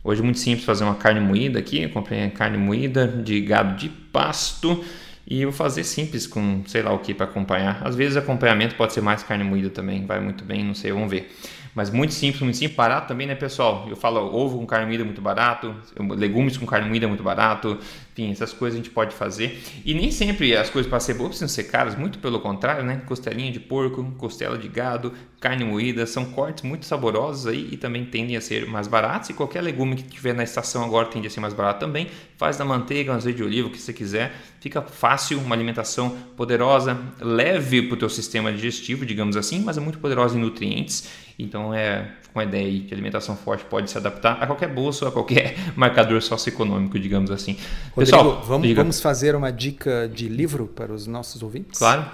Hoje 0.03 0.21
é 0.21 0.25
muito 0.25 0.41
simples 0.41 0.65
fazer 0.65 0.83
uma 0.83 0.97
carne 0.97 1.21
moída 1.21 1.61
aqui. 1.61 1.83
Eu 1.83 1.91
comprei 1.91 2.29
carne 2.31 2.59
moída 2.59 3.07
de 3.07 3.41
gado 3.41 3.77
de 3.77 3.89
pasto 3.89 4.85
e 5.27 5.45
vou 5.45 5.53
fazer 5.53 5.85
simples 5.85 6.27
com 6.27 6.63
sei 6.67 6.83
lá 6.83 6.93
o 6.93 6.99
que 6.99 7.15
para 7.15 7.27
acompanhar. 7.27 7.81
Às 7.87 7.95
vezes 7.95 8.17
acompanhamento 8.17 8.75
pode 8.75 8.93
ser 8.93 9.01
mais 9.01 9.23
carne 9.23 9.45
moída 9.45 9.71
também, 9.71 10.05
vai 10.05 10.21
muito 10.21 10.45
bem, 10.45 10.65
não 10.65 10.75
sei, 10.75 10.93
vamos 10.93 11.11
ver. 11.11 11.31
Mas 11.75 11.89
muito 11.89 12.13
simples, 12.13 12.43
muito 12.43 12.57
simples, 12.57 12.77
barato 12.77 13.09
também, 13.09 13.27
né, 13.27 13.35
pessoal? 13.35 13.87
Eu 13.89 13.97
falo 13.97 14.21
ovo 14.21 14.59
com 14.59 14.67
carne 14.67 14.87
moída 14.87 15.03
é 15.03 15.07
muito 15.07 15.23
barato, 15.23 15.75
legumes 15.99 16.59
com 16.59 16.67
carne 16.67 16.87
moída 16.87 17.07
é 17.07 17.09
muito 17.09 17.23
barato, 17.23 17.79
enfim, 18.13 18.31
essas 18.31 18.53
coisas 18.53 18.79
a 18.79 18.83
gente 18.83 18.91
pode 18.91 19.15
fazer. 19.15 19.59
E 19.83 19.95
nem 19.95 20.11
sempre 20.11 20.55
as 20.55 20.69
coisas 20.69 20.89
para 20.89 21.01
ser 21.01 21.15
boas 21.15 21.31
precisam 21.31 21.49
ser 21.49 21.65
caras, 21.65 21.97
muito 21.97 22.19
pelo 22.19 22.41
contrário, 22.41 22.85
né? 22.85 23.01
Costelinha 23.07 23.51
de 23.51 23.59
porco, 23.59 24.05
costela 24.19 24.59
de 24.59 24.69
gado, 24.69 25.15
carne 25.41 25.65
moída, 25.65 26.05
são 26.05 26.27
cortes 26.27 26.63
muito 26.63 26.85
saborosos 26.85 27.47
aí 27.47 27.71
e 27.73 27.77
também 27.79 28.05
tendem 28.05 28.37
a 28.37 28.41
ser 28.43 28.67
mais 28.67 28.87
baratos. 28.87 29.31
E 29.31 29.33
qualquer 29.33 29.63
legume 29.63 29.97
que 29.97 30.03
tiver 30.03 30.35
na 30.35 30.43
estação 30.43 30.85
agora 30.85 31.07
tende 31.07 31.27
a 31.27 31.31
ser 31.31 31.41
mais 31.41 31.55
barato 31.55 31.81
também. 31.81 32.07
Faz 32.37 32.59
da 32.59 32.67
manteiga, 32.67 33.13
um 33.13 33.17
azeite 33.17 33.39
de 33.39 33.45
oliva, 33.45 33.69
o 33.69 33.71
que 33.71 33.79
você 33.79 33.95
quiser. 33.95 34.35
Fica 34.61 34.83
fácil, 34.83 35.39
uma 35.41 35.55
alimentação 35.55 36.11
poderosa, 36.37 37.01
leve 37.19 37.81
para 37.83 37.95
o 37.95 37.97
teu 37.97 38.11
sistema 38.11 38.53
digestivo, 38.53 39.07
digamos 39.07 39.37
assim, 39.39 39.63
mas 39.65 39.79
é 39.79 39.81
muito 39.81 39.99
poderosa 39.99 40.37
em 40.37 40.41
nutrientes. 40.41 41.09
Então 41.39 41.75
é 41.75 42.09
uma 42.35 42.45
ideia 42.45 42.67
aí 42.67 42.81
que 42.81 42.95
alimentação 42.95 43.37
forte 43.37 43.65
pode 43.65 43.91
se 43.91 43.99
adaptar 43.99 44.43
a 44.43 44.47
qualquer 44.47 44.69
bolso, 44.69 45.07
a 45.07 45.13
qualquer 45.13 45.55
marcador 45.77 46.21
socioeconômico, 46.23 46.99
digamos 46.99 47.31
assim. 47.31 47.53
Rodrigo, 47.95 48.19
Pessoal, 48.19 48.43
vamos, 48.43 48.73
vamos 48.73 49.01
fazer 49.01 49.35
uma 49.35 49.53
dica 49.53 50.09
de 50.09 50.29
livro 50.29 50.67
para 50.67 50.93
os 50.93 51.07
nossos 51.07 51.43
ouvintes? 51.43 51.79
Claro. 51.79 52.07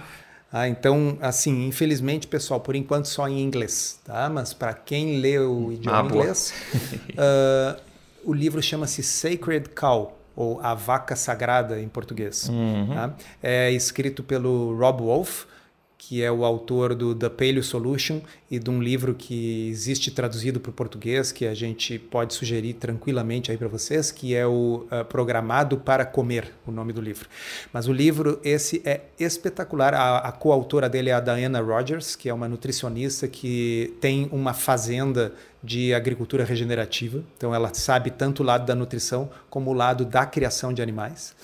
Ah, 0.50 0.66
então, 0.66 1.18
assim, 1.20 1.66
infelizmente, 1.66 2.26
pessoal, 2.26 2.59
por 2.59 2.74
enquanto 2.74 3.07
só 3.07 3.28
em 3.28 3.42
inglês, 3.42 4.00
tá? 4.02 4.31
Mas 4.31 4.54
para 4.54 4.72
quem 4.72 5.20
lê 5.20 5.38
o 5.38 5.70
idioma 5.72 6.00
ah, 6.00 6.04
inglês, 6.04 6.54
uh, 7.11 7.81
o 8.24 8.33
livro 8.33 8.62
chama-se 8.62 9.02
Sacred 9.02 9.68
Cow, 9.70 10.18
ou 10.35 10.61
A 10.62 10.72
Vaca 10.72 11.16
Sagrada 11.16 11.81
em 11.81 11.88
português. 11.88 12.48
Uhum. 12.48 12.94
Tá? 12.94 13.12
É 13.42 13.72
escrito 13.72 14.22
pelo 14.22 14.72
Rob 14.78 15.02
Wolf, 15.02 15.46
que 15.99 16.22
é 16.22 16.30
o 16.30 16.44
autor 16.44 16.94
do 16.94 17.12
The 17.12 17.28
Paleo 17.28 17.62
Solution 17.62 18.20
e 18.49 18.61
de 18.61 18.70
um 18.70 18.80
livro 18.80 19.14
que 19.14 19.68
existe 19.68 20.12
traduzido 20.12 20.61
para 20.61 20.70
o 20.70 20.72
português, 20.72 21.32
que 21.32 21.44
a 21.44 21.53
gente 21.53 21.99
pode 21.99 22.34
sugerir 22.34 22.74
tranquilamente 22.74 23.51
aí 23.51 23.59
para 23.59 23.66
vocês, 23.66 24.12
que 24.12 24.32
é 24.32 24.46
o 24.46 24.86
uh, 24.92 25.05
Programado 25.07 25.76
para 25.76 26.07
Comer, 26.07 26.53
o 26.64 26.70
nome 26.70 26.92
do 26.92 27.01
livro. 27.01 27.28
Mas 27.72 27.88
o 27.88 27.92
livro 27.92 28.40
esse 28.44 28.80
é 28.84 29.01
espetacular. 29.18 29.92
A, 29.92 30.18
a 30.18 30.32
coautora 30.32 30.88
dele 30.88 31.11
é 31.11 31.14
a 31.14 31.20
Diana 31.20 31.61
Rogers, 31.61 32.14
que 32.14 32.28
é 32.28 32.32
uma 32.32 32.49
nutricionista 32.49 33.26
que 33.26 33.96
tem 34.01 34.28
uma 34.30 34.55
fazenda 34.55 35.34
de 35.62 35.92
agricultura 35.92 36.44
regenerativa. 36.44 37.24
Então 37.36 37.53
ela 37.53 37.74
sabe 37.74 38.12
tanto 38.12 38.44
o 38.44 38.46
lado 38.46 38.64
da 38.64 38.74
nutrição 38.74 39.28
como 39.51 39.72
o 39.72 39.74
lado 39.74 40.05
da 40.05 40.24
criação 40.24 40.72
de 40.72 40.80
animais. 40.80 41.34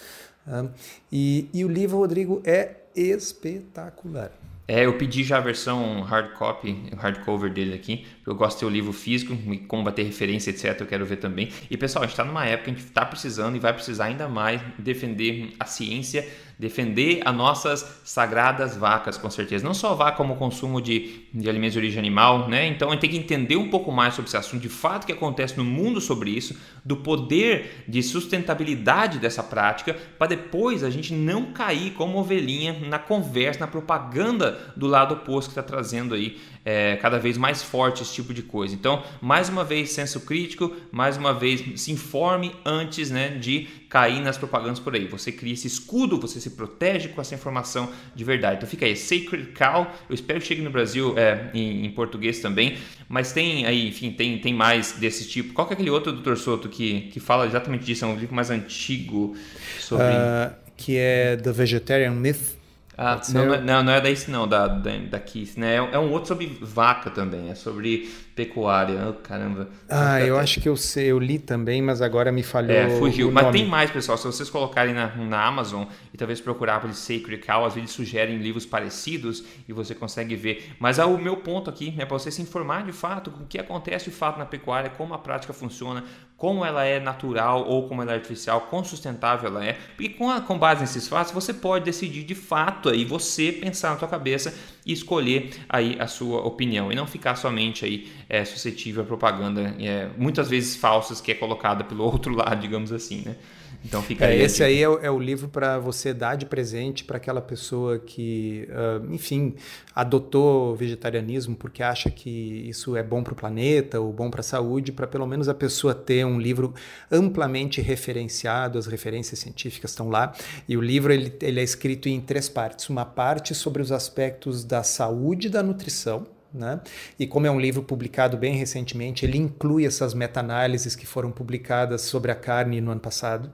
E, 1.10 1.48
e 1.52 1.64
o 1.64 1.68
livro, 1.68 1.98
Rodrigo, 1.98 2.40
é 2.44 2.83
espetacular. 2.94 4.32
É, 4.66 4.86
eu 4.86 4.96
pedi 4.96 5.22
já 5.22 5.36
a 5.36 5.40
versão 5.40 6.00
hard 6.00 6.32
copy, 6.32 6.88
hardcover 6.96 7.52
dele 7.52 7.74
aqui, 7.74 8.06
porque 8.16 8.30
eu 8.30 8.34
gosto 8.34 8.56
de 8.56 8.60
ter 8.60 8.66
o 8.66 8.70
livro 8.70 8.94
físico, 8.94 9.36
como 9.68 9.82
bater 9.84 10.06
referência, 10.06 10.48
etc, 10.48 10.80
eu 10.80 10.86
quero 10.86 11.04
ver 11.04 11.16
também. 11.16 11.50
E 11.70 11.76
pessoal, 11.76 12.02
a 12.02 12.06
gente 12.06 12.14
está 12.14 12.24
numa 12.24 12.46
época 12.46 12.64
que 12.64 12.70
a 12.70 12.74
gente 12.74 12.86
está 12.86 13.04
precisando 13.04 13.56
e 13.56 13.58
vai 13.58 13.74
precisar 13.74 14.06
ainda 14.06 14.26
mais 14.26 14.62
defender 14.78 15.52
a 15.60 15.66
ciência 15.66 16.26
defender 16.58 17.20
as 17.24 17.34
nossas 17.34 18.00
sagradas 18.04 18.76
vacas, 18.76 19.16
com 19.16 19.30
certeza. 19.30 19.64
Não 19.64 19.74
só 19.74 19.92
a 19.92 19.94
vaca 19.94 20.16
como 20.16 20.36
consumo 20.36 20.80
de, 20.80 21.26
de 21.32 21.48
alimentos 21.48 21.72
de 21.72 21.78
origem 21.78 21.98
animal, 21.98 22.48
né? 22.48 22.66
Então 22.66 22.88
a 22.88 22.92
gente 22.92 23.00
tem 23.00 23.10
que 23.10 23.16
entender 23.16 23.56
um 23.56 23.68
pouco 23.68 23.90
mais 23.90 24.14
sobre 24.14 24.28
esse 24.28 24.36
assunto, 24.36 24.62
de 24.62 24.68
fato 24.68 25.06
que 25.06 25.12
acontece 25.12 25.56
no 25.56 25.64
mundo 25.64 26.00
sobre 26.00 26.30
isso, 26.30 26.56
do 26.84 26.96
poder 26.96 27.84
de 27.88 28.02
sustentabilidade 28.02 29.18
dessa 29.18 29.42
prática, 29.42 29.94
para 30.18 30.28
depois 30.28 30.84
a 30.84 30.90
gente 30.90 31.12
não 31.12 31.52
cair 31.52 31.92
como 31.92 32.18
ovelhinha 32.18 32.78
na 32.88 32.98
conversa, 32.98 33.60
na 33.60 33.66
propaganda 33.66 34.72
do 34.76 34.86
lado 34.86 35.14
oposto 35.14 35.52
que 35.52 35.58
está 35.58 35.62
trazendo 35.62 36.14
aí 36.14 36.38
é, 36.64 36.96
cada 36.96 37.18
vez 37.18 37.36
mais 37.36 37.62
forte 37.62 38.02
esse 38.02 38.14
tipo 38.14 38.32
de 38.32 38.42
coisa. 38.42 38.74
Então, 38.74 39.02
mais 39.20 39.48
uma 39.48 39.62
vez, 39.62 39.90
senso 39.90 40.20
crítico, 40.20 40.74
mais 40.90 41.16
uma 41.16 41.34
vez, 41.34 41.62
se 41.80 41.92
informe 41.92 42.54
antes 42.64 43.10
né, 43.10 43.28
de 43.28 43.68
cair 43.88 44.20
nas 44.20 44.38
propagandas 44.38 44.80
por 44.80 44.94
aí. 44.94 45.06
Você 45.06 45.30
cria 45.30 45.52
esse 45.52 45.66
escudo, 45.66 46.18
você 46.18 46.40
se 46.40 46.50
protege 46.50 47.08
com 47.08 47.20
essa 47.20 47.34
informação 47.34 47.90
de 48.14 48.24
verdade. 48.24 48.56
Então 48.56 48.68
fica 48.68 48.86
aí, 48.86 48.96
Sacred 48.96 49.52
Cow. 49.52 49.86
Eu 50.08 50.14
espero 50.14 50.40
que 50.40 50.46
chegue 50.46 50.62
no 50.62 50.70
Brasil 50.70 51.14
é, 51.16 51.50
em, 51.52 51.84
em, 51.84 51.90
português 51.90 52.40
também. 52.40 52.78
Mas 53.08 53.32
tem 53.32 53.66
aí, 53.66 53.88
enfim, 53.88 54.10
tem, 54.10 54.38
tem 54.38 54.54
mais 54.54 54.92
desse 54.92 55.28
tipo. 55.28 55.52
Qual 55.52 55.66
que 55.66 55.74
é 55.74 55.74
aquele 55.74 55.90
outro, 55.90 56.12
doutor 56.12 56.36
Soto, 56.38 56.68
que, 56.68 57.02
que 57.12 57.20
fala 57.20 57.46
exatamente 57.46 57.84
disso? 57.84 58.04
É 58.04 58.08
um 58.08 58.16
livro 58.16 58.34
mais 58.34 58.50
antigo 58.50 59.36
sobre. 59.78 60.06
Uh, 60.06 60.54
que 60.76 60.96
é 60.96 61.36
The 61.36 61.52
Vegetarian 61.52 62.12
Myth. 62.12 62.63
Ah, 62.96 63.20
não, 63.30 63.60
não, 63.60 63.82
não, 63.82 63.92
é 63.92 64.00
daí 64.00 64.16
não, 64.28 64.46
da, 64.46 64.68
da, 64.68 64.96
daqui, 65.10 65.50
né? 65.56 65.74
É, 65.74 65.76
é 65.76 65.98
um 65.98 66.12
outro 66.12 66.28
sobre 66.28 66.46
vaca 66.60 67.10
também, 67.10 67.50
é 67.50 67.54
sobre 67.54 68.08
pecuária. 68.34 69.08
Oh, 69.08 69.12
caramba. 69.14 69.68
Ah, 69.88 70.20
eu 70.20 70.38
acho 70.38 70.60
que 70.60 70.68
eu 70.68 70.76
sei, 70.76 71.06
eu 71.06 71.18
li 71.18 71.38
também, 71.38 71.80
mas 71.80 72.02
agora 72.02 72.32
me 72.32 72.42
falhou. 72.42 72.76
É, 72.76 72.90
fugiu. 72.98 73.30
Mas 73.30 73.50
tem 73.52 73.66
mais, 73.66 73.90
pessoal. 73.90 74.18
Se 74.18 74.26
vocês 74.26 74.50
colocarem 74.50 74.92
na, 74.92 75.14
na 75.14 75.44
Amazon 75.44 75.84
e 76.12 76.16
talvez 76.16 76.40
procurar 76.40 76.80
por 76.80 76.92
Sacred 76.92 77.38
Cow, 77.38 77.64
às 77.64 77.74
vezes 77.74 77.90
sugerem 77.90 78.38
livros 78.38 78.66
parecidos 78.66 79.44
e 79.68 79.72
você 79.72 79.94
consegue 79.94 80.34
ver. 80.34 80.74
Mas 80.78 80.98
ah, 80.98 81.06
o 81.06 81.16
meu 81.16 81.36
ponto 81.36 81.70
aqui 81.70 81.94
é 81.96 82.04
para 82.04 82.18
você 82.18 82.30
se 82.30 82.42
informar 82.42 82.84
de 82.84 82.92
fato 82.92 83.30
com 83.30 83.44
o 83.44 83.46
que 83.46 83.58
acontece 83.58 84.06
de 84.06 84.10
fato 84.10 84.38
na 84.38 84.44
pecuária, 84.44 84.90
como 84.90 85.14
a 85.14 85.18
prática 85.18 85.52
funciona, 85.52 86.02
como 86.36 86.64
ela 86.64 86.84
é 86.84 86.98
natural 86.98 87.64
ou 87.66 87.88
como 87.88 88.02
ela 88.02 88.12
é 88.12 88.14
artificial, 88.16 88.62
quão 88.62 88.82
sustentável 88.82 89.48
ela 89.48 89.64
é. 89.64 89.74
Porque 89.96 90.10
com, 90.10 90.28
a, 90.28 90.40
com 90.40 90.58
base 90.58 90.80
nesses 90.80 91.06
fatos, 91.06 91.32
você 91.32 91.54
pode 91.54 91.84
decidir 91.84 92.24
de 92.24 92.34
fato 92.34 92.88
aí 92.88 93.04
você 93.04 93.52
pensar 93.52 93.90
na 93.90 93.98
sua 93.98 94.08
cabeça 94.08 94.52
e 94.86 94.92
escolher 94.92 95.50
aí 95.68 95.96
a 95.98 96.06
sua 96.06 96.40
opinião 96.40 96.92
e 96.92 96.94
não 96.94 97.06
ficar 97.06 97.36
somente 97.36 97.84
aí 97.84 98.08
é, 98.28 98.44
suscetível 98.44 99.02
à 99.02 99.06
propaganda 99.06 99.74
é, 99.78 100.08
muitas 100.16 100.48
vezes 100.48 100.76
falsas 100.76 101.20
que 101.20 101.32
é 101.32 101.34
colocada 101.34 101.84
pelo 101.84 102.04
outro 102.04 102.34
lado, 102.34 102.60
digamos 102.60 102.92
assim, 102.92 103.22
né? 103.24 103.36
Então 103.84 104.02
fica 104.02 104.24
é, 104.24 104.28
aí. 104.28 104.40
Esse 104.40 104.64
aí 104.64 104.82
é 104.82 104.88
o, 104.88 104.98
é 104.98 105.10
o 105.10 105.18
livro 105.18 105.48
para 105.48 105.78
você 105.78 106.14
dar 106.14 106.36
de 106.36 106.46
presente 106.46 107.04
para 107.04 107.18
aquela 107.18 107.42
pessoa 107.42 107.98
que, 107.98 108.66
uh, 108.70 109.12
enfim, 109.12 109.54
adotou 109.94 110.72
o 110.72 110.74
vegetarianismo 110.74 111.54
porque 111.54 111.82
acha 111.82 112.10
que 112.10 112.30
isso 112.66 112.96
é 112.96 113.02
bom 113.02 113.22
para 113.22 113.34
o 113.34 113.36
planeta 113.36 114.00
ou 114.00 114.12
bom 114.12 114.30
para 114.30 114.40
a 114.40 114.44
saúde, 114.44 114.90
para 114.90 115.06
pelo 115.06 115.26
menos 115.26 115.48
a 115.48 115.54
pessoa 115.54 115.94
ter 115.94 116.24
um 116.24 116.40
livro 116.40 116.72
amplamente 117.10 117.80
referenciado, 117.80 118.78
as 118.78 118.86
referências 118.86 119.38
científicas 119.38 119.90
estão 119.90 120.08
lá. 120.08 120.32
E 120.68 120.76
o 120.76 120.80
livro 120.80 121.12
ele, 121.12 121.32
ele 121.42 121.60
é 121.60 121.62
escrito 121.62 122.08
em 122.08 122.20
três 122.20 122.48
partes: 122.48 122.88
uma 122.88 123.04
parte 123.04 123.54
sobre 123.54 123.82
os 123.82 123.92
aspectos 123.92 124.64
da 124.64 124.82
saúde 124.82 125.48
e 125.48 125.50
da 125.50 125.62
nutrição 125.62 126.26
né? 126.54 126.80
E 127.18 127.26
como 127.26 127.46
é 127.46 127.50
um 127.50 127.60
livro 127.60 127.82
publicado 127.82 128.36
bem 128.36 128.54
recentemente, 128.54 129.26
ele 129.26 129.36
inclui 129.36 129.84
essas 129.84 130.14
meta-análises 130.14 130.94
que 130.94 131.04
foram 131.04 131.32
publicadas 131.32 132.02
sobre 132.02 132.30
a 132.30 132.34
carne 132.34 132.80
no 132.80 132.92
ano 132.92 133.00
passado. 133.00 133.52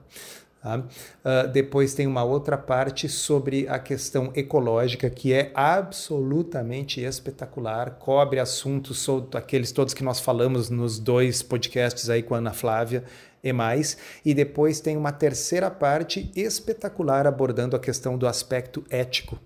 Uh, 0.63 1.47
depois 1.51 1.95
tem 1.95 2.05
uma 2.05 2.23
outra 2.23 2.55
parte 2.55 3.09
sobre 3.09 3.67
a 3.67 3.79
questão 3.79 4.31
ecológica 4.35 5.09
que 5.09 5.33
é 5.33 5.51
absolutamente 5.55 7.01
espetacular, 7.01 7.97
cobre 7.97 8.39
assuntos 8.39 8.99
sobre 8.99 9.35
aqueles 9.39 9.71
todos 9.71 9.95
que 9.95 10.03
nós 10.03 10.19
falamos 10.19 10.69
nos 10.69 10.99
dois 10.99 11.41
podcasts 11.41 12.11
aí 12.11 12.21
com 12.21 12.35
a 12.35 12.37
Ana 12.37 12.53
Flávia 12.53 13.03
e 13.43 13.51
mais. 13.51 13.97
E 14.23 14.35
depois 14.35 14.79
tem 14.79 14.95
uma 14.95 15.11
terceira 15.11 15.71
parte 15.71 16.31
espetacular 16.35 17.25
abordando 17.25 17.75
a 17.75 17.79
questão 17.79 18.15
do 18.15 18.27
aspecto 18.27 18.83
ético 18.91 19.39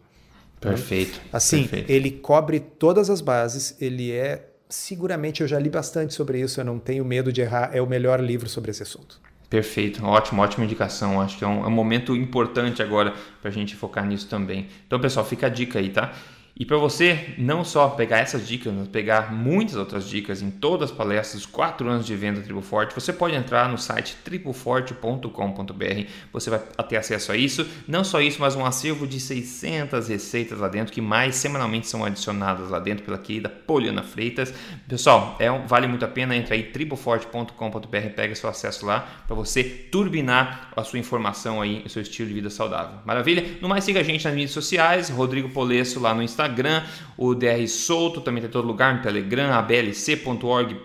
Perfeito. 0.60 1.22
Assim, 1.32 1.62
perfeito. 1.62 1.89
ele 1.89 2.12
cobre 2.12 2.60
todas 2.60 3.10
as 3.10 3.22
bases, 3.22 3.76
ele 3.80 4.12
é 4.12 4.49
seguramente 4.68 5.41
eu 5.41 5.47
já 5.47 5.60
li 5.60 5.70
bastante 5.70 6.14
sobre 6.14 6.39
isso, 6.39 6.60
eu 6.60 6.66
não 6.66 6.80
tenho 6.80 7.06
medo 7.06 7.32
de 7.32 7.41
errar, 7.41 7.70
é 7.74 7.82
o 7.82 7.88
melhor 7.88 8.20
livro 8.20 8.49
sobre 8.49 8.72
esse 8.72 8.84
assunto. 8.84 9.22
Perfeito, 9.49 10.03
ótimo, 10.03 10.41
ótima 10.41 10.66
indicação. 10.66 11.22
Acho 11.22 11.38
que 11.38 11.43
é 11.43 11.47
um, 11.47 11.64
é 11.64 11.68
um 11.68 11.72
momento 11.72 12.16
importante 12.16 12.82
agora 12.82 13.14
para 13.41 13.49
a 13.49 13.53
gente 13.53 13.76
focar 13.76 14.06
nisso 14.06 14.28
também. 14.28 14.68
Então, 14.88 14.99
pessoal, 14.99 15.26
fica 15.26 15.45
a 15.45 15.49
dica 15.49 15.80
aí, 15.80 15.89
tá? 15.89 16.14
E 16.58 16.66
para 16.66 16.78
você 16.78 17.34
não 17.38 17.66
só 17.66 17.89
pegar 17.89 18.20
essas 18.20 18.47
dicas, 18.47 18.74
mas 18.74 18.88
pegar 18.88 19.34
muitas 19.34 19.76
outras 19.76 20.08
dicas 20.08 20.41
em 20.41 20.49
todas 20.49 20.89
as 20.89 20.95
palestras, 20.95 21.45
quatro 21.45 21.89
anos 21.89 22.06
de 22.06 22.16
venda 22.16 22.39
Tribo 22.39 22.62
Forte, 22.62 22.95
você 22.95 23.12
pode 23.12 23.36
entrar 23.36 23.68
no 23.68 23.78
site 23.78 24.16
triboforte.com.br. 24.24 26.10
Você 26.32 26.49
vai 26.49 26.60
ter 26.88 26.95
acesso 26.95 27.34
a 27.34 27.36
isso. 27.36 27.68
Não 27.86 28.06
só 28.06 28.22
isso, 28.22 28.39
mas 28.39 28.56
um 28.56 28.66
acervo 28.66 29.06
de 29.06 29.20
600 29.20 30.08
receitas 30.08 30.58
lá 30.58 30.70
dentro 30.70 30.93
que 30.93 31.01
mais 31.01 31.36
semanalmente 31.36 31.89
são 31.89 32.06
adicionadas 32.06 32.70
lá 32.70 32.80
dentro 32.80 33.03
pela 33.03 33.18
querida 33.18 33.49
Poliana 33.49 34.01
Freitas. 34.01 34.53
Pessoal, 34.88 35.36
é, 35.39 35.49
vale 35.68 35.88
muito 35.88 36.06
a 36.06 36.08
pena. 36.08 36.38
Entra 36.38 36.56
aí 36.56 36.64
triboforte.com.br, 36.64 38.10
pega 38.16 38.34
seu 38.34 38.49
acesso 38.49 38.86
lá 38.86 39.06
para 39.28 39.36
você 39.36 39.62
turbinar 39.62 40.72
a 40.74 40.86
sua 40.86 40.99
informação 40.99 41.62
aí, 41.62 41.84
o 41.86 41.89
seu 41.89 42.01
estilo 42.01 42.30
de 42.30 42.34
vida 42.34 42.49
saudável. 42.49 42.99
Maravilha? 43.03 43.58
No 43.60 43.68
mais, 43.68 43.84
siga 43.84 43.99
a 43.99 44.03
gente 44.03 44.24
nas 44.24 44.34
mídias 44.34 44.51
sociais, 44.51 45.10
Rodrigo 45.10 45.49
Polesso 45.49 45.99
lá 45.99 46.14
no 46.14 46.24
Instagram 46.24 46.45
Instagram, 46.46 46.84
o 47.18 47.34
DR 47.34 47.68
Solto 47.68 48.22
também 48.22 48.41
tem 48.41 48.50
todo 48.50 48.68
lugar 48.68 48.96
no 48.96 49.02
Telegram, 49.02 49.52
ablc.org.br, 49.54 50.80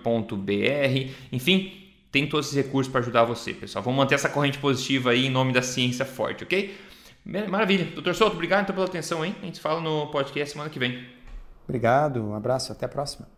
enfim, 1.31 1.91
tem 2.11 2.27
todos 2.27 2.47
esses 2.47 2.65
recursos 2.65 2.91
para 2.91 3.01
ajudar 3.01 3.25
você, 3.25 3.53
pessoal. 3.53 3.85
Vamos 3.85 3.99
manter 3.99 4.15
essa 4.15 4.29
corrente 4.29 4.59
positiva 4.59 5.11
aí 5.11 5.27
em 5.27 5.31
nome 5.31 5.53
da 5.53 5.63
ciência 5.63 6.05
forte, 6.05 6.45
ok? 6.45 6.77
Maravilha. 7.49 7.85
Doutor 7.95 8.15
Souto, 8.15 8.35
obrigado 8.35 8.63
então 8.63 8.75
pela 8.75 8.87
atenção, 8.87 9.25
hein? 9.25 9.37
A 9.43 9.45
gente 9.47 9.61
fala 9.61 9.81
no 9.81 10.07
podcast 10.09 10.53
semana 10.53 10.71
que 10.71 10.79
vem. 10.79 11.07
Obrigado, 11.65 12.21
um 12.23 12.35
abraço, 12.35 12.73
até 12.73 12.87
a 12.87 12.89
próxima. 12.89 13.29